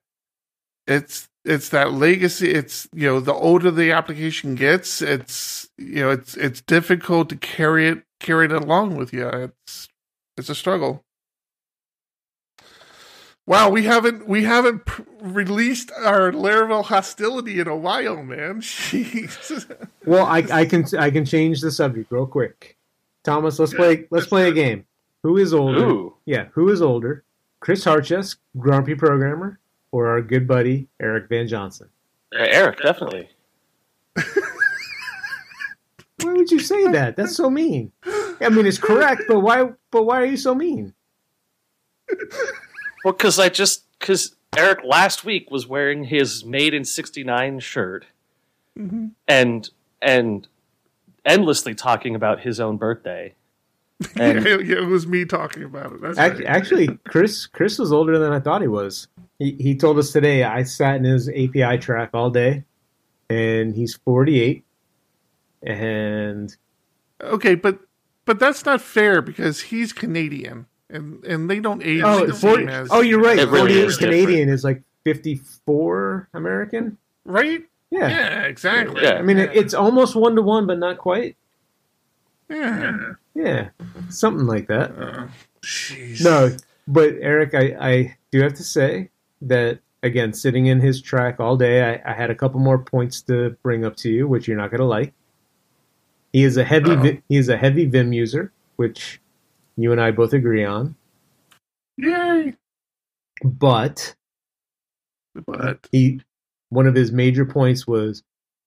it's 0.86 1.28
it's 1.48 1.70
that 1.70 1.92
legacy 1.92 2.50
it's 2.50 2.88
you 2.92 3.06
know 3.08 3.20
the 3.20 3.32
older 3.34 3.70
the 3.70 3.90
application 3.92 4.54
gets 4.54 5.02
it's 5.02 5.68
you 5.78 6.00
know 6.02 6.10
it's 6.10 6.36
it's 6.36 6.60
difficult 6.60 7.28
to 7.28 7.36
carry 7.36 7.88
it 7.88 8.02
carry 8.20 8.44
it 8.46 8.52
along 8.52 8.96
with 8.96 9.12
you 9.12 9.26
it's 9.28 9.88
it's 10.36 10.48
a 10.48 10.54
struggle 10.54 11.04
wow 13.46 13.68
we 13.70 13.84
haven't 13.84 14.26
we 14.28 14.44
haven't 14.44 14.84
p- 14.84 15.04
released 15.20 15.90
our 15.98 16.32
laravel 16.32 16.84
hostility 16.84 17.58
in 17.60 17.66
a 17.68 17.76
while 17.76 18.22
man 18.22 18.60
jeez 18.60 19.74
Well, 20.04 20.26
I, 20.26 20.38
I 20.50 20.64
can 20.64 20.84
I 20.98 21.10
can 21.10 21.24
change 21.24 21.60
the 21.60 21.70
subject 21.70 22.10
real 22.10 22.26
quick. 22.26 22.76
Thomas, 23.24 23.58
let's 23.58 23.74
play 23.74 24.06
let's 24.10 24.26
play 24.26 24.48
a 24.48 24.52
game. 24.52 24.86
Who 25.22 25.36
is 25.36 25.52
older? 25.52 25.84
Ooh. 25.84 26.14
Yeah, 26.24 26.46
who 26.52 26.70
is 26.70 26.80
older? 26.80 27.24
Chris 27.60 27.84
Hartjes, 27.84 28.36
grumpy 28.56 28.94
programmer, 28.94 29.58
or 29.92 30.08
our 30.08 30.22
good 30.22 30.46
buddy 30.46 30.88
Eric 31.00 31.28
Van 31.28 31.48
Johnson? 31.48 31.88
Uh, 32.34 32.44
Eric, 32.48 32.80
definitely. 32.82 33.28
Why 36.22 36.32
would 36.32 36.50
you 36.50 36.58
say 36.58 36.88
that? 36.88 37.16
That's 37.16 37.36
so 37.36 37.48
mean. 37.48 37.92
I 38.04 38.48
mean, 38.50 38.66
it's 38.66 38.78
correct, 38.78 39.22
but 39.28 39.40
why? 39.40 39.70
But 39.90 40.04
why 40.04 40.20
are 40.20 40.24
you 40.24 40.36
so 40.36 40.54
mean? 40.54 40.94
Well, 43.04 43.12
because 43.12 43.38
I 43.38 43.48
just 43.48 43.84
because 43.98 44.34
Eric 44.56 44.80
last 44.84 45.24
week 45.24 45.52
was 45.52 45.68
wearing 45.68 46.04
his 46.04 46.44
Made 46.44 46.74
in 46.74 46.84
'69 46.84 47.60
shirt, 47.60 48.06
and 49.28 49.70
and 50.02 50.48
endlessly 51.24 51.76
talking 51.76 52.16
about 52.16 52.40
his 52.40 52.58
own 52.58 52.76
birthday. 52.76 53.34
And 54.16 54.44
yeah, 54.44 54.58
yeah, 54.58 54.76
it 54.78 54.86
was 54.86 55.06
me 55.06 55.24
talking 55.24 55.64
about 55.64 55.92
it 55.92 56.00
that's 56.00 56.18
Ac- 56.18 56.34
right. 56.36 56.46
Actually, 56.46 56.86
Chris 57.08 57.46
Chris 57.46 57.78
was 57.78 57.92
older 57.92 58.18
than 58.18 58.32
I 58.32 58.38
thought 58.40 58.62
he 58.62 58.68
was. 58.68 59.08
He 59.38 59.56
he 59.58 59.74
told 59.74 59.98
us 59.98 60.12
today. 60.12 60.44
I 60.44 60.62
sat 60.62 60.96
in 60.96 61.04
his 61.04 61.28
API 61.28 61.78
track 61.78 62.10
all 62.14 62.30
day, 62.30 62.64
and 63.28 63.74
he's 63.74 63.94
forty 63.96 64.40
eight. 64.40 64.64
And 65.62 66.54
okay 67.20 67.56
but 67.56 67.80
but 68.24 68.38
that's 68.38 68.64
not 68.64 68.80
fair 68.80 69.20
because 69.20 69.60
he's 69.60 69.92
canadian 69.92 70.66
and 70.88 71.24
and 71.24 71.50
they 71.50 71.58
don't 71.58 71.82
age 71.82 72.02
oh, 72.04 72.26
the 72.26 72.32
40, 72.34 72.62
same 72.62 72.68
as 72.68 72.88
oh, 72.92 73.00
you're 73.00 73.20
right. 73.20 73.36
Really 73.38 73.58
Forty 73.58 73.78
eight 73.80 73.84
is 73.86 73.96
Canadian 73.96 74.48
is 74.48 74.62
like 74.64 74.82
fifty 75.04 75.40
four 75.66 76.28
American. 76.32 76.96
right 77.24 77.62
Yeah. 77.90 78.08
yeah 78.08 78.42
exactly 78.42 79.02
Yeah. 79.02 79.14
I 79.14 79.22
mean, 79.22 79.38
it, 79.38 79.50
it's 79.54 79.74
almost 79.74 80.14
one 80.14 80.36
to 80.36 80.42
one, 80.42 80.66
but 80.68 80.78
not 80.78 80.98
quite. 80.98 81.36
yeah 82.48 82.78
Yeah, 82.80 83.12
something 84.10 84.46
like 84.46 84.68
that. 84.68 84.92
Jeez. 85.62 86.22
No, 86.22 86.56
but 86.86 87.14
Eric, 87.20 87.54
I, 87.54 87.76
I 87.80 88.16
do 88.30 88.40
have 88.42 88.54
to 88.54 88.64
say 88.64 89.10
that 89.42 89.80
again, 90.02 90.32
sitting 90.32 90.66
in 90.66 90.80
his 90.80 91.00
track 91.02 91.40
all 91.40 91.56
day, 91.56 92.00
I, 92.04 92.10
I 92.10 92.14
had 92.14 92.30
a 92.30 92.34
couple 92.34 92.60
more 92.60 92.78
points 92.78 93.22
to 93.22 93.50
bring 93.62 93.84
up 93.84 93.96
to 93.96 94.10
you, 94.10 94.28
which 94.28 94.46
you're 94.48 94.56
not 94.56 94.70
going 94.70 94.80
to 94.80 94.86
like. 94.86 95.12
He 96.32 96.44
is 96.44 96.56
a 96.56 96.64
heavy 96.64 96.94
vi- 96.94 97.22
he 97.28 97.36
is 97.36 97.48
a 97.48 97.56
heavy 97.56 97.86
Vim 97.86 98.12
user, 98.12 98.52
which 98.76 99.20
you 99.76 99.92
and 99.92 100.00
I 100.00 100.10
both 100.10 100.32
agree 100.32 100.64
on. 100.64 100.94
Yay! 101.96 102.54
But 103.42 104.14
But 105.46 105.86
he 105.90 106.20
one 106.68 106.86
of 106.86 106.94
his 106.94 107.12
major 107.12 107.46
points 107.46 107.86
was 107.86 108.22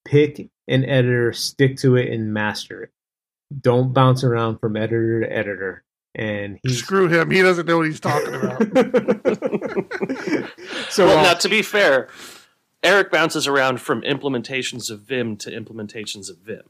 pick 0.05 0.49
an 0.67 0.85
editor, 0.85 1.33
stick 1.33 1.77
to 1.77 1.97
it, 1.97 2.11
and 2.11 2.33
master 2.33 2.83
it. 2.83 2.91
Don't 3.59 3.93
bounce 3.93 4.23
around 4.23 4.59
from 4.59 4.77
editor 4.77 5.21
to 5.21 5.31
editor. 5.31 5.83
And 6.13 6.59
he's 6.63 6.79
screw 6.79 7.07
him. 7.07 7.31
He 7.31 7.41
doesn't 7.41 7.65
know 7.65 7.77
what 7.77 7.87
he's 7.87 7.99
talking 7.99 8.33
about. 8.33 8.61
so 10.89 11.05
well, 11.05 11.19
uh, 11.19 11.23
now 11.23 11.33
to 11.35 11.49
be 11.49 11.61
fair, 11.61 12.09
Eric 12.83 13.11
bounces 13.11 13.47
around 13.47 13.79
from 13.79 14.01
implementations 14.01 14.91
of 14.91 15.01
Vim 15.01 15.37
to 15.37 15.51
implementations 15.51 16.29
of 16.29 16.39
Vim. 16.39 16.63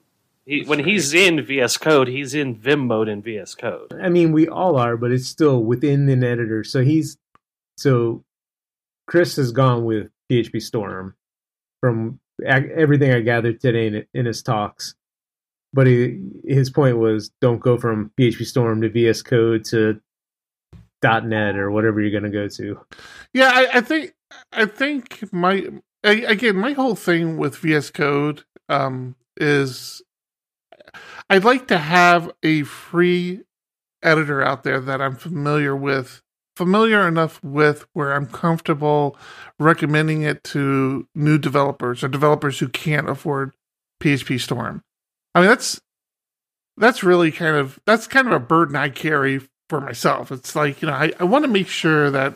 He, 0.46 0.64
when 0.64 0.84
he's 0.84 1.14
in 1.14 1.44
VS 1.44 1.78
Code, 1.78 2.08
he's 2.08 2.34
in 2.34 2.56
Vim 2.56 2.88
mode 2.88 3.08
in 3.08 3.22
VS 3.22 3.56
Code. 3.56 3.94
I 4.02 4.10
mean, 4.10 4.32
we 4.32 4.48
all 4.48 4.76
are, 4.76 4.98
but 4.98 5.12
it's 5.12 5.28
still 5.28 5.64
within 5.64 6.10
an 6.10 6.24
editor. 6.24 6.64
So 6.64 6.84
he's 6.84 7.18
so 7.78 8.24
Chris 9.08 9.36
has 9.38 9.52
gone 9.52 9.86
with 9.86 10.10
PHP 10.30 10.62
Storm 10.62 11.16
from 11.80 12.20
everything 12.46 13.12
I 13.12 13.22
gathered 13.22 13.60
today 13.60 13.88
in, 13.88 14.06
in 14.14 14.26
his 14.26 14.42
talks. 14.42 14.96
But 15.74 15.88
he, 15.88 16.20
his 16.46 16.70
point 16.70 16.98
was 16.98 17.30
don't 17.40 17.60
go 17.60 17.78
from 17.78 18.12
PHP 18.20 18.46
Storm 18.46 18.82
to 18.82 18.90
VS 18.90 19.22
Code 19.22 19.64
to 19.66 20.02
.NET 21.04 21.56
or 21.56 21.72
whatever 21.72 22.02
you're 22.02 22.12
going 22.12 22.30
to 22.32 22.38
go 22.38 22.48
to. 22.48 22.80
yeah, 23.34 23.52
I, 23.54 23.78
I 23.78 23.82
think 23.82 24.14
I 24.52 24.66
think 24.66 25.32
my 25.34 25.68
I, 26.04 26.12
again 26.12 26.58
my 26.58 26.74
whole 26.74 26.96
thing 26.96 27.38
with 27.38 27.58
VS 27.58 27.90
Code 27.92 28.44
um, 28.70 29.16
is 29.38 30.02
I'd 31.30 31.46
like 31.46 31.68
to 31.68 31.78
have 31.78 32.32
a 32.44 32.64
free 32.64 33.42
editor 34.04 34.42
out 34.42 34.64
there 34.64 34.80
that 34.80 35.02
I'm 35.02 35.16
familiar 35.16 35.76
with 35.76 36.22
familiar 36.56 37.08
enough 37.08 37.42
with 37.44 37.86
where 37.94 38.14
I'm 38.14 38.28
comfortable 38.28 39.18
recommending 39.60 40.22
it 40.24 40.44
to 40.46 41.08
new 41.16 41.38
developers 41.38 42.04
or 42.04 42.08
developers 42.08 42.60
who 42.60 42.68
can't 42.68 43.10
afford 43.10 43.54
PHP 44.02 44.40
Storm. 44.40 44.84
I 45.34 45.42
mean, 45.42 45.50
that's 45.50 45.80
that's 46.78 47.04
really 47.04 47.32
kind 47.32 47.56
of 47.56 47.80
that's 47.86 48.08
kind 48.08 48.28
of 48.28 48.34
a 48.34 48.40
burden 48.40 48.76
I 48.76 48.90
carry 48.90 49.42
for 49.70 49.82
myself. 49.82 50.32
It's 50.32 50.56
like 50.56 50.82
you 50.82 50.88
know 50.88 50.94
I, 50.94 51.14
I 51.20 51.24
want 51.24 51.46
to 51.46 51.50
make 51.50 51.68
sure 51.68 52.10
that 52.12 52.34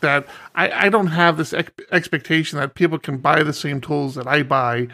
that 0.00 0.26
I, 0.54 0.86
I 0.86 0.88
don't 0.88 1.08
have 1.08 1.36
this 1.36 1.52
ex- 1.52 1.72
expectation 1.90 2.58
that 2.58 2.74
people 2.74 2.98
can 2.98 3.18
buy 3.18 3.42
the 3.42 3.52
same 3.52 3.80
tools 3.80 4.14
that 4.14 4.26
I 4.26 4.42
buy 4.42 4.88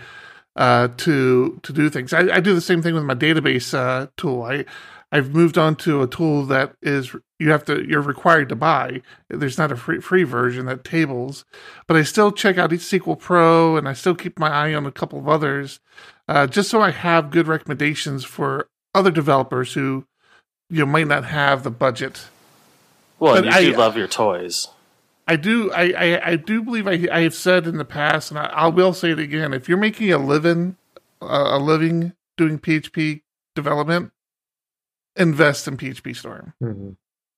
uh, 0.56 0.88
to 0.98 1.60
to 1.62 1.72
do 1.72 1.90
things. 1.90 2.12
I, 2.12 2.36
I, 2.36 2.40
do 2.40 2.54
the 2.54 2.60
same 2.60 2.80
thing 2.80 2.94
with 2.94 3.04
my 3.04 3.14
database 3.14 3.74
uh, 3.74 4.08
tool. 4.16 4.42
I 4.42 4.64
I've 5.14 5.32
moved 5.32 5.56
on 5.56 5.76
to 5.76 6.02
a 6.02 6.08
tool 6.08 6.44
that 6.46 6.74
is 6.82 7.14
you 7.38 7.52
have 7.52 7.64
to 7.66 7.88
you're 7.88 8.02
required 8.02 8.48
to 8.48 8.56
buy. 8.56 9.00
There's 9.30 9.56
not 9.56 9.70
a 9.70 9.76
free 9.76 10.00
free 10.00 10.24
version 10.24 10.66
that 10.66 10.82
tables, 10.82 11.44
but 11.86 11.96
I 11.96 12.02
still 12.02 12.32
check 12.32 12.58
out 12.58 12.70
SQL 12.70 13.16
Pro 13.16 13.76
and 13.76 13.88
I 13.88 13.92
still 13.92 14.16
keep 14.16 14.40
my 14.40 14.50
eye 14.50 14.74
on 14.74 14.86
a 14.86 14.90
couple 14.90 15.20
of 15.20 15.28
others, 15.28 15.78
uh, 16.26 16.48
just 16.48 16.68
so 16.68 16.80
I 16.80 16.90
have 16.90 17.30
good 17.30 17.46
recommendations 17.46 18.24
for 18.24 18.68
other 18.92 19.12
developers 19.12 19.74
who 19.74 20.04
you 20.68 20.80
know 20.80 20.86
might 20.86 21.06
not 21.06 21.26
have 21.26 21.62
the 21.62 21.70
budget. 21.70 22.26
Well, 23.20 23.34
but 23.34 23.44
you 23.44 23.50
I, 23.52 23.60
do 23.66 23.76
love 23.76 23.96
your 23.96 24.08
toys. 24.08 24.66
I 25.28 25.36
do. 25.36 25.70
I, 25.70 25.92
I, 25.96 26.30
I 26.30 26.36
do 26.36 26.60
believe 26.60 26.88
I, 26.88 27.06
I 27.12 27.20
have 27.20 27.36
said 27.36 27.68
in 27.68 27.78
the 27.78 27.84
past, 27.84 28.32
and 28.32 28.40
I, 28.40 28.46
I 28.46 28.66
will 28.66 28.92
say 28.92 29.12
it 29.12 29.20
again. 29.20 29.54
If 29.54 29.68
you're 29.68 29.78
making 29.78 30.12
a 30.12 30.18
living, 30.18 30.76
uh, 31.22 31.50
a 31.52 31.58
living 31.60 32.14
doing 32.36 32.58
PHP 32.58 33.20
development, 33.54 34.10
invest 35.16 35.68
in 35.68 35.76
PHP 35.76 36.16
Storm. 36.16 36.54
Mm-hmm. 36.62 36.90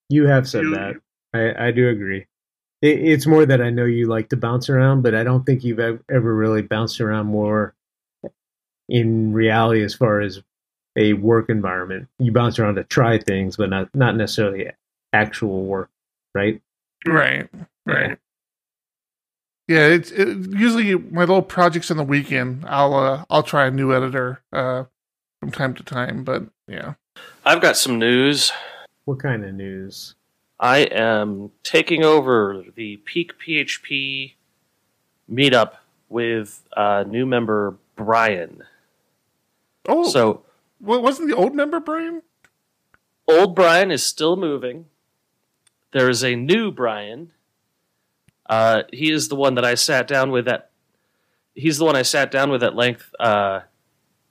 You 0.09 0.27
have 0.27 0.47
said 0.47 0.63
you, 0.63 0.75
that. 0.75 0.95
I, 1.33 1.67
I 1.67 1.71
do 1.71 1.89
agree. 1.89 2.27
It, 2.81 2.99
it's 2.99 3.27
more 3.27 3.45
that 3.45 3.61
I 3.61 3.69
know 3.69 3.85
you 3.85 4.07
like 4.07 4.29
to 4.29 4.37
bounce 4.37 4.69
around, 4.69 5.01
but 5.01 5.15
I 5.15 5.23
don't 5.23 5.45
think 5.45 5.63
you've 5.63 5.79
ever 5.79 6.35
really 6.35 6.61
bounced 6.61 7.01
around 7.01 7.27
more 7.27 7.75
in 8.89 9.33
reality 9.33 9.83
as 9.83 9.93
far 9.93 10.21
as 10.21 10.41
a 10.95 11.13
work 11.13 11.49
environment. 11.49 12.07
You 12.19 12.31
bounce 12.31 12.59
around 12.59 12.75
to 12.75 12.83
try 12.83 13.17
things, 13.17 13.57
but 13.57 13.69
not 13.69 13.93
not 13.93 14.15
necessarily 14.15 14.71
actual 15.13 15.65
work, 15.65 15.89
right? 16.33 16.61
Right. 17.05 17.49
Right. 17.85 18.17
Yeah, 19.67 19.87
it's 19.87 20.11
it, 20.11 20.27
usually 20.27 20.95
my 20.95 21.21
little 21.21 21.41
projects 21.41 21.91
on 21.91 21.97
the 21.97 22.03
weekend. 22.03 22.65
I'll 22.65 22.93
uh, 22.93 23.25
I'll 23.29 23.43
try 23.43 23.67
a 23.67 23.71
new 23.71 23.93
editor 23.93 24.41
uh, 24.53 24.85
from 25.39 25.51
time 25.51 25.73
to 25.75 25.83
time, 25.83 26.23
but 26.23 26.43
yeah. 26.67 26.93
I've 27.45 27.61
got 27.61 27.77
some 27.77 27.99
news. 27.99 28.51
What 29.05 29.19
kind 29.19 29.45
of 29.45 29.53
news? 29.53 30.15
I 30.59 30.79
am 30.79 31.51
taking 31.63 32.03
over 32.03 32.63
the 32.75 32.99
PeakPHP 33.05 34.33
meetup 35.31 35.73
with 36.09 36.63
uh, 36.75 37.03
new 37.07 37.25
member 37.25 37.77
Brian. 37.95 38.63
Oh, 39.87 40.09
so 40.09 40.43
wasn't 40.79 41.29
the 41.29 41.35
old 41.35 41.55
member 41.55 41.79
Brian? 41.79 42.23
Old 43.27 43.55
Brian 43.55 43.91
is 43.91 44.03
still 44.03 44.35
moving. 44.35 44.85
There 45.91 46.09
is 46.09 46.23
a 46.23 46.35
new 46.35 46.71
Brian. 46.71 47.31
Uh, 48.49 48.83
he 48.91 49.11
is 49.11 49.27
the 49.27 49.35
one 49.35 49.55
that 49.55 49.65
I 49.65 49.75
sat 49.75 50.07
down 50.07 50.31
with 50.31 50.47
at. 50.47 50.69
He's 51.53 51.77
the 51.77 51.85
one 51.85 51.95
I 51.95 52.03
sat 52.03 52.29
down 52.29 52.51
with 52.51 52.63
at 52.63 52.75
length, 52.75 53.13
uh, 53.19 53.61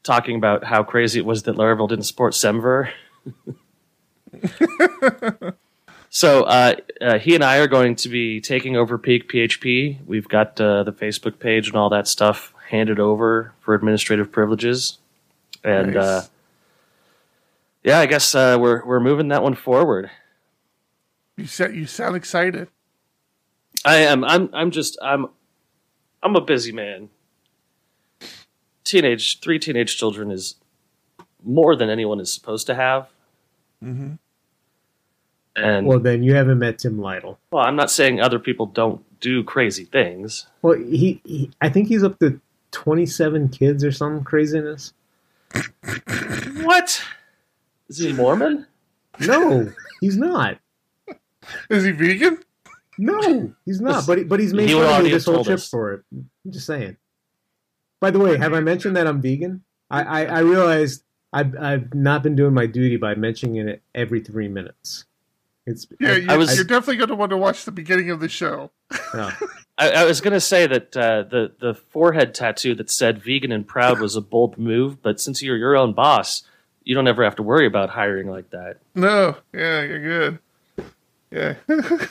talking 0.06 0.36
about 0.36 0.64
how 0.64 0.82
crazy 0.82 1.18
it 1.18 1.26
was 1.26 1.42
that 1.42 1.56
Laravel 1.56 1.88
didn't 1.88 2.04
support 2.04 2.32
Semver. 2.32 2.90
so 6.08 6.44
uh, 6.44 6.76
uh, 7.00 7.18
he 7.18 7.34
and 7.34 7.44
I 7.44 7.58
are 7.58 7.66
going 7.66 7.96
to 7.96 8.08
be 8.08 8.40
taking 8.40 8.76
over 8.76 8.98
PeakPHP. 8.98 10.06
We've 10.06 10.28
got 10.28 10.60
uh, 10.60 10.84
the 10.84 10.92
Facebook 10.92 11.38
page 11.38 11.68
and 11.68 11.76
all 11.76 11.90
that 11.90 12.08
stuff 12.08 12.54
handed 12.70 12.98
over 12.98 13.52
for 13.60 13.74
administrative 13.74 14.32
privileges, 14.32 14.98
and 15.62 15.94
nice. 15.94 16.04
Uh, 16.04 16.26
yeah, 17.84 18.00
I 18.00 18.06
guess 18.06 18.34
uh, 18.34 18.56
we're 18.58 18.84
we're 18.84 19.00
moving 19.00 19.28
that 19.28 19.42
one 19.42 19.54
forward. 19.54 20.10
You 21.36 21.46
said 21.46 21.74
you 21.74 21.86
sound 21.86 22.16
excited. 22.16 22.68
I 23.84 23.96
am. 23.96 24.24
I'm. 24.24 24.50
I'm 24.52 24.70
just. 24.70 24.98
I'm. 25.02 25.26
I'm 26.22 26.34
a 26.34 26.40
busy 26.40 26.72
man. 26.72 27.10
Teenage, 28.86 29.40
three 29.40 29.58
teenage 29.58 29.98
children 29.98 30.30
is 30.30 30.54
more 31.44 31.74
than 31.74 31.90
anyone 31.90 32.20
is 32.20 32.32
supposed 32.32 32.66
to 32.68 32.74
have. 32.74 33.08
Mm-hmm. 33.82 34.14
And 35.56 35.86
well, 35.86 35.98
then 35.98 36.22
you 36.22 36.34
haven't 36.34 36.60
met 36.60 36.78
Tim 36.78 37.00
Lytle. 37.00 37.38
Well, 37.50 37.64
I'm 37.64 37.76
not 37.76 37.90
saying 37.90 38.20
other 38.20 38.38
people 38.38 38.66
don't 38.66 39.02
do 39.20 39.42
crazy 39.42 39.84
things. 39.84 40.46
Well, 40.62 40.76
he, 40.76 41.20
he 41.24 41.50
I 41.60 41.68
think 41.68 41.88
he's 41.88 42.04
up 42.04 42.18
to 42.20 42.40
27 42.70 43.48
kids 43.48 43.82
or 43.82 43.90
some 43.90 44.22
craziness. 44.22 44.92
what? 46.62 47.02
Is 47.88 47.98
he 47.98 48.12
Mormon? 48.12 48.66
No, 49.20 49.72
he's 50.00 50.16
not. 50.16 50.58
Is 51.70 51.84
he 51.84 51.92
vegan? 51.92 52.38
No, 52.98 53.52
he's 53.64 53.80
not. 53.80 54.06
But 54.06 54.28
but 54.28 54.40
he's 54.40 54.54
made 54.54 54.70
fun 54.70 55.06
of 55.06 55.10
this 55.10 55.24
whole 55.24 55.44
trip 55.44 55.56
us. 55.56 55.68
for 55.68 55.94
it. 55.94 56.02
I'm 56.12 56.28
just 56.50 56.66
saying. 56.66 56.96
By 58.00 58.10
the 58.10 58.18
way, 58.18 58.36
have 58.36 58.52
I 58.52 58.60
mentioned 58.60 58.96
that 58.96 59.06
I'm 59.06 59.20
vegan? 59.20 59.62
I, 59.90 60.02
I, 60.02 60.24
I 60.24 60.38
realized 60.40 61.02
I've 61.32 61.56
I've 61.58 61.94
not 61.94 62.22
been 62.22 62.36
doing 62.36 62.54
my 62.54 62.66
duty 62.66 62.96
by 62.96 63.14
mentioning 63.14 63.68
it 63.68 63.82
every 63.94 64.20
three 64.20 64.48
minutes. 64.48 65.04
It's 65.66 65.86
yeah, 65.98 66.10
I, 66.10 66.16
you're, 66.16 66.38
was, 66.38 66.54
you're 66.54 66.64
definitely 66.64 66.96
going 66.96 67.08
to 67.08 67.16
want 67.16 67.30
to 67.30 67.36
watch 67.36 67.64
the 67.64 67.72
beginning 67.72 68.10
of 68.10 68.20
the 68.20 68.28
show. 68.28 68.70
I, 68.90 69.32
I, 69.78 70.04
was 70.04 70.20
going 70.20 70.32
to 70.32 70.40
say 70.40 70.66
that 70.66 70.96
uh, 70.96 71.24
the 71.24 71.52
the 71.58 71.74
forehead 71.74 72.34
tattoo 72.34 72.74
that 72.76 72.90
said 72.90 73.22
"vegan 73.22 73.50
and 73.50 73.66
proud" 73.66 74.00
was 74.00 74.14
a 74.14 74.20
bold 74.20 74.58
move, 74.58 75.02
but 75.02 75.20
since 75.20 75.42
you're 75.42 75.56
your 75.56 75.76
own 75.76 75.92
boss, 75.92 76.42
you 76.84 76.94
don't 76.94 77.08
ever 77.08 77.24
have 77.24 77.36
to 77.36 77.42
worry 77.42 77.66
about 77.66 77.90
hiring 77.90 78.28
like 78.28 78.50
that. 78.50 78.78
No, 78.94 79.36
yeah, 79.52 79.82
you're 79.82 80.02
good. 80.02 80.38
Yeah. 81.30 81.54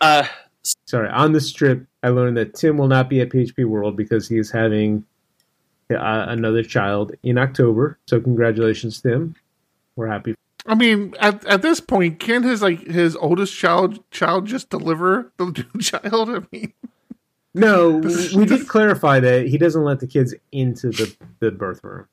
uh, 0.00 0.24
Sorry, 0.86 1.08
on 1.08 1.32
the 1.32 1.40
strip, 1.40 1.86
I 2.02 2.08
learned 2.08 2.36
that 2.36 2.54
Tim 2.54 2.78
will 2.78 2.88
not 2.88 3.10
be 3.10 3.20
at 3.20 3.28
PHP 3.28 3.66
World 3.66 3.96
because 3.96 4.28
he 4.28 4.38
is 4.38 4.50
having 4.50 5.04
uh, 5.90 6.26
another 6.28 6.62
child 6.62 7.12
in 7.22 7.38
October. 7.38 7.98
So 8.06 8.20
congratulations, 8.20 9.00
Tim. 9.00 9.34
We're 9.96 10.06
happy. 10.06 10.34
I 10.66 10.74
mean, 10.74 11.14
at 11.18 11.44
at 11.46 11.62
this 11.62 11.80
point, 11.80 12.20
can 12.20 12.42
his 12.42 12.62
like 12.62 12.80
his 12.82 13.16
oldest 13.16 13.56
child 13.56 14.02
child 14.10 14.46
just 14.46 14.70
deliver 14.70 15.32
the 15.36 15.46
new 15.74 15.80
child? 15.80 16.30
I 16.30 16.40
mean, 16.52 16.72
no, 17.54 17.98
we 18.34 18.46
did 18.46 18.68
clarify 18.68 19.20
that 19.20 19.46
he 19.46 19.58
doesn't 19.58 19.82
let 19.82 20.00
the 20.00 20.06
kids 20.06 20.34
into 20.52 20.90
the 20.90 21.14
the 21.40 21.50
birth 21.50 21.82
room. 21.82 22.06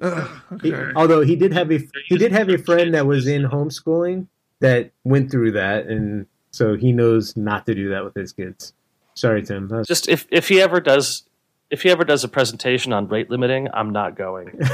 Uh, 0.00 0.28
okay. 0.52 0.70
he, 0.70 0.74
although 0.96 1.20
he 1.20 1.36
did 1.36 1.52
have 1.52 1.70
a 1.70 1.80
he 2.06 2.16
did 2.16 2.32
have 2.32 2.48
a 2.48 2.58
friend 2.58 2.94
that 2.94 3.06
was 3.06 3.26
in 3.26 3.42
homeschooling 3.42 4.26
that 4.60 4.90
went 5.04 5.30
through 5.30 5.52
that, 5.52 5.86
and 5.86 6.26
so 6.52 6.76
he 6.76 6.92
knows 6.92 7.36
not 7.36 7.66
to 7.66 7.74
do 7.74 7.88
that 7.90 8.04
with 8.04 8.14
his 8.14 8.32
kids. 8.32 8.74
Sorry, 9.14 9.42
Tim. 9.42 9.70
Just 9.84 10.08
if 10.08 10.26
if 10.30 10.48
he 10.48 10.60
ever 10.60 10.80
does 10.80 11.24
if 11.70 11.82
he 11.82 11.90
ever 11.90 12.04
does 12.04 12.22
a 12.22 12.28
presentation 12.28 12.92
on 12.92 13.08
rate 13.08 13.30
limiting, 13.30 13.68
I'm 13.72 13.90
not 13.90 14.16
going. 14.16 14.58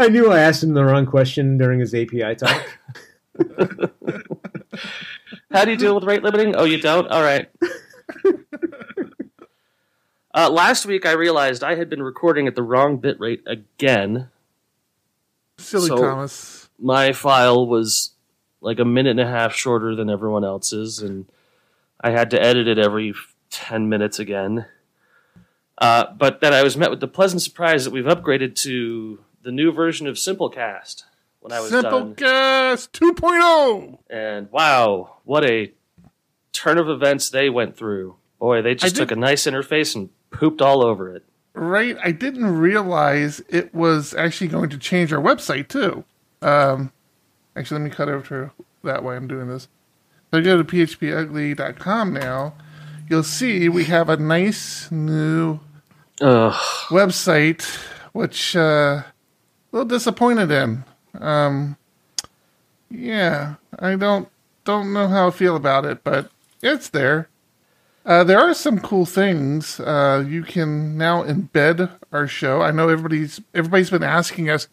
I 0.00 0.08
knew 0.08 0.30
I 0.30 0.38
asked 0.40 0.62
him 0.62 0.74
the 0.74 0.84
wrong 0.84 1.06
question 1.06 1.58
during 1.58 1.80
his 1.80 1.94
API 1.94 2.36
talk. 2.36 2.78
How 5.50 5.64
do 5.64 5.70
you 5.72 5.76
deal 5.76 5.94
with 5.94 6.04
rate 6.04 6.22
limiting? 6.22 6.54
Oh, 6.54 6.64
you 6.64 6.80
don't? 6.80 7.08
All 7.08 7.22
right. 7.22 7.48
Uh, 10.34 10.48
last 10.48 10.84
week, 10.86 11.04
I 11.04 11.12
realized 11.12 11.64
I 11.64 11.74
had 11.74 11.88
been 11.90 12.02
recording 12.02 12.46
at 12.46 12.54
the 12.54 12.62
wrong 12.62 13.00
bitrate 13.00 13.40
again. 13.46 14.28
Silly 15.58 15.88
so 15.88 15.96
Thomas. 15.96 16.68
My 16.78 17.12
file 17.12 17.66
was 17.66 18.12
like 18.60 18.78
a 18.78 18.84
minute 18.84 19.10
and 19.10 19.20
a 19.20 19.26
half 19.26 19.54
shorter 19.54 19.94
than 19.94 20.08
everyone 20.08 20.44
else's, 20.44 21.00
and 21.00 21.26
I 22.00 22.10
had 22.10 22.30
to 22.30 22.42
edit 22.42 22.68
it 22.68 22.78
every 22.78 23.14
10 23.50 23.88
minutes 23.88 24.18
again. 24.18 24.66
Uh, 25.76 26.06
but 26.16 26.40
then 26.40 26.52
I 26.52 26.62
was 26.62 26.76
met 26.76 26.90
with 26.90 27.00
the 27.00 27.08
pleasant 27.08 27.42
surprise 27.42 27.84
that 27.84 27.92
we've 27.92 28.04
upgraded 28.04 28.54
to 28.62 29.20
the 29.42 29.52
new 29.52 29.70
version 29.70 30.06
of 30.06 30.16
Simplecast 30.16 31.04
when 31.40 31.52
I 31.52 31.60
was 31.60 31.70
Simplecast 31.70 32.90
2.0. 32.90 33.98
And 34.10 34.50
wow, 34.50 35.18
what 35.24 35.44
a 35.44 35.72
turn 36.52 36.78
of 36.78 36.88
events 36.88 37.30
they 37.30 37.48
went 37.48 37.76
through. 37.76 38.16
Boy, 38.40 38.62
they 38.62 38.74
just 38.74 38.96
took 38.96 39.10
a 39.10 39.16
nice 39.16 39.44
interface 39.44 39.94
and 39.94 40.10
pooped 40.30 40.62
all 40.62 40.84
over 40.84 41.14
it. 41.14 41.24
Right. 41.54 41.96
I 42.02 42.12
didn't 42.12 42.58
realize 42.58 43.40
it 43.48 43.74
was 43.74 44.14
actually 44.14 44.48
going 44.48 44.70
to 44.70 44.78
change 44.78 45.12
our 45.12 45.20
website 45.20 45.68
too. 45.68 46.04
Um, 46.40 46.92
actually, 47.56 47.80
let 47.80 47.90
me 47.90 47.94
cut 47.94 48.08
over 48.08 48.26
to 48.28 48.50
that 48.84 49.02
way 49.02 49.16
I'm 49.16 49.26
doing 49.26 49.48
this. 49.48 49.68
So 50.30 50.38
I 50.38 50.40
go 50.42 50.62
to 50.62 50.64
phpugly.com 50.64 52.12
now. 52.12 52.54
You'll 53.08 53.22
see 53.22 53.68
we 53.68 53.84
have 53.84 54.08
a 54.08 54.16
nice 54.18 54.90
new 54.90 55.60
Ugh. 56.20 56.52
website 56.90 57.64
which 58.12 58.56
uh, 58.56 59.02
a 59.02 59.04
little 59.70 59.88
disappointed 59.88 60.50
in. 60.50 60.84
Um, 61.20 61.76
yeah, 62.90 63.54
I 63.78 63.94
don't 63.96 64.28
don't 64.64 64.92
know 64.92 65.08
how 65.08 65.28
I 65.28 65.30
feel 65.30 65.56
about 65.56 65.84
it, 65.84 66.02
but 66.02 66.30
it's 66.62 66.88
there. 66.88 67.28
Uh, 68.08 68.24
there 68.24 68.40
are 68.40 68.54
some 68.54 68.78
cool 68.78 69.04
things. 69.04 69.78
Uh, 69.80 70.24
you 70.26 70.42
can 70.42 70.96
now 70.96 71.22
embed 71.24 71.90
our 72.10 72.26
show. 72.26 72.62
I 72.62 72.70
know 72.70 72.88
everybody's 72.88 73.38
everybody's 73.54 73.90
been 73.90 74.02
asking 74.02 74.48
us, 74.48 74.66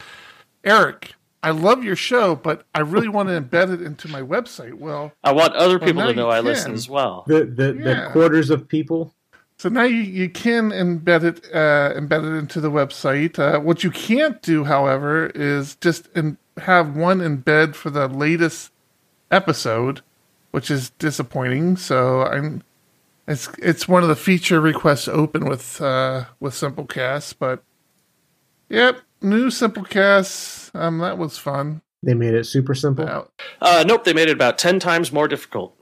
Eric. 0.64 1.16
I 1.44 1.52
love 1.52 1.84
your 1.84 1.98
show, 1.98 2.36
but 2.38 2.66
I 2.74 2.80
really 2.80 3.10
want 3.10 3.28
to 3.30 3.40
embed 3.40 3.74
it 3.74 3.82
into 3.82 4.08
my 4.08 4.22
website. 4.22 4.76
Well, 4.76 5.12
I 5.22 5.34
want 5.34 5.54
other 5.54 5.80
people 5.80 6.02
now 6.02 6.08
to 6.08 6.14
know 6.16 6.30
I 6.32 6.38
can. 6.38 6.46
listen 6.46 6.74
as 6.74 6.90
well. 6.90 7.26
The 7.28 7.44
the, 7.46 7.74
Yeah. 7.78 8.06
the 8.06 8.10
quarters 8.14 8.50
of 8.50 8.70
people. 8.70 9.14
So 9.58 9.70
now 9.70 9.84
you, 9.84 9.98
you 10.02 10.30
can 10.30 10.72
embed 10.72 11.24
it 11.24 11.46
uh, 11.54 11.94
embed 11.94 12.24
it 12.24 12.38
into 12.40 12.62
the 12.62 12.72
website. 12.72 13.38
Uh, 13.38 13.60
what 13.60 13.84
you 13.84 13.92
can't 13.92 14.42
do, 14.42 14.64
however, 14.64 15.28
is 15.36 15.76
just 15.76 16.08
in, 16.16 16.38
have 16.58 16.96
one 16.96 17.20
embed 17.20 17.76
for 17.76 17.90
the 17.90 18.08
latest 18.08 18.72
episode, 19.30 20.02
which 20.52 20.72
is 20.72 20.90
disappointing. 20.92 21.76
So 21.78 22.24
I'm 22.24 22.64
it's 23.28 23.50
it's 23.60 23.88
one 23.88 24.04
of 24.04 24.10
the 24.10 24.16
feature 24.16 24.62
requests 24.62 25.08
open 25.08 25.46
with 25.46 25.82
uh, 25.82 26.26
with 26.40 26.54
Simplecast, 26.54 27.36
but 27.40 27.64
yep, 28.70 29.02
new 29.22 29.48
Simplecast. 29.48 30.76
Um, 30.76 31.00
that 31.00 31.18
was 31.18 31.38
fun. 31.38 31.82
They 32.04 32.14
made 32.14 32.36
it 32.36 32.46
super 32.46 32.76
simple. 32.76 33.32
Uh, 33.60 33.84
nope, 33.88 34.04
they 34.04 34.14
made 34.14 34.30
it 34.30 34.34
about 34.34 34.60
10 34.60 34.80
times 34.80 35.12
more 35.12 35.28
difficult. 35.28 35.76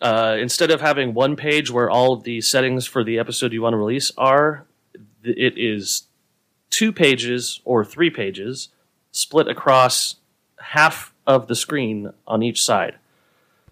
Uh, 0.00 0.36
instead 0.40 0.70
of 0.70 0.80
having 0.80 1.12
one 1.12 1.36
page 1.36 1.70
where 1.70 1.90
all 1.90 2.14
of 2.14 2.22
the 2.22 2.40
settings 2.40 2.86
for 2.86 3.04
the 3.04 3.18
episode 3.18 3.52
you 3.52 3.60
want 3.60 3.74
to 3.74 3.76
release 3.76 4.10
are, 4.16 4.64
it 5.22 5.58
is 5.58 6.08
two 6.70 6.92
pages 6.92 7.60
or 7.66 7.84
three 7.84 8.08
pages 8.08 8.70
split 9.12 9.48
across 9.48 10.16
half 10.60 11.12
of 11.26 11.46
the 11.46 11.54
screen 11.54 12.10
on 12.26 12.42
each 12.42 12.62
side. 12.62 12.94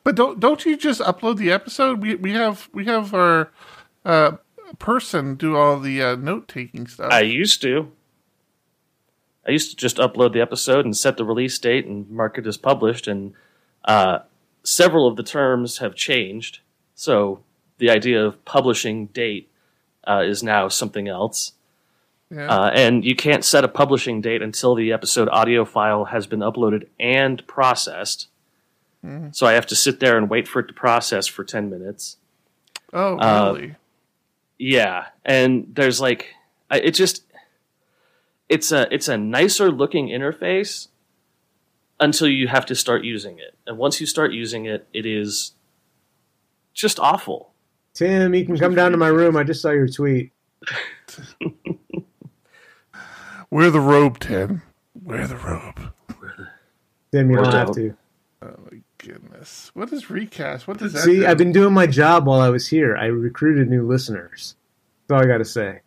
But 0.04 0.14
don't 0.14 0.40
don't 0.40 0.64
you 0.64 0.76
just 0.76 1.00
upload 1.00 1.36
the 1.36 1.50
episode? 1.50 2.02
We 2.02 2.14
we 2.14 2.32
have 2.32 2.68
we 2.72 2.84
have 2.86 3.12
our 3.14 3.50
uh, 4.04 4.32
person 4.78 5.34
do 5.34 5.56
all 5.56 5.78
the 5.78 6.02
uh, 6.02 6.16
note 6.16 6.48
taking 6.48 6.86
stuff. 6.86 7.12
I 7.12 7.20
used 7.20 7.62
to. 7.62 7.92
I 9.46 9.50
used 9.52 9.70
to 9.70 9.76
just 9.76 9.96
upload 9.96 10.34
the 10.34 10.42
episode 10.42 10.84
and 10.84 10.96
set 10.96 11.16
the 11.16 11.24
release 11.24 11.58
date 11.58 11.86
and 11.86 12.08
mark 12.10 12.36
it 12.36 12.46
as 12.46 12.58
published. 12.58 13.08
And 13.08 13.32
uh, 13.84 14.20
several 14.62 15.06
of 15.08 15.16
the 15.16 15.22
terms 15.22 15.78
have 15.78 15.94
changed. 15.94 16.60
So 16.94 17.42
the 17.78 17.88
idea 17.88 18.22
of 18.22 18.44
publishing 18.44 19.06
date 19.06 19.50
uh, 20.06 20.22
is 20.24 20.42
now 20.42 20.68
something 20.68 21.08
else. 21.08 21.52
yeah. 22.30 22.46
Uh, 22.46 22.70
and 22.74 23.04
you 23.04 23.16
can't 23.16 23.44
set 23.44 23.64
a 23.64 23.68
publishing 23.68 24.20
date 24.20 24.42
until 24.42 24.74
the 24.74 24.92
episode 24.92 25.28
audio 25.30 25.64
file 25.64 26.06
has 26.06 26.26
been 26.26 26.40
uploaded 26.40 26.88
and 27.00 27.46
processed. 27.46 28.28
So 29.32 29.46
I 29.46 29.52
have 29.52 29.66
to 29.68 29.76
sit 29.76 30.00
there 30.00 30.18
and 30.18 30.28
wait 30.28 30.46
for 30.48 30.60
it 30.60 30.66
to 30.68 30.74
process 30.74 31.26
for 31.26 31.44
10 31.44 31.70
minutes. 31.70 32.16
oh, 32.92 33.16
uh, 33.18 33.52
really? 33.54 33.74
Yeah, 34.58 35.06
and 35.24 35.72
there's 35.74 36.00
like 36.00 36.34
I- 36.70 36.80
it 36.80 36.90
just 36.92 37.22
it's 38.48 38.72
a 38.72 38.92
it's 38.92 39.06
a 39.08 39.16
nicer 39.16 39.70
looking 39.70 40.08
interface 40.08 40.88
until 42.00 42.28
you 42.28 42.48
have 42.48 42.66
to 42.66 42.74
start 42.74 43.04
using 43.04 43.38
it. 43.38 43.56
And 43.66 43.78
once 43.78 44.00
you 44.00 44.06
start 44.06 44.32
using 44.32 44.66
it, 44.66 44.86
it 44.92 45.06
is 45.06 45.52
just 46.74 46.98
awful. 46.98 47.52
Tim, 47.94 48.34
you 48.34 48.44
can 48.44 48.58
come 48.58 48.74
down 48.74 48.90
to 48.92 48.96
my 48.96 49.08
room. 49.08 49.36
I 49.36 49.44
just 49.44 49.62
saw 49.62 49.70
your 49.70 49.88
tweet. 49.88 50.32
Wear 53.50 53.70
the 53.70 53.80
robe, 53.80 54.18
Tim. 54.18 54.62
Wear 55.02 55.26
the 55.26 55.36
robe. 55.36 55.92
Tim, 57.12 57.30
you 57.30 57.36
don't 57.36 57.52
have 57.52 57.68
don't. 57.68 57.74
to. 57.76 57.96
Oh 58.42 58.54
my 58.70 58.80
goodness. 58.98 59.70
What 59.74 59.92
is 59.92 60.10
recast? 60.10 60.66
What 60.68 60.78
does 60.78 60.92
that 60.92 61.02
See, 61.02 61.20
do? 61.20 61.26
I've 61.26 61.38
been 61.38 61.52
doing 61.52 61.72
my 61.74 61.86
job 61.86 62.26
while 62.26 62.40
I 62.40 62.48
was 62.50 62.68
here. 62.68 62.96
I 62.96 63.06
recruited 63.06 63.68
new 63.70 63.86
listeners. 63.86 64.56
That's 65.06 65.16
all 65.18 65.24
I 65.24 65.30
got 65.32 65.38
to 65.38 65.44
say. 65.44 65.80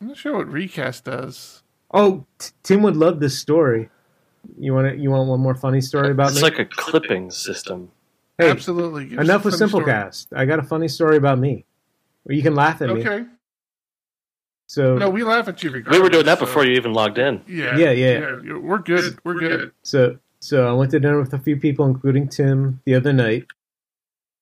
I'm 0.00 0.08
not 0.08 0.16
sure 0.16 0.36
what 0.36 0.50
recast 0.50 1.04
does. 1.04 1.62
Oh, 1.92 2.24
t- 2.38 2.50
Tim 2.62 2.82
would 2.82 2.96
love 2.96 3.20
this 3.20 3.38
story. 3.38 3.88
You 4.58 4.74
want 4.74 4.88
to, 4.88 4.96
You 5.00 5.10
want 5.10 5.28
one 5.28 5.40
more 5.40 5.54
funny 5.54 5.80
story 5.80 6.10
about 6.10 6.30
It's 6.32 6.40
me? 6.42 6.48
It's 6.48 6.58
like 6.58 6.66
a 6.66 6.70
clipping 6.70 7.30
system. 7.30 7.90
hey, 8.38 8.50
Absolutely. 8.50 9.06
Give 9.06 9.18
enough 9.18 9.44
with 9.44 9.58
funny 9.58 9.68
story. 9.68 9.84
Simplecast. 9.86 10.26
I 10.34 10.44
got 10.44 10.58
a 10.58 10.62
funny 10.62 10.88
story 10.88 11.16
about 11.16 11.38
me. 11.38 11.64
Well, 12.24 12.36
you 12.36 12.42
can 12.42 12.54
laugh 12.54 12.80
at 12.82 12.88
me. 12.90 13.00
Okay. 13.00 13.24
So, 14.66 14.98
No, 14.98 15.08
we 15.08 15.24
laugh 15.24 15.48
at 15.48 15.62
you 15.62 15.70
regardless. 15.70 15.98
We 15.98 16.02
were 16.02 16.10
doing 16.10 16.26
that 16.26 16.38
so- 16.38 16.44
before 16.46 16.64
you 16.64 16.72
even 16.72 16.92
logged 16.92 17.18
in. 17.18 17.40
Yeah. 17.46 17.76
Yeah, 17.76 17.90
yeah. 17.90 18.36
you- 18.42 18.60
We're 18.60 18.78
good. 18.78 19.18
We're 19.24 19.38
good. 19.40 19.72
so, 19.82 20.18
so 20.40 20.68
I 20.68 20.72
went 20.72 20.90
to 20.92 21.00
dinner 21.00 21.20
with 21.20 21.32
a 21.34 21.38
few 21.38 21.56
people, 21.56 21.86
including 21.86 22.28
Tim, 22.28 22.80
the 22.84 22.94
other 22.94 23.12
night. 23.12 23.44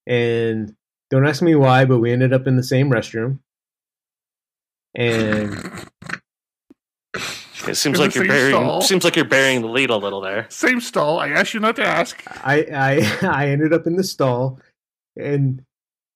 And 0.06 0.74
don't 1.10 1.26
ask 1.26 1.42
me 1.42 1.54
why, 1.54 1.84
but 1.84 1.98
we 1.98 2.12
ended 2.12 2.32
up 2.32 2.46
in 2.46 2.56
the 2.56 2.62
same 2.62 2.90
restroom. 2.90 3.38
And 4.94 5.52
It 7.68 7.76
seems 7.76 7.98
like 7.98 8.14
you're 8.14 8.24
same 8.24 8.28
burying 8.32 8.54
stall? 8.56 8.80
seems 8.80 9.04
like 9.04 9.16
you're 9.16 9.24
burying 9.24 9.60
the 9.62 9.68
lead 9.68 9.90
a 9.90 9.96
little 9.96 10.20
there. 10.20 10.46
Same 10.48 10.80
stall. 10.80 11.18
I 11.18 11.28
asked 11.28 11.54
you 11.54 11.60
not 11.60 11.76
to 11.76 11.84
ask. 11.84 12.22
I, 12.44 12.66
I, 12.72 13.26
I 13.28 13.48
ended 13.48 13.72
up 13.72 13.86
in 13.86 13.96
the 13.96 14.04
stall, 14.04 14.60
and 15.18 15.62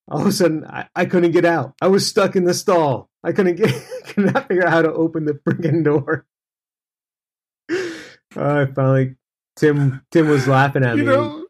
all 0.08 0.20
of 0.20 0.26
a 0.26 0.32
sudden, 0.32 0.64
I, 0.64 0.88
I 0.94 1.04
couldn't 1.06 1.32
get 1.32 1.44
out. 1.44 1.74
I 1.80 1.88
was 1.88 2.06
stuck 2.06 2.36
in 2.36 2.44
the 2.44 2.54
stall. 2.54 3.08
I 3.22 3.32
couldn't 3.32 3.56
get, 3.56 3.72
could 4.06 4.32
not 4.32 4.48
figure 4.48 4.64
out 4.66 4.72
how 4.72 4.82
to 4.82 4.92
open 4.92 5.24
the 5.24 5.34
freaking 5.34 5.84
door. 5.84 6.26
Uh, 8.36 8.64
I 8.68 8.72
finally, 8.72 9.16
Tim, 9.60 10.00
Tim 10.10 10.28
was 10.28 10.48
laughing 10.48 10.84
at 10.84 10.96
You 10.96 11.04
me. 11.04 11.10
know, 11.10 11.46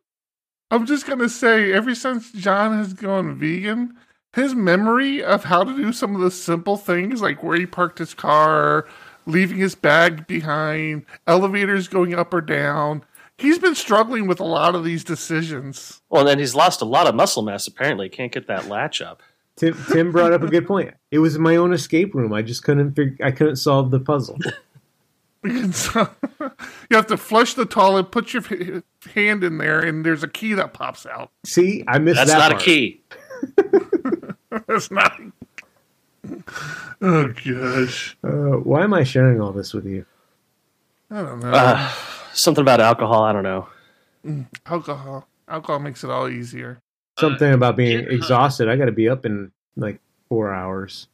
I'm 0.71 0.85
just 0.85 1.07
gonna 1.07 1.29
say, 1.29 1.73
ever 1.73 1.95
since 1.95 2.33
John 2.33 2.77
has 2.77 2.93
gone 2.93 3.39
vegan, 3.39 3.97
his 4.35 4.55
memory 4.55 5.23
of 5.23 5.45
how 5.45 5.65
to 5.65 5.77
do 5.77 5.93
some 5.93 6.15
of 6.17 6.21
the 6.21 6.31
simple 6.31 6.77
things, 6.77 7.23
like 7.23 7.43
where 7.43 7.57
he 7.57 7.67
parked 7.67 7.99
his 7.99 8.15
car, 8.15 8.87
leaving 9.27 9.59
his 9.59 9.75
bag 9.75 10.27
behind, 10.27 11.07
elevators 11.27 11.89
going 11.89 12.15
up 12.15 12.35
or 12.35 12.41
down, 12.41 13.05
he's 13.39 13.59
been 13.59 13.75
struggling 13.77 14.27
with 14.27 14.41
a 14.41 14.45
lot 14.45 14.75
of 14.75 14.85
these 14.85 15.05
decisions. 15.05 16.01
Well, 16.11 16.23
and 16.23 16.29
then 16.29 16.39
he's 16.41 16.55
lost 16.55 16.81
a 16.83 16.87
lot 16.87 17.07
of 17.07 17.15
muscle 17.15 17.43
mass. 17.43 17.67
Apparently, 17.67 18.09
can't 18.09 18.33
get 18.33 18.47
that 18.49 18.67
latch 18.67 19.01
up. 19.01 19.23
Tim, 19.57 19.77
Tim 19.93 20.11
brought 20.11 20.33
up 20.33 20.43
a 20.43 20.49
good 20.49 20.67
point. 20.67 20.95
It 21.11 21.19
was 21.19 21.39
my 21.39 21.57
own 21.57 21.73
escape 21.73 22.15
room. 22.15 22.33
I 22.33 22.43
just 22.43 22.65
couldn't 22.65 22.95
figure. 22.95 23.25
I 23.25 23.31
couldn't 23.31 23.57
solve 23.57 23.91
the 23.91 24.01
puzzle. 24.01 24.39
Because 25.43 25.95
you 26.91 26.97
have 26.97 27.07
to 27.07 27.17
flush 27.17 27.55
the 27.55 27.65
toilet, 27.65 28.11
put 28.11 28.35
your 28.35 28.43
hand 29.15 29.43
in 29.45 29.59
there, 29.59 29.81
and 29.81 30.05
there's 30.05 30.23
a 30.23 30.29
key 30.29 30.53
that 30.55 30.73
pops 30.75 31.07
out. 31.07 31.31
See, 31.47 31.83
I 31.89 31.99
missed 31.99 32.17
That's 32.17 32.31
that 32.33 32.39
not 32.39 32.51
part. 32.53 32.63
a 32.63 32.65
key. 32.65 33.03
That's 34.67 34.91
not. 34.91 35.19
Oh 37.03 37.33
gosh, 37.45 38.17
Uh, 38.23 38.29
why 38.59 38.85
am 38.85 38.93
I 38.93 39.05
sharing 39.05 39.41
all 39.41 39.53
this 39.53 39.73
with 39.73 39.87
you? 39.87 40.05
I 41.11 41.23
don't 41.23 41.41
know. 41.41 41.51
Uh, 41.51 41.91
something 42.35 42.61
about 42.63 42.81
alcohol. 42.81 43.23
I 43.25 43.33
don't 43.33 43.43
know. 43.43 43.69
alcohol, 44.67 45.27
alcohol 45.49 45.79
makes 45.79 46.05
it 46.05 46.11
all 46.11 46.29
easier. 46.29 46.81
Something 47.19 47.53
about 47.53 47.77
being 47.77 48.05
GitHub. 48.05 48.13
exhausted. 48.13 48.69
I 48.69 48.77
got 48.77 48.85
to 48.87 48.93
be 48.93 49.09
up 49.09 49.25
in 49.25 49.51
like 49.77 49.99
four 50.29 50.53
hours. 50.53 51.09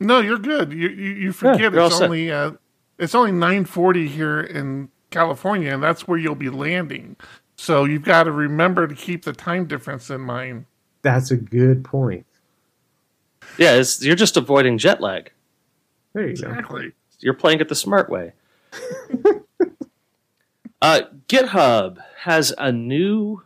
No, 0.00 0.20
you're 0.20 0.38
good. 0.38 0.72
You 0.72 0.88
you, 0.88 1.10
you 1.14 1.32
forget 1.32 1.72
you're 1.72 1.86
it's 1.86 2.00
only 2.00 2.30
uh, 2.30 2.52
it's 2.98 3.14
only 3.14 3.32
nine 3.32 3.64
forty 3.64 4.08
here 4.08 4.40
in 4.40 4.90
California, 5.10 5.72
and 5.72 5.82
that's 5.82 6.06
where 6.06 6.18
you'll 6.18 6.34
be 6.34 6.50
landing. 6.50 7.16
So 7.56 7.84
you've 7.84 8.04
got 8.04 8.24
to 8.24 8.32
remember 8.32 8.86
to 8.86 8.94
keep 8.94 9.24
the 9.24 9.32
time 9.32 9.66
difference 9.66 10.10
in 10.10 10.20
mind. 10.20 10.66
That's 11.02 11.30
a 11.30 11.36
good 11.36 11.84
point. 11.84 12.26
Yeah, 13.58 13.74
it's, 13.74 14.04
you're 14.04 14.16
just 14.16 14.36
avoiding 14.36 14.78
jet 14.78 15.00
lag. 15.00 15.32
There 16.12 16.28
you 16.28 16.36
go. 16.36 16.48
Exactly. 16.48 16.92
You're 17.20 17.34
playing 17.34 17.60
it 17.60 17.68
the 17.68 17.74
smart 17.74 18.10
way. 18.10 18.32
uh, 20.82 21.02
GitHub 21.28 21.98
has 22.18 22.52
a 22.58 22.72
new 22.72 23.42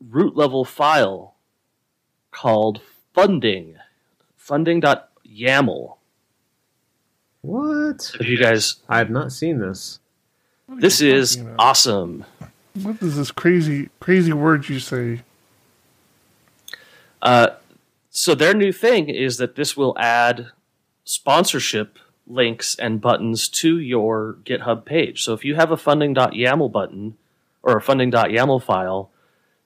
root 0.00 0.36
level 0.36 0.64
file 0.64 1.36
called 2.32 2.80
funding. 3.14 3.76
Funding.yaml. 4.36 5.96
What? 7.42 8.12
Have 8.18 8.26
you 8.26 8.38
guys? 8.38 8.76
I 8.88 8.98
have 8.98 9.10
not 9.10 9.32
seen 9.32 9.58
this. 9.58 9.98
This 10.68 11.00
is 11.00 11.36
about? 11.36 11.56
awesome. 11.58 12.24
What 12.80 13.02
is 13.02 13.16
this 13.16 13.30
crazy 13.30 13.90
crazy 14.00 14.32
word 14.32 14.68
you 14.68 14.78
say? 14.78 15.22
Uh, 17.20 17.48
so 18.10 18.34
their 18.34 18.54
new 18.54 18.72
thing 18.72 19.08
is 19.08 19.36
that 19.38 19.56
this 19.56 19.76
will 19.76 19.96
add 19.98 20.50
sponsorship 21.04 21.98
links 22.26 22.76
and 22.76 23.00
buttons 23.00 23.48
to 23.48 23.78
your 23.78 24.36
GitHub 24.44 24.84
page. 24.84 25.22
So 25.22 25.32
if 25.34 25.44
you 25.44 25.56
have 25.56 25.70
a 25.70 25.76
funding.yaml 25.76 26.70
button 26.70 27.16
or 27.62 27.76
a 27.76 27.82
funding.yaml 27.82 28.62
file, 28.62 29.10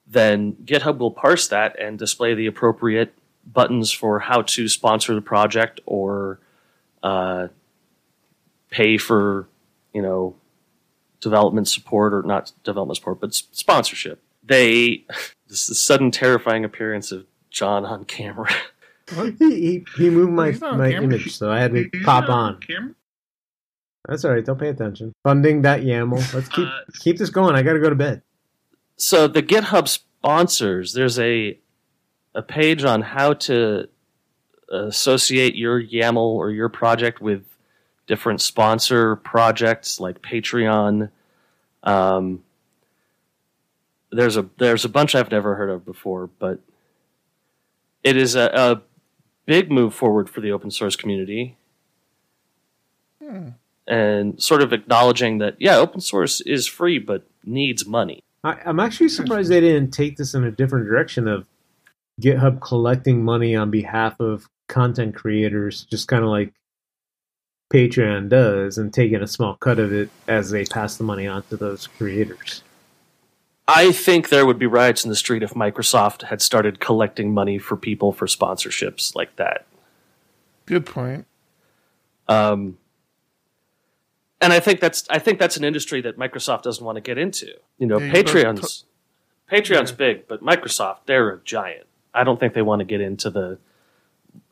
then 0.07 0.55
GitHub 0.65 0.99
will 0.99 1.11
parse 1.11 1.49
that 1.49 1.79
and 1.79 1.99
display 1.99 2.35
the 2.35 2.47
appropriate 2.47 3.15
buttons 3.47 3.93
for 3.93 4.21
how 4.21 4.43
to 4.43 4.69
sponsor 4.69 5.15
the 5.15 5.21
project 5.21 5.81
or 5.87 6.39
uh, 7.03 7.49
pay 8.71 8.97
for, 8.99 9.49
you 9.93 10.03
know, 10.03 10.37
development 11.21 11.69
support 11.69 12.13
or 12.13 12.23
not 12.23 12.53
development 12.65 12.97
support, 12.97 13.21
but 13.21 13.31
s- 13.31 13.45
sponsorship. 13.53 14.23
They 14.45 15.05
this 15.49 15.69
is 15.69 15.81
sudden 15.81 16.11
terrifying 16.11 16.65
appearance 16.65 17.13
of 17.13 17.27
John 17.51 17.85
on 17.85 18.05
camera. 18.05 18.51
He, 19.09 19.31
he, 19.39 19.85
he 19.97 20.11
moved 20.11 20.33
my, 20.33 20.51
He's 20.51 20.61
not 20.61 20.73
on 20.73 20.79
my 20.79 20.91
camera. 20.91 21.05
image, 21.05 21.37
so 21.37 21.51
I 21.51 21.61
had 21.61 21.73
to 21.75 21.89
He's 21.93 22.05
pop 22.05 22.29
not 22.29 22.31
on. 22.31 22.61
camera. 22.61 22.95
That's 24.09 24.25
all 24.25 24.33
right. 24.33 24.45
Don't 24.45 24.59
pay 24.59 24.69
attention. 24.69 25.13
Funding 25.25 25.63
that 25.63 25.81
YAML. 25.83 26.35
Let's 26.35 26.49
keep 26.49 26.67
Uh, 26.67 26.81
keep 27.01 27.17
this 27.19 27.31
going. 27.31 27.55
I 27.57 27.63
got 27.63 27.73
to 27.75 27.81
go 27.81 27.89
to 27.89 27.95
bed. 27.97 28.23
so 28.97 29.27
the 29.29 29.43
GitHub 29.43 29.87
sponsors, 29.89 30.93
there's 30.93 31.19
a 31.19 31.59
a 32.35 32.43
page 32.43 32.85
on 32.85 33.03
how 33.03 33.33
to 33.33 33.89
associate 34.71 35.55
your 35.55 35.81
YAML 35.83 36.17
or 36.17 36.51
your 36.51 36.69
project 36.69 37.21
with 37.21 37.45
different 38.07 38.41
sponsor 38.41 39.17
projects 39.17 40.01
like 40.01 40.23
Patreon. 40.23 41.11
Um, 41.83 42.43
there's 44.11 44.37
a 44.37 44.49
there's 44.59 44.85
a 44.85 44.89
bunch 44.89 45.15
I've 45.15 45.31
never 45.31 45.57
heard 45.57 45.71
of 45.71 45.85
before, 45.85 46.29
but 46.39 46.61
it 48.03 48.17
is 48.17 48.37
a, 48.37 48.51
a 48.55 48.83
big 49.47 49.71
move 49.71 49.95
forward 49.95 50.31
for 50.31 50.41
the 50.41 50.53
open 50.53 50.71
source 50.71 50.97
community. 50.97 51.57
Hmm. 53.23 53.51
And 53.89 54.43
sort 54.43 54.63
of 54.63 54.73
acknowledging 54.73 55.39
that, 55.39 55.55
yeah, 55.61 55.77
open 55.77 56.01
source 56.01 56.41
is 56.41 56.67
free, 56.67 56.99
but 56.99 57.25
needs 57.45 57.87
money. 57.87 58.25
I, 58.43 58.59
I'm 58.65 58.81
actually 58.81 59.09
surprised 59.09 59.51
they 59.51 59.61
didn't 59.61 59.93
take 59.93 60.17
this 60.17 60.35
in 60.35 60.43
a 60.43 60.51
different 60.51 60.87
direction 60.87 61.29
of 61.29 61.47
GitHub 62.21 62.61
collecting 62.61 63.25
money 63.25 63.55
on 63.55 63.71
behalf 63.71 64.19
of 64.19 64.49
content 64.69 65.15
creators, 65.15 65.85
just 65.85 66.09
kind 66.09 66.25
of 66.25 66.31
like 66.31 66.53
Patreon 67.71 68.29
does, 68.29 68.79
and 68.79 68.93
taking 68.95 69.23
a 69.23 69.27
small 69.27 69.55
cut 69.57 69.79
of 69.79 69.93
it 69.93 70.09
as 70.29 70.51
they 70.51 70.65
pass 70.65 70.97
the 70.97 71.05
money 71.05 71.27
on 71.27 71.43
to 71.45 71.57
those 71.57 71.87
creators. 71.87 72.63
I 73.69 73.91
think 73.91 74.29
there 74.29 74.47
would 74.47 74.59
be 74.61 74.67
riots 74.67 75.05
in 75.05 75.09
the 75.11 75.17
street 75.17 75.43
if 75.43 75.53
Microsoft 75.55 76.23
had 76.23 76.41
started 76.41 76.79
collecting 76.79 77.35
money 77.35 77.59
for 77.59 77.77
people 77.77 78.13
for 78.13 78.27
sponsorships 78.27 79.17
like 79.17 79.35
that. 79.37 79.67
Good 80.67 80.87
point. 80.87 81.27
Um, 82.29 82.79
and 84.41 84.53
I 84.53 84.61
think 84.61 84.79
that's 84.81 85.05
I 85.11 85.19
think 85.19 85.39
that's 85.41 85.57
an 85.57 85.65
industry 85.65 86.01
that 86.03 86.17
Microsoft 86.19 86.63
doesn't 86.63 86.85
want 86.85 86.97
to 86.97 87.01
get 87.01 87.19
into. 87.19 87.49
You 87.79 87.87
know, 87.87 87.99
Yeah, 87.99 88.07
you 88.07 88.13
both 88.25 88.35
Patreon's 88.35 88.85
Patreon's 89.51 89.91
Yeah. 89.91 89.97
big, 89.97 90.29
but 90.29 90.43
Microsoft 90.43 90.99
they're 91.07 91.31
a 91.31 91.41
giant. 91.45 91.87
I 92.15 92.23
don't 92.23 92.39
think 92.39 92.55
they 92.55 92.63
want 92.63 92.81
to 92.81 92.85
get 92.85 93.01
into 93.01 93.31
the 93.31 93.59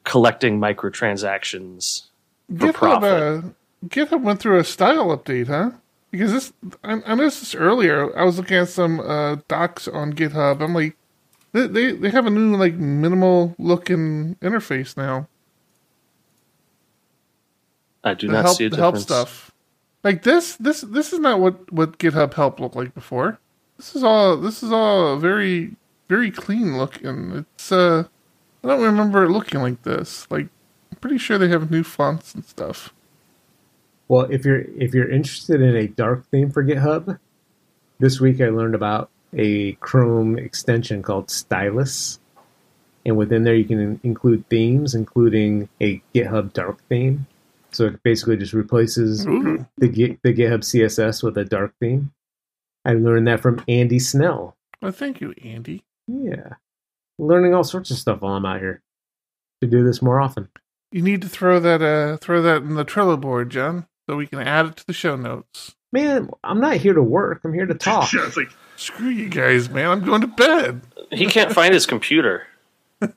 collecting 0.02 0.58
microtransactions 0.60 2.02
for 2.02 2.13
GitHub, 2.52 2.74
profit. 2.74 3.10
uh, 3.10 3.42
GitHub 3.86 4.22
went 4.22 4.40
through 4.40 4.58
a 4.58 4.64
style 4.64 5.16
update, 5.16 5.48
huh? 5.48 5.72
Because 6.10 6.32
this, 6.32 6.52
I, 6.84 7.02
I 7.06 7.14
noticed 7.14 7.40
this 7.40 7.54
earlier. 7.54 8.16
I 8.16 8.24
was 8.24 8.38
looking 8.38 8.56
at 8.56 8.68
some 8.68 9.00
uh, 9.00 9.36
docs 9.48 9.88
on 9.88 10.12
GitHub. 10.12 10.60
I'm 10.60 10.74
like, 10.74 10.96
they, 11.52 11.66
they 11.66 11.92
they 11.92 12.10
have 12.10 12.26
a 12.26 12.30
new 12.30 12.56
like 12.56 12.74
minimal 12.74 13.54
looking 13.58 14.36
interface 14.36 14.96
now. 14.96 15.28
I 18.04 18.14
do 18.14 18.26
The 18.26 18.34
not 18.34 18.44
help, 18.44 18.56
see 18.56 18.66
a 18.66 18.70
the 18.70 18.76
help 18.76 18.98
stuff. 18.98 19.52
Like 20.02 20.22
this, 20.22 20.56
this 20.56 20.82
this 20.82 21.12
is 21.12 21.18
not 21.20 21.40
what 21.40 21.72
what 21.72 21.98
GitHub 21.98 22.34
help 22.34 22.60
looked 22.60 22.76
like 22.76 22.94
before. 22.94 23.38
This 23.78 23.96
is 23.96 24.04
all 24.04 24.36
this 24.36 24.62
is 24.62 24.70
all 24.70 25.16
very 25.16 25.76
very 26.08 26.30
clean 26.30 26.76
looking. 26.76 27.46
It's 27.54 27.72
uh, 27.72 28.04
I 28.62 28.68
don't 28.68 28.82
remember 28.82 29.24
it 29.24 29.30
looking 29.30 29.60
like 29.60 29.82
this. 29.82 30.30
Like, 30.30 30.48
pretty 31.04 31.18
sure 31.18 31.36
they 31.36 31.48
have 31.48 31.70
new 31.70 31.82
fonts 31.82 32.34
and 32.34 32.46
stuff. 32.46 32.94
Well, 34.08 34.22
if 34.22 34.42
you're 34.46 34.62
if 34.62 34.94
you're 34.94 35.10
interested 35.10 35.60
in 35.60 35.76
a 35.76 35.86
dark 35.86 36.24
theme 36.30 36.50
for 36.50 36.64
GitHub, 36.64 37.18
this 37.98 38.22
week 38.22 38.40
I 38.40 38.48
learned 38.48 38.74
about 38.74 39.10
a 39.36 39.72
Chrome 39.72 40.38
extension 40.38 41.02
called 41.02 41.30
Stylus, 41.30 42.20
and 43.04 43.18
within 43.18 43.44
there 43.44 43.54
you 43.54 43.66
can 43.66 44.00
include 44.02 44.48
themes, 44.48 44.94
including 44.94 45.68
a 45.78 46.00
GitHub 46.14 46.54
dark 46.54 46.78
theme. 46.88 47.26
So 47.70 47.84
it 47.84 48.02
basically 48.02 48.38
just 48.38 48.54
replaces 48.54 49.26
Ooh. 49.26 49.66
the 49.76 50.16
the 50.22 50.32
GitHub 50.32 50.60
CSS 50.60 51.22
with 51.22 51.36
a 51.36 51.44
dark 51.44 51.74
theme. 51.80 52.12
I 52.86 52.94
learned 52.94 53.28
that 53.28 53.40
from 53.40 53.62
Andy 53.68 53.98
Snell. 53.98 54.56
Well, 54.80 54.90
thank 54.90 55.20
you, 55.20 55.34
Andy. 55.44 55.84
Yeah, 56.06 56.54
learning 57.18 57.52
all 57.52 57.62
sorts 57.62 57.90
of 57.90 57.98
stuff 57.98 58.22
while 58.22 58.36
I'm 58.36 58.46
out 58.46 58.60
here. 58.60 58.80
To 59.60 59.68
do 59.68 59.84
this 59.84 60.00
more 60.00 60.18
often. 60.18 60.48
You 60.94 61.02
need 61.02 61.20
to 61.22 61.28
throw 61.28 61.58
that 61.58 61.82
uh 61.82 62.18
throw 62.18 62.40
that 62.42 62.58
in 62.58 62.76
the 62.76 62.84
Trello 62.84 63.20
board, 63.20 63.50
John, 63.50 63.88
so 64.08 64.14
we 64.14 64.28
can 64.28 64.38
add 64.38 64.66
it 64.66 64.76
to 64.76 64.86
the 64.86 64.92
show 64.92 65.16
notes. 65.16 65.74
Man, 65.90 66.30
I'm 66.44 66.60
not 66.60 66.76
here 66.76 66.94
to 66.94 67.02
work. 67.02 67.40
I'm 67.42 67.52
here 67.52 67.66
to 67.66 67.74
talk. 67.90 68.12
Yeah, 68.12 68.28
it's 68.28 68.36
like 68.36 68.52
screw 68.76 69.08
you 69.08 69.28
guys, 69.28 69.68
man. 69.68 69.90
I'm 69.90 70.04
going 70.04 70.20
to 70.20 70.28
bed. 70.28 70.82
He 71.10 71.26
can't 71.26 71.52
find 71.52 71.74
his 71.74 71.84
computer. 71.84 72.46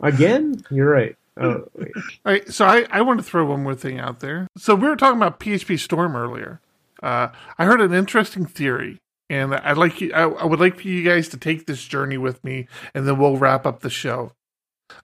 Again, 0.00 0.64
you're 0.70 0.88
right. 0.88 1.16
Oh. 1.36 1.68
All 1.76 1.84
right, 2.24 2.48
so 2.48 2.64
I, 2.64 2.86
I 2.90 3.02
want 3.02 3.20
to 3.20 3.24
throw 3.24 3.44
one 3.44 3.62
more 3.62 3.74
thing 3.74 3.98
out 3.98 4.20
there. 4.20 4.48
So 4.56 4.74
we 4.74 4.88
were 4.88 4.96
talking 4.96 5.18
about 5.18 5.38
PHP 5.38 5.78
Storm 5.78 6.16
earlier. 6.16 6.62
Uh, 7.02 7.28
I 7.58 7.66
heard 7.66 7.82
an 7.82 7.92
interesting 7.92 8.46
theory, 8.46 9.02
and 9.28 9.54
I'd 9.54 9.76
like 9.76 10.00
you, 10.00 10.14
I, 10.14 10.22
I 10.22 10.46
would 10.46 10.60
like 10.60 10.76
for 10.76 10.88
you 10.88 11.06
guys 11.06 11.28
to 11.28 11.36
take 11.36 11.66
this 11.66 11.84
journey 11.84 12.16
with 12.16 12.42
me, 12.42 12.68
and 12.94 13.06
then 13.06 13.18
we'll 13.18 13.36
wrap 13.36 13.66
up 13.66 13.80
the 13.80 13.90
show. 13.90 14.32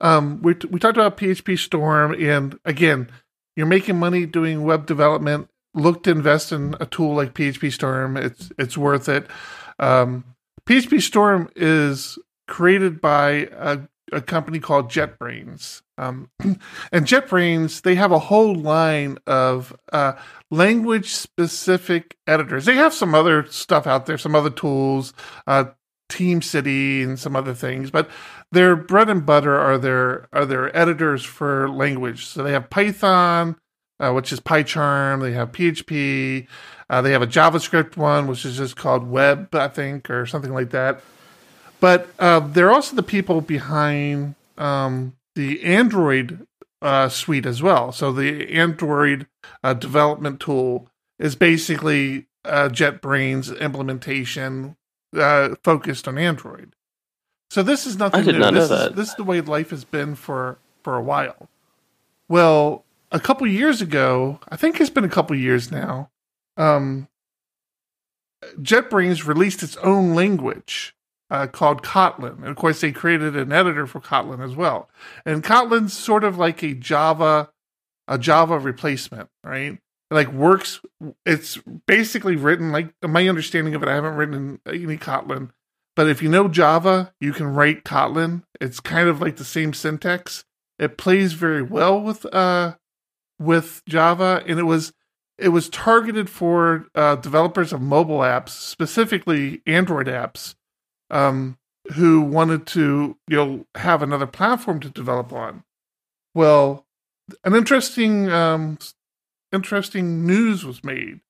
Um, 0.01 0.41
we 0.43 0.55
we 0.71 0.79
talked 0.79 0.97
about 0.97 1.17
PHP 1.17 1.59
Storm, 1.59 2.15
and 2.15 2.59
again, 2.65 3.11
you're 3.57 3.67
making 3.67 3.99
money 3.99 4.27
doing 4.27 4.65
web 4.65 4.87
development. 4.87 5.49
Look 5.75 6.03
to 6.05 6.11
invest 6.11 6.53
in 6.53 6.75
a 6.81 6.87
tool 6.87 7.15
like 7.15 7.35
PHP 7.35 7.73
Storm. 7.73 8.17
It's 8.17 8.51
it's 8.59 8.77
worth 8.77 9.09
it. 9.09 9.27
Um, 9.79 10.25
PHP 10.67 11.01
Storm 11.03 11.49
is 11.57 12.19
created 12.47 13.01
by 13.01 13.49
a, 13.53 13.81
a 14.13 14.21
company 14.21 14.59
called 14.59 14.91
JetBrains. 14.91 15.83
Um, 15.97 16.31
and 16.41 17.07
JetBrains, 17.07 17.83
they 17.83 17.95
have 17.95 18.13
a 18.13 18.19
whole 18.19 18.55
line 18.55 19.19
of 19.27 19.77
uh, 19.93 20.15
language 20.51 21.13
specific 21.13 22.17
editors. 22.27 22.65
They 22.65 22.77
have 22.77 22.95
some 22.95 23.15
other 23.15 23.47
stuff 23.51 23.87
out 23.87 24.07
there, 24.07 24.19
some 24.19 24.35
other 24.35 24.51
tools, 24.51 25.13
uh, 25.47 25.67
Team 26.11 26.43
City, 26.43 27.03
and 27.03 27.19
some 27.19 27.37
other 27.37 27.55
things, 27.55 27.91
but 27.91 28.11
their 28.53 28.77
bread 28.77 29.09
and 29.09 29.25
butter 29.25 29.59
are 29.59 29.79
their 29.79 30.29
are 30.33 30.45
their 30.45 30.77
editors 30.77 31.25
for 31.25 31.69
language. 31.69 32.27
So 32.27 32.43
they 32.43 32.53
have 32.53 32.69
Python, 32.69 33.57
uh, 33.99 34.13
which 34.13 34.33
is 34.33 34.41
PyCharm. 34.41 35.21
They 35.21 35.33
have 35.33 35.53
PHP. 35.53 36.47
Uh, 36.89 37.03
they 37.03 37.13
have 37.13 37.23
a 37.23 37.27
JavaScript 37.27 37.97
one, 37.97 38.27
which 38.27 38.45
is 38.45 38.57
just 38.57 38.77
called 38.77 39.09
Web, 39.09 39.55
I 39.55 39.69
think, 39.69 40.11
or 40.11 40.27
something 40.27 40.53
like 40.53 40.71
that. 40.71 41.01
But 41.79 42.09
uh, 42.19 42.41
they're 42.41 42.73
also 42.73 42.97
the 42.97 43.03
people 43.03 43.41
behind 43.41 44.35
um, 44.59 45.17
the 45.35 45.63
Android 45.65 46.47
uh, 46.83 47.09
suite 47.09 47.47
as 47.47 47.63
well. 47.63 47.93
So 47.93 48.13
the 48.13 48.51
Android 48.53 49.27
uh, 49.63 49.75
development 49.75 50.41
tool 50.41 50.89
is 51.19 51.37
basically 51.37 52.27
uh, 52.45 52.69
JetBrains 52.71 53.59
implementation 53.61 54.77
uh, 55.17 55.55
focused 55.63 56.07
on 56.09 56.19
Android. 56.19 56.75
So 57.51 57.63
this 57.63 57.87
is 57.87 57.97
nothing 57.97 58.21
I 58.21 58.25
did 58.25 58.33
new. 58.35 58.39
not 58.39 58.55
know 58.55 58.61
this, 58.61 58.71
Is, 58.71 58.79
that. 58.79 58.97
this 58.97 59.09
is 59.09 59.15
the 59.17 59.25
way 59.25 59.41
life 59.41 59.71
has 59.71 59.85
been 59.85 60.15
for 60.15 60.59
for 60.83 60.97
a 60.97 61.03
while. 61.03 61.49
Well, 62.29 62.85
a 63.11 63.19
couple 63.21 63.47
years 63.47 63.83
ago, 63.83 64.39
I 64.49 64.57
think 64.57 64.81
it's 64.81 64.91
been 64.91 65.05
a 65.05 65.09
couple 65.09 65.37
years 65.37 65.71
now. 65.71 66.11
Um, 66.57 67.09
JetBrains 68.61 69.27
released 69.27 69.63
its 69.63 69.77
own 69.79 70.15
language 70.15 70.95
uh, 71.31 71.47
called 71.47 71.83
Kotlin. 71.83 72.39
And 72.39 72.47
of 72.49 72.57
course, 72.57 72.81
they 72.81 72.93
created 72.93 73.37
an 73.37 73.53
editor 73.53 73.87
for 73.87 74.01
Kotlin 74.01 74.45
as 74.45 74.55
well. 74.55 74.89
And 75.25 75.43
Kotlin's 75.43 75.93
sort 75.93 76.25
of 76.25 76.39
like 76.39 76.63
a 76.63 76.75
Java, 76.75 77.51
a 78.09 78.19
Java 78.19 78.59
replacement, 78.59 79.29
right? 79.45 79.79
Like 80.11 80.33
works. 80.33 80.81
It's 81.25 81.59
basically 81.87 82.37
written 82.37 82.73
like 82.73 82.93
my 83.03 83.29
understanding 83.29 83.75
of 83.75 83.83
it. 83.83 83.89
I 83.89 83.95
haven't 83.95 84.17
written 84.17 84.61
any 84.67 84.97
Kotlin, 84.97 85.51
but 85.95 86.09
if 86.09 86.23
you 86.23 86.29
know 86.29 86.49
Java, 86.49 87.15
you 87.21 87.33
can 87.33 87.55
write 87.55 87.85
Kotlin. 87.85 88.43
It's 88.61 88.81
kind 88.81 89.09
of 89.09 89.21
like 89.21 89.37
the 89.37 89.45
same 89.45 89.73
syntax. 89.73 90.45
It 90.79 90.99
plays 90.99 91.35
very 91.35 91.63
well 91.63 92.01
with 92.01 92.27
uh 92.35 92.75
with 93.39 93.83
Java, 93.87 94.43
and 94.47 94.59
it 94.59 94.65
was 94.65 94.93
it 95.41 95.49
was 95.49 95.69
targeted 95.71 96.29
for 96.29 96.87
uh, 96.95 97.17
developers 97.17 97.73
of 97.73 97.81
mobile 97.81 98.19
apps, 98.19 98.51
specifically 98.51 99.63
Android 99.67 100.07
apps, 100.07 100.55
um, 101.09 101.57
who 101.95 102.21
wanted 102.21 102.67
to 102.69 103.17
you 103.27 103.37
know 103.37 103.67
have 103.75 104.03
another 104.03 104.27
platform 104.27 104.81
to 104.81 104.91
develop 104.91 105.33
on. 105.33 105.65
Well, 106.35 106.87
an 107.43 107.55
interesting 107.55 108.29
um, 108.31 108.79
interesting 109.53 110.27
news 110.27 110.65
was 110.65 110.85
made. 110.85 111.21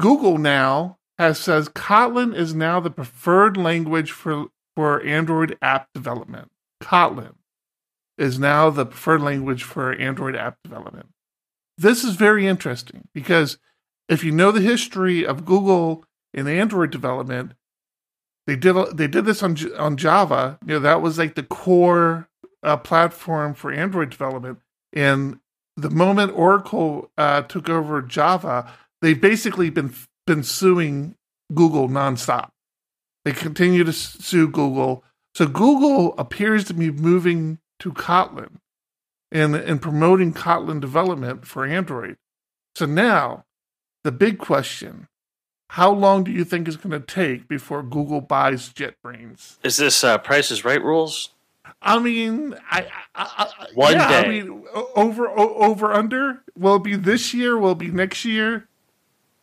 Google 0.00 0.38
now 0.38 0.98
has 1.18 1.38
says 1.38 1.68
Kotlin 1.68 2.34
is 2.34 2.54
now 2.54 2.80
the 2.80 2.90
preferred 2.90 3.56
language 3.56 4.12
for 4.12 4.46
for 4.76 5.02
Android 5.02 5.58
app 5.60 5.88
development. 5.92 6.50
Kotlin 6.80 7.34
is 8.16 8.38
now 8.38 8.70
the 8.70 8.86
preferred 8.86 9.22
language 9.22 9.62
for 9.62 9.92
Android 9.92 10.36
app 10.36 10.58
development. 10.62 11.08
this 11.76 12.02
is 12.04 12.16
very 12.16 12.46
interesting 12.46 13.08
because 13.14 13.58
if 14.08 14.24
you 14.24 14.32
know 14.32 14.50
the 14.50 14.60
history 14.60 15.24
of 15.24 15.44
Google 15.44 16.04
in 16.32 16.48
Android 16.48 16.90
development, 16.90 17.52
they 18.46 18.56
did 18.56 18.74
they 18.96 19.06
did 19.06 19.24
this 19.24 19.42
on 19.42 19.56
on 19.76 19.96
Java. 19.96 20.58
You 20.64 20.74
know 20.74 20.80
that 20.80 21.02
was 21.02 21.18
like 21.18 21.34
the 21.34 21.42
core 21.42 22.28
uh, 22.62 22.76
platform 22.76 23.54
for 23.54 23.72
Android 23.72 24.10
development. 24.10 24.58
And 24.92 25.38
the 25.78 25.90
moment 25.90 26.32
Oracle 26.36 27.10
uh, 27.16 27.42
took 27.42 27.68
over 27.68 28.02
Java, 28.02 28.70
they've 29.00 29.20
basically 29.20 29.70
been 29.70 29.94
been 30.26 30.42
suing 30.42 31.14
Google 31.54 31.88
nonstop. 31.88 32.50
They 33.24 33.32
continue 33.32 33.84
to 33.84 33.92
sue 33.92 34.48
Google. 34.48 35.04
So 35.34 35.46
Google 35.46 36.14
appears 36.18 36.64
to 36.64 36.74
be 36.74 36.90
moving 36.90 37.58
to 37.78 37.92
Kotlin 37.92 38.56
and, 39.30 39.54
and 39.54 39.80
promoting 39.80 40.34
Kotlin 40.34 40.80
development 40.80 41.46
for 41.46 41.64
Android. 41.64 42.16
So 42.74 42.86
now, 42.86 43.44
the 44.04 44.12
big 44.12 44.38
question 44.38 45.08
how 45.72 45.92
long 45.92 46.24
do 46.24 46.30
you 46.30 46.44
think 46.44 46.66
it's 46.66 46.78
going 46.78 46.98
to 46.98 47.06
take 47.06 47.46
before 47.46 47.82
Google 47.82 48.22
buys 48.22 48.72
JetBrains? 48.72 49.58
Is 49.62 49.76
this 49.76 50.02
uh, 50.02 50.16
Price 50.16 50.50
is 50.50 50.64
Right 50.64 50.82
rules? 50.82 51.30
I 51.80 51.98
mean, 51.98 52.56
I, 52.70 52.86
I, 53.14 53.24
I 53.60 53.66
one 53.74 53.92
yeah, 53.92 54.08
day. 54.08 54.26
I 54.26 54.28
mean, 54.28 54.64
over 54.96 55.28
over 55.28 55.92
under. 55.92 56.42
Will 56.56 56.76
it 56.76 56.84
be 56.84 56.96
this 56.96 57.32
year? 57.32 57.56
Will 57.56 57.72
it 57.72 57.78
be 57.78 57.90
next 57.90 58.24
year? 58.24 58.68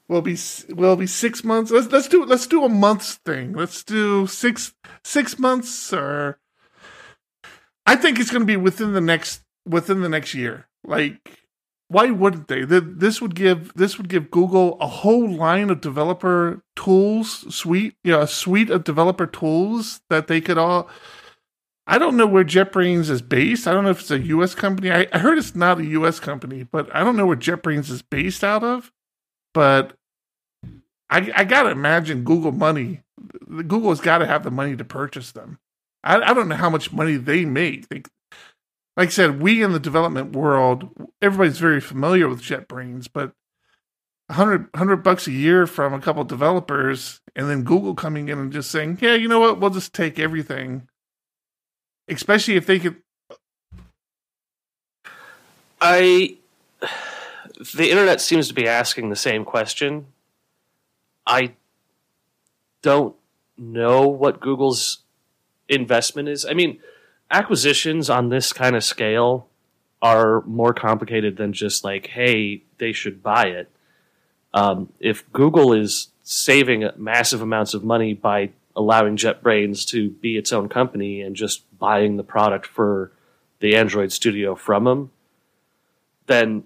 Will 0.07 0.21
be 0.21 0.37
will 0.69 0.95
be 0.95 1.07
six 1.07 1.43
months? 1.43 1.71
Let's 1.71 1.87
let's 1.87 2.07
do 2.07 2.25
let's 2.25 2.47
do 2.47 2.63
a 2.63 2.69
months 2.69 3.15
thing. 3.25 3.53
Let's 3.53 3.83
do 3.83 4.27
six 4.27 4.73
six 5.03 5.39
months 5.39 5.93
or. 5.93 6.39
I 7.87 7.95
think 7.95 8.19
it's 8.19 8.31
going 8.31 8.41
to 8.41 8.47
be 8.47 8.57
within 8.57 8.93
the 8.93 9.01
next 9.01 9.43
within 9.65 10.01
the 10.01 10.09
next 10.09 10.33
year. 10.33 10.67
Like, 10.83 11.39
why 11.87 12.09
wouldn't 12.09 12.47
they? 12.47 12.63
This 12.65 13.21
would 13.21 13.35
give 13.35 13.73
this 13.75 13.97
would 13.97 14.09
give 14.09 14.31
Google 14.31 14.77
a 14.79 14.87
whole 14.87 15.29
line 15.29 15.69
of 15.69 15.81
developer 15.81 16.63
tools 16.75 17.53
suite, 17.55 17.95
you 18.03 18.11
know, 18.11 18.21
a 18.21 18.27
suite 18.27 18.69
of 18.69 18.83
developer 18.83 19.27
tools 19.27 20.01
that 20.09 20.27
they 20.27 20.41
could 20.41 20.57
all. 20.57 20.89
I 21.87 21.99
don't 21.99 22.17
know 22.17 22.25
where 22.25 22.43
JetBrains 22.43 23.09
is 23.09 23.21
based. 23.21 23.67
I 23.67 23.73
don't 23.73 23.83
know 23.83 23.91
if 23.91 24.01
it's 24.01 24.11
a 24.11 24.19
U.S. 24.19 24.55
company. 24.55 24.91
I, 24.91 25.07
I 25.13 25.19
heard 25.19 25.37
it's 25.37 25.55
not 25.55 25.79
a 25.79 25.85
U.S. 25.85 26.19
company, 26.19 26.63
but 26.63 26.93
I 26.95 27.03
don't 27.03 27.15
know 27.15 27.27
where 27.27 27.37
JetBrains 27.37 27.91
is 27.91 28.01
based 28.01 28.43
out 28.43 28.63
of. 28.63 28.91
But 29.53 29.95
I, 31.09 31.31
I 31.35 31.43
gotta 31.43 31.69
imagine 31.69 32.23
Google 32.23 32.51
money. 32.51 33.03
Google's 33.67 34.01
got 34.01 34.19
to 34.19 34.25
have 34.25 34.43
the 34.43 34.51
money 34.51 34.75
to 34.75 34.83
purchase 34.83 35.31
them. 35.31 35.59
I, 36.03 36.19
I 36.21 36.33
don't 36.33 36.49
know 36.49 36.55
how 36.55 36.69
much 36.69 36.91
money 36.91 37.17
they 37.17 37.45
make. 37.45 37.87
They, 37.87 38.03
like 38.97 39.07
I 39.07 39.11
said, 39.11 39.41
we 39.41 39.61
in 39.61 39.71
the 39.71 39.79
development 39.79 40.35
world, 40.35 40.89
everybody's 41.21 41.59
very 41.59 41.81
familiar 41.81 42.27
with 42.27 42.41
JetBrains, 42.41 43.07
but 43.13 43.33
100, 44.27 44.73
100 44.73 44.97
bucks 44.97 45.27
a 45.27 45.31
year 45.31 45.67
from 45.67 45.93
a 45.93 45.99
couple 45.99 46.23
developers, 46.23 47.21
and 47.35 47.49
then 47.49 47.63
Google 47.63 47.93
coming 47.93 48.29
in 48.29 48.39
and 48.39 48.51
just 48.51 48.71
saying, 48.71 48.97
"Yeah, 49.01 49.13
you 49.13 49.27
know 49.27 49.39
what? 49.39 49.59
We'll 49.59 49.69
just 49.69 49.93
take 49.93 50.17
everything." 50.17 50.87
Especially 52.07 52.55
if 52.55 52.65
they 52.65 52.79
could. 52.79 52.97
I. 55.81 56.37
The 57.73 57.89
internet 57.89 58.19
seems 58.19 58.49
to 58.49 58.53
be 58.53 58.67
asking 58.67 59.09
the 59.09 59.15
same 59.15 59.45
question. 59.45 60.07
I 61.25 61.53
don't 62.81 63.15
know 63.57 64.07
what 64.07 64.39
Google's 64.39 64.99
investment 65.69 66.27
is. 66.27 66.45
I 66.45 66.53
mean, 66.53 66.79
acquisitions 67.31 68.09
on 68.09 68.29
this 68.29 68.53
kind 68.53 68.75
of 68.75 68.83
scale 68.83 69.47
are 70.01 70.41
more 70.41 70.73
complicated 70.73 71.37
than 71.37 71.53
just 71.53 71.83
like, 71.83 72.07
hey, 72.07 72.63
they 72.77 72.91
should 72.91 73.23
buy 73.23 73.45
it. 73.45 73.71
Um, 74.53 74.89
if 74.99 75.31
Google 75.31 75.73
is 75.73 76.09
saving 76.23 76.87
massive 76.97 77.41
amounts 77.41 77.73
of 77.73 77.83
money 77.83 78.13
by 78.13 78.51
allowing 78.75 79.17
JetBrains 79.17 79.87
to 79.89 80.09
be 80.09 80.37
its 80.37 80.51
own 80.51 80.69
company 80.69 81.21
and 81.21 81.35
just 81.35 81.63
buying 81.79 82.17
the 82.17 82.23
product 82.23 82.65
for 82.65 83.11
the 83.59 83.75
Android 83.75 84.11
Studio 84.11 84.55
from 84.55 84.83
them, 84.83 85.11
then 86.27 86.63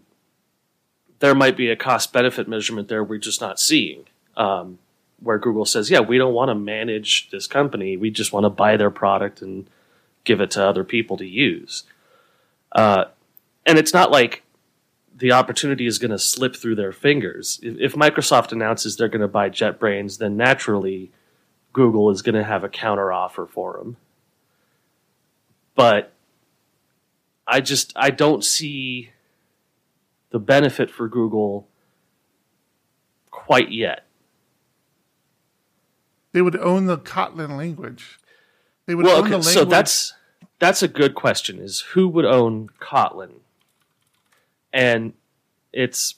there 1.20 1.36
might 1.36 1.58
be 1.58 1.70
a 1.70 1.76
cost 1.76 2.14
benefit 2.14 2.48
measurement 2.48 2.88
there 2.88 3.04
we're 3.04 3.18
just 3.18 3.42
not 3.42 3.60
seeing. 3.60 4.06
Um, 4.38 4.80
where 5.22 5.38
Google 5.38 5.66
says, 5.66 5.90
yeah, 5.90 6.00
we 6.00 6.18
don't 6.18 6.34
want 6.34 6.50
to 6.50 6.56
manage 6.56 7.30
this 7.30 7.46
company. 7.46 7.98
We 7.98 8.10
just 8.10 8.32
want 8.32 8.46
to 8.46 8.50
buy 8.50 8.78
their 8.78 8.90
product 8.90 9.42
and 9.42 9.68
give 10.24 10.40
it 10.40 10.52
to 10.52 10.64
other 10.64 10.84
people 10.84 11.18
to 11.18 11.26
use. 11.26 11.84
Uh, 12.72 13.06
and 13.66 13.78
it's 13.78 13.94
not 13.94 14.12
like 14.12 14.44
the 15.16 15.32
opportunity 15.32 15.86
is 15.86 16.00
going 16.00 16.12
to 16.12 16.20
slip 16.20 16.56
through 16.56 16.76
their 16.76 16.94
fingers. 16.94 17.60
If, 17.62 17.78
if 17.80 17.94
Microsoft 17.96 18.52
announces 18.52 18.96
they're 18.96 19.10
going 19.10 19.22
to 19.22 19.28
buy 19.28 19.50
JetBrains, 19.50 20.18
then 20.18 20.38
naturally 20.38 21.12
Google 21.74 22.10
is 22.10 22.22
going 22.22 22.36
to 22.36 22.44
have 22.44 22.64
a 22.64 22.70
counter 22.70 23.12
offer 23.12 23.46
for 23.46 23.78
them. 23.78 23.98
But 25.80 26.12
I 27.48 27.62
just 27.62 27.94
I 27.96 28.10
don't 28.10 28.44
see 28.44 29.12
the 30.30 30.38
benefit 30.38 30.92
for 30.92 31.08
Google 31.08 31.70
quite 33.32 33.72
yet. 33.72 34.06
They 36.34 36.42
would 36.42 36.58
own 36.58 36.88
the 36.88 36.98
Kotlin 36.98 37.56
language. 37.56 38.20
They 38.88 38.94
would 38.94 39.06
well, 39.06 39.20
own 39.20 39.22
okay, 39.22 39.30
the 39.30 39.38
language. 39.38 39.54
so 39.54 39.64
that's 39.64 40.14
that's 40.60 40.84
a 40.84 40.90
good 40.90 41.16
question. 41.16 41.60
Is 41.60 41.80
who 41.80 42.10
would 42.10 42.26
own 42.26 42.68
Kotlin? 42.82 43.36
And 44.74 45.14
it's 45.72 46.16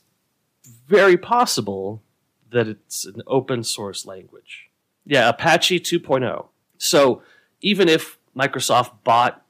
very 0.87 1.17
possible 1.17 2.01
that 2.49 2.67
it's 2.67 3.05
an 3.05 3.21
open 3.27 3.63
source 3.63 4.07
language. 4.07 4.71
Yeah, 5.05 5.29
Apache 5.29 5.81
2.0. 5.81 6.47
So 6.79 7.21
even 7.61 7.87
if 7.87 8.17
Microsoft 8.35 9.03
bought 9.03 9.45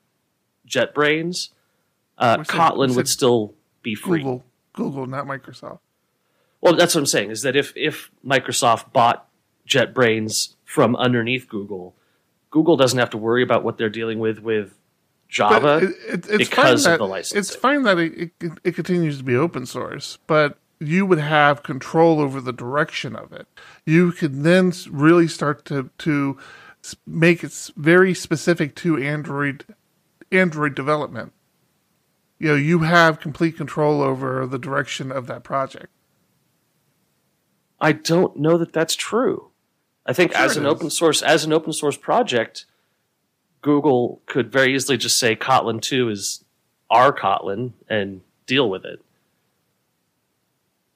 JetBrains, 0.71 1.49
uh, 2.17 2.43
said- 2.43 2.47
Kotlin 2.47 2.95
would 2.95 3.07
still 3.07 3.53
be 3.81 3.95
free. 3.95 4.19
Google, 4.19 4.45
Google, 4.73 5.05
not 5.07 5.25
Microsoft. 5.25 5.79
Well, 6.61 6.75
that's 6.75 6.93
what 6.93 7.01
I'm 7.01 7.07
saying 7.07 7.31
is 7.31 7.41
that 7.41 7.55
if 7.55 7.73
if 7.75 8.11
Microsoft 8.25 8.93
bought 8.93 9.27
JetBrains 9.67 10.55
from 10.63 10.95
underneath 10.95 11.47
Google, 11.49 11.95
Google 12.51 12.77
doesn't 12.77 12.99
have 12.99 13.09
to 13.11 13.17
worry 13.17 13.41
about 13.41 13.63
what 13.63 13.77
they're 13.77 13.89
dealing 13.89 14.19
with 14.19 14.39
with 14.39 14.77
Java. 15.27 15.77
It, 15.77 15.89
it, 16.07 16.25
it's 16.29 16.49
because 16.49 16.53
fine 16.53 16.73
of 16.73 16.83
that, 16.83 16.97
the 16.99 17.07
licensing. 17.07 17.39
It's 17.39 17.55
fine 17.55 17.83
that 17.83 17.97
it, 17.97 18.31
it, 18.39 18.51
it 18.63 18.75
continues 18.75 19.17
to 19.17 19.23
be 19.23 19.35
open 19.35 19.65
source, 19.65 20.19
but 20.27 20.59
you 20.79 21.05
would 21.05 21.19
have 21.19 21.63
control 21.63 22.19
over 22.19 22.41
the 22.41 22.53
direction 22.53 23.15
of 23.15 23.31
it. 23.31 23.47
You 23.85 24.11
could 24.11 24.43
then 24.43 24.73
really 24.89 25.27
start 25.27 25.65
to 25.65 25.89
to 25.99 26.37
make 27.07 27.43
it 27.43 27.71
very 27.75 28.13
specific 28.13 28.75
to 28.75 28.97
Android 28.97 29.65
Android 30.31 30.75
development. 30.75 31.33
You 32.39 32.49
know, 32.49 32.55
you 32.55 32.79
have 32.79 33.19
complete 33.19 33.55
control 33.57 34.01
over 34.01 34.45
the 34.47 34.57
direction 34.59 35.11
of 35.11 35.27
that 35.27 35.43
project. 35.43 35.87
I 37.79 37.91
don't 37.91 38.37
know 38.37 38.57
that 38.57 38.73
that's 38.73 38.95
true. 38.95 39.49
I 40.05 40.13
think 40.13 40.33
Sure 40.33 40.41
as 40.45 40.57
an 40.57 40.65
is. 40.65 40.71
open 40.71 40.89
source 40.89 41.21
as 41.21 41.45
an 41.45 41.53
open 41.53 41.73
source 41.73 41.97
project, 41.97 42.65
Google 43.61 44.21
could 44.25 44.51
very 44.51 44.73
easily 44.73 44.97
just 44.97 45.19
say 45.19 45.35
Kotlin 45.35 45.81
2 45.81 46.09
is 46.09 46.43
our 46.89 47.13
Kotlin 47.13 47.73
and 47.87 48.21
deal 48.47 48.69
with 48.69 48.85
it. 48.85 49.01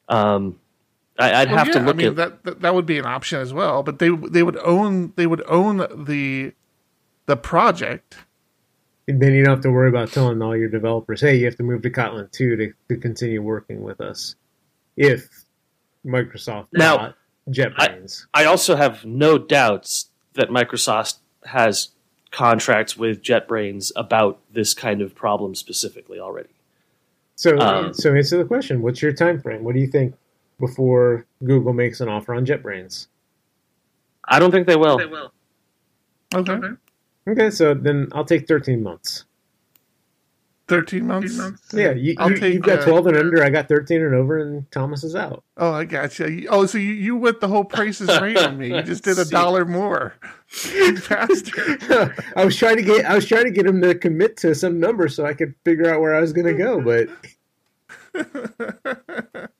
Um, 0.10 0.60
I, 1.18 1.34
I'd 1.42 1.50
Well, 1.50 1.58
have 1.60 1.72
to 1.74 1.80
look 1.80 1.96
I 1.96 1.98
mean, 1.98 2.08
at 2.08 2.16
that, 2.18 2.44
that 2.44 2.62
that 2.62 2.76
would 2.76 2.86
be 2.86 2.98
an 3.00 3.06
option 3.06 3.40
as 3.40 3.54
well, 3.54 3.84
but 3.84 4.00
they 4.00 4.10
they 4.10 4.44
would 4.44 4.58
own 4.58 5.14
they 5.16 5.28
would 5.28 5.44
own 5.48 5.78
the 6.06 6.54
the 7.26 7.38
project. 7.38 8.18
And 9.08 9.22
then 9.22 9.34
you 9.34 9.44
don't 9.44 9.54
have 9.56 9.64
to 9.64 9.72
worry 9.72 9.90
about 9.90 10.12
telling 10.12 10.42
all 10.42 10.58
your 10.58 10.70
developers, 10.70 11.22
"Hey, 11.22 11.38
you 11.38 11.46
have 11.46 11.56
to 11.58 11.64
move 11.64 11.84
to 11.84 11.92
Kotlin 11.92 12.32
2 12.32 12.56
to, 12.56 12.74
to 12.90 12.98
continue 12.98 13.42
working 13.42 13.84
with 13.84 14.02
us." 14.02 14.36
If 14.98 15.46
Microsoft 16.06 16.68
Now, 16.74 16.98
bought 16.98 17.16
JetBrains, 17.50 18.26
I 18.34 18.46
also 18.46 18.76
have 18.76 19.06
no 19.06 19.38
doubts 19.38 20.10
that 20.34 20.50
Microsoft 20.50 21.18
has 21.46 21.90
contracts 22.32 22.98
with 22.98 23.22
JetBrains 23.22 23.92
about 23.96 24.40
this 24.52 24.74
kind 24.74 25.02
of 25.02 25.16
problem 25.16 25.56
specifically 25.56 26.20
already. 26.20 26.50
so 27.36 27.58
um, 27.60 27.94
so 27.94 28.14
answer 28.16 28.38
the 28.38 28.46
question: 28.46 28.82
What's 28.82 29.02
your 29.02 29.14
time 29.14 29.40
frame? 29.40 29.64
What 29.64 29.76
do 29.76 29.82
you 29.82 29.88
think 29.88 30.16
before 30.60 31.26
Google 31.44 31.74
makes 31.74 32.02
an 32.02 32.10
offer 32.10 32.34
on 32.34 32.46
JetBrains? 32.46 33.08
I 34.28 34.40
don't 34.40 34.50
think 34.52 34.66
they 34.66 34.76
will. 34.76 34.98
they 34.98 35.06
will. 35.06 35.32
Okay, 36.34 36.54
Okay, 36.54 36.70
so 37.52 37.74
then 37.74 38.10
I'll 38.12 38.26
take 38.26 38.48
13 38.48 38.84
months. 38.84 39.26
thirteen 40.68 41.06
months. 41.08 41.40
Yeah, 41.74 41.92
you, 41.92 42.16
I'll 42.18 42.32
you, 42.32 42.38
take, 42.38 42.54
you've 42.56 42.64
got 42.64 42.80
uh, 42.80 42.86
12 42.86 43.08
and 43.08 43.18
under. 43.18 43.44
I 43.44 43.50
got 43.50 43.68
13 43.68 44.02
and 44.02 44.16
over, 44.16 44.40
and 44.40 44.70
Thomas 44.72 45.04
is 45.04 45.16
out. 45.16 45.44
Oh, 45.58 45.72
I 45.72 45.86
got 45.86 46.18
you. 46.20 46.48
Oh, 46.50 46.66
so 46.66 46.78
you, 46.80 46.94
you 46.94 47.16
went 47.16 47.40
the 47.40 47.48
whole 47.48 47.64
price 47.66 48.02
is 48.02 48.08
right 48.08 48.38
on 48.38 48.58
me. 48.58 48.76
You 48.76 48.82
just 48.82 49.04
did 49.04 49.20
a 49.20 49.26
See. 49.30 49.32
dollar 49.32 49.66
more. 49.66 50.16
You 50.74 51.00
bastard. 51.08 51.84
I 52.36 52.46
was 52.46 52.56
trying 52.56 52.78
to 52.78 52.84
get 52.84 53.06
I 53.06 53.16
was 53.16 53.26
trying 53.28 53.46
to 53.46 53.52
get 53.52 53.66
him 53.66 53.82
to 53.82 53.94
commit 53.96 54.38
to 54.38 54.56
some 54.56 54.80
number 54.80 55.08
so 55.08 55.26
I 55.26 55.34
could 55.34 55.54
figure 55.64 55.92
out 55.94 56.02
where 56.02 56.16
I 56.16 56.22
was 56.22 56.34
going 56.34 56.48
to 56.48 56.54
go, 56.54 56.82
but 56.82 57.10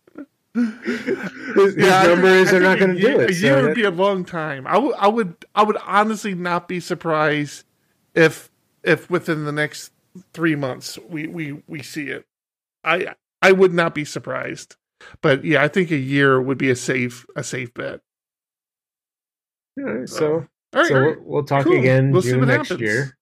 His, 0.56 1.76
his 1.76 1.76
Yeah, 1.78 2.00
I 2.02 2.08
number 2.08 2.28
is 2.28 2.50
they're 2.52 2.60
not 2.62 2.80
going 2.80 2.96
to 2.96 3.02
do 3.02 3.08
year- 3.08 3.22
it. 3.24 3.30
A 3.30 3.34
so 3.34 3.46
year 3.46 3.56
that- 3.58 3.64
would 3.68 3.76
be 3.76 3.84
a 3.84 3.92
long 3.92 4.24
time. 4.26 4.66
I 4.66 4.78
would, 4.78 4.96
I 4.98 5.08
would, 5.10 5.36
I 5.54 5.64
would 5.64 5.78
honestly 5.86 6.34
not 6.34 6.68
be 6.70 6.80
surprised 6.80 7.66
if, 8.14 8.50
if 8.84 9.10
within 9.10 9.44
the 9.46 9.52
next 9.52 9.92
three 10.34 10.56
months 10.56 10.98
we 11.10 11.28
we 11.28 11.62
we 11.68 11.82
see 11.84 12.08
it. 12.08 12.26
I 12.86 13.16
I 13.42 13.52
would 13.52 13.74
not 13.74 13.94
be 13.94 14.06
surprised. 14.06 14.78
But 15.22 15.44
yeah, 15.44 15.62
I 15.62 15.68
think 15.68 15.92
a 15.92 15.98
year 15.98 16.42
would 16.42 16.58
be 16.58 16.70
a 16.70 16.76
safe 16.76 17.26
a 17.36 17.44
safe 17.44 17.74
bet. 17.74 18.00
All 19.78 19.84
right, 19.84 20.08
so 20.08 20.34
All 20.74 20.82
right, 20.82 20.88
so 20.88 20.94
we'll, 21.02 21.16
we'll 21.20 21.44
talk 21.44 21.66
Cool. 21.66 21.78
again 21.80 22.12
We'll 22.12 22.22
see 22.22 22.30
June 22.30 22.40
what 22.40 22.48
next 22.48 22.70
happens. 22.70 22.82
year. 22.90 23.18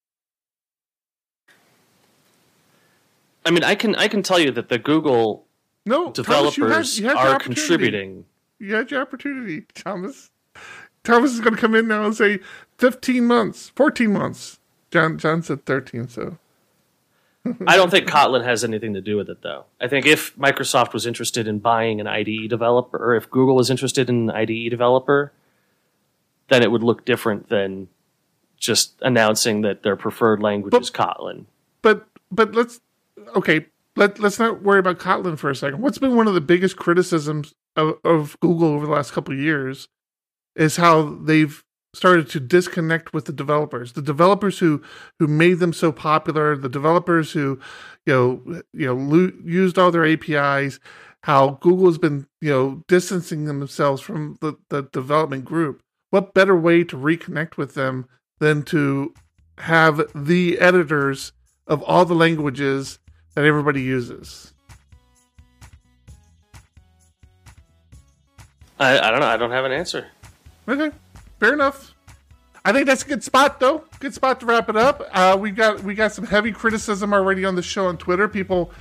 I 3.45 3.51
mean, 3.51 3.63
I 3.63 3.75
can 3.75 3.95
I 3.95 4.07
can 4.07 4.21
tell 4.23 4.39
you 4.39 4.51
that 4.51 4.69
the 4.69 4.77
Google 4.77 5.47
no 5.85 6.11
Thomas, 6.11 6.57
you 6.57 6.63
had- 6.65 6.69
developers 6.69 6.99
you 6.99 7.07
had 7.07 7.17
are 7.17 7.39
contributing. 7.39 8.25
You 8.59 8.75
had 8.75 8.91
your 8.91 9.01
opportunity, 9.01 9.65
Thomas. 9.73 10.29
Thomas 11.03 11.33
is 11.33 11.41
going 11.41 11.55
to 11.55 11.59
come 11.59 11.75
in 11.75 11.87
now 11.87 12.05
and 12.05 12.15
say 12.15 12.39
fifteen 12.77 13.25
months, 13.25 13.69
fourteen 13.75 14.13
months. 14.13 14.59
John 14.91 15.17
John 15.17 15.41
said 15.43 15.65
thirteen, 15.65 16.07
so 16.07 16.37
I 17.67 17.75
don't 17.75 17.89
think 17.91 18.07
Kotlin 18.07 18.45
has 18.45 18.63
anything 18.63 18.93
to 18.93 19.01
do 19.01 19.17
with 19.17 19.29
it, 19.29 19.41
though. 19.41 19.65
I 19.81 19.89
think 19.89 20.05
if 20.05 20.33
Microsoft 20.37 20.93
was 20.93 21.05
interested 21.05 21.45
in 21.47 21.59
buying 21.59 21.99
an 21.99 22.07
IDE 22.07 22.47
developer, 22.49 22.97
or 22.97 23.15
if 23.15 23.29
Google 23.29 23.55
was 23.55 23.69
interested 23.69 24.07
in 24.09 24.29
an 24.29 24.35
IDE 24.35 24.69
developer, 24.69 25.33
then 26.47 26.61
it 26.63 26.71
would 26.71 26.83
look 26.83 27.03
different 27.03 27.49
than 27.49 27.89
just 28.57 28.93
announcing 29.01 29.59
that 29.61 29.83
their 29.83 29.97
preferred 29.97 30.41
language 30.41 30.71
But- 30.71 30.83
is 30.83 30.91
Kotlin. 30.91 31.45
but 31.81 32.07
but 32.31 32.55
let's 32.55 32.79
okay 33.35 33.65
let, 33.95 34.19
let's 34.19 34.39
not 34.39 34.63
worry 34.63 34.79
about 34.79 34.99
kotlin 34.99 35.37
for 35.37 35.49
a 35.49 35.55
second. 35.55 35.81
What's 35.81 35.97
been 35.97 36.15
one 36.15 36.27
of 36.27 36.33
the 36.33 36.41
biggest 36.41 36.77
criticisms 36.77 37.53
of, 37.75 37.95
of 38.03 38.39
google 38.39 38.69
over 38.69 38.85
the 38.85 38.91
last 38.91 39.11
couple 39.11 39.33
of 39.33 39.39
years 39.39 39.87
is 40.55 40.77
how 40.77 41.17
they've 41.21 41.63
started 41.93 42.27
to 42.29 42.39
disconnect 42.39 43.13
with 43.13 43.25
the 43.25 43.33
developers. 43.33 43.93
The 43.93 44.01
developers 44.01 44.59
who 44.59 44.81
who 45.19 45.27
made 45.27 45.59
them 45.59 45.73
so 45.73 45.91
popular 45.91 46.55
the 46.55 46.69
developers 46.69 47.31
who 47.31 47.59
you 48.05 48.13
know 48.13 48.61
you 48.73 48.87
know 48.87 48.95
lo- 48.95 49.31
used 49.43 49.77
all 49.77 49.91
their 49.91 50.05
apis 50.05 50.79
how 51.23 51.51
google 51.61 51.85
has 51.85 51.97
been 51.97 52.27
you 52.41 52.49
know 52.49 52.83
distancing 52.87 53.45
themselves 53.45 54.01
from 54.01 54.37
the, 54.41 54.55
the 54.69 54.83
development 54.83 55.45
group. 55.45 55.81
What 56.09 56.33
better 56.33 56.55
way 56.55 56.83
to 56.83 56.97
reconnect 56.97 57.57
with 57.57 57.73
them 57.73 58.07
than 58.39 58.63
to 58.63 59.13
have 59.59 60.01
the 60.13 60.59
editors 60.59 61.31
of 61.67 61.81
all 61.83 62.05
the 62.05 62.15
languages 62.15 62.99
that 63.35 63.45
everybody 63.45 63.81
uses. 63.81 64.53
I, 68.79 68.99
I 68.99 69.11
don't 69.11 69.19
know. 69.19 69.27
I 69.27 69.37
don't 69.37 69.51
have 69.51 69.65
an 69.65 69.71
answer. 69.71 70.07
Okay, 70.67 70.91
fair 71.39 71.53
enough. 71.53 71.93
I 72.65 72.71
think 72.71 72.85
that's 72.85 73.03
a 73.03 73.07
good 73.07 73.23
spot, 73.23 73.59
though. 73.59 73.83
Good 73.99 74.13
spot 74.13 74.39
to 74.39 74.45
wrap 74.45 74.69
it 74.69 74.77
up. 74.77 75.03
Uh, 75.11 75.37
we 75.39 75.51
got 75.51 75.83
we 75.83 75.95
got 75.95 76.13
some 76.13 76.25
heavy 76.25 76.51
criticism 76.51 77.13
already 77.13 77.43
on 77.43 77.55
the 77.55 77.61
show 77.61 77.87
on 77.87 77.97
Twitter. 77.97 78.27
People 78.27 78.71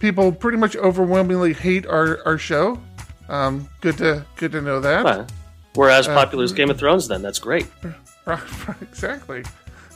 people 0.00 0.32
pretty 0.32 0.58
much 0.58 0.76
overwhelmingly 0.76 1.52
hate 1.52 1.86
our, 1.86 2.20
our 2.26 2.38
show. 2.38 2.80
Um, 3.28 3.68
good 3.80 3.98
to 3.98 4.26
good 4.36 4.52
to 4.52 4.60
know 4.60 4.80
that. 4.80 5.04
Well, 5.04 5.26
we're 5.76 5.90
as 5.90 6.06
popular 6.08 6.44
as 6.44 6.52
Game 6.52 6.70
of 6.70 6.78
Thrones, 6.78 7.06
then. 7.08 7.22
That's 7.22 7.38
great. 7.38 7.66
Right, 8.26 8.68
right, 8.68 8.82
exactly. 8.82 9.42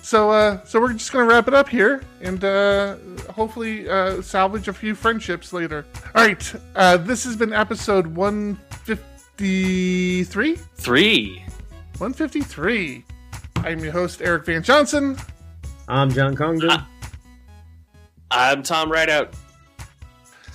So, 0.03 0.31
uh, 0.31 0.65
so 0.65 0.81
we're 0.81 0.93
just 0.93 1.13
gonna 1.13 1.27
wrap 1.27 1.47
it 1.47 1.55
up 1.55 1.69
here, 1.69 2.03
and 2.21 2.43
uh, 2.45 2.97
hopefully 3.33 3.89
uh, 3.89 4.21
salvage 4.21 4.67
a 4.67 4.73
few 4.73 4.95
friendships 4.97 5.53
later. 5.53 5.87
All 6.15 6.25
right, 6.25 6.55
uh, 6.75 6.97
this 6.97 7.23
has 7.25 7.37
been 7.37 7.53
episode 7.53 8.09
one 8.09 8.59
fifty 8.85 10.25
three. 10.25 10.57
Three. 10.75 11.45
One 11.99 12.13
fifty 12.13 12.41
three. 12.41 13.05
I'm 13.57 13.79
your 13.79 13.93
host 13.93 14.21
Eric 14.23 14.45
Van 14.47 14.63
Johnson. 14.63 15.17
I'm 15.87 16.11
John 16.11 16.35
Congdon. 16.35 16.71
Ah. 16.73 16.89
I'm 18.33 18.63
Tom 18.65 18.91
Rideout. 18.91 19.33